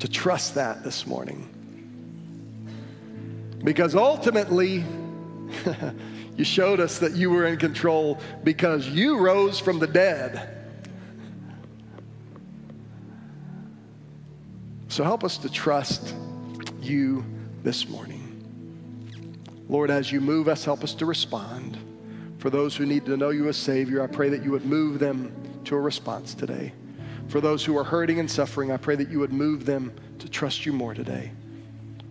to 0.00 0.08
trust 0.08 0.56
that 0.56 0.82
this 0.82 1.06
morning. 1.06 1.48
Because 3.62 3.94
ultimately, 3.94 4.84
you 6.36 6.42
showed 6.42 6.80
us 6.80 6.98
that 6.98 7.12
you 7.12 7.30
were 7.30 7.46
in 7.46 7.58
control 7.58 8.18
because 8.42 8.88
you 8.88 9.18
rose 9.18 9.60
from 9.60 9.78
the 9.78 9.86
dead. 9.86 10.57
So 14.88 15.04
help 15.04 15.22
us 15.22 15.36
to 15.38 15.50
trust 15.50 16.14
you 16.80 17.24
this 17.62 17.88
morning. 17.88 18.24
Lord, 19.68 19.90
as 19.90 20.10
you 20.10 20.20
move 20.20 20.48
us, 20.48 20.64
help 20.64 20.82
us 20.82 20.94
to 20.94 21.06
respond. 21.06 21.76
For 22.38 22.50
those 22.50 22.74
who 22.74 22.86
need 22.86 23.04
to 23.06 23.16
know 23.16 23.30
you 23.30 23.48
as 23.48 23.56
Savior, 23.56 24.02
I 24.02 24.06
pray 24.06 24.30
that 24.30 24.42
you 24.42 24.50
would 24.50 24.64
move 24.64 24.98
them 24.98 25.32
to 25.64 25.76
a 25.76 25.80
response 25.80 26.34
today. 26.34 26.72
For 27.28 27.42
those 27.42 27.64
who 27.64 27.76
are 27.76 27.84
hurting 27.84 28.18
and 28.20 28.30
suffering, 28.30 28.72
I 28.72 28.78
pray 28.78 28.96
that 28.96 29.10
you 29.10 29.18
would 29.18 29.32
move 29.32 29.66
them 29.66 29.92
to 30.20 30.28
trust 30.28 30.64
you 30.64 30.72
more 30.72 30.94
today. 30.94 31.32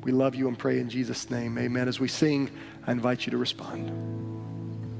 We 0.03 0.11
love 0.11 0.35
you 0.35 0.47
and 0.47 0.57
pray 0.57 0.79
in 0.79 0.89
Jesus' 0.89 1.31
name. 1.31 1.57
Amen. 1.57 1.87
As 1.87 1.99
we 1.99 2.07
sing, 2.07 2.51
I 2.85 2.91
invite 2.91 3.25
you 3.25 3.31
to 3.31 3.37
respond. 3.37 4.26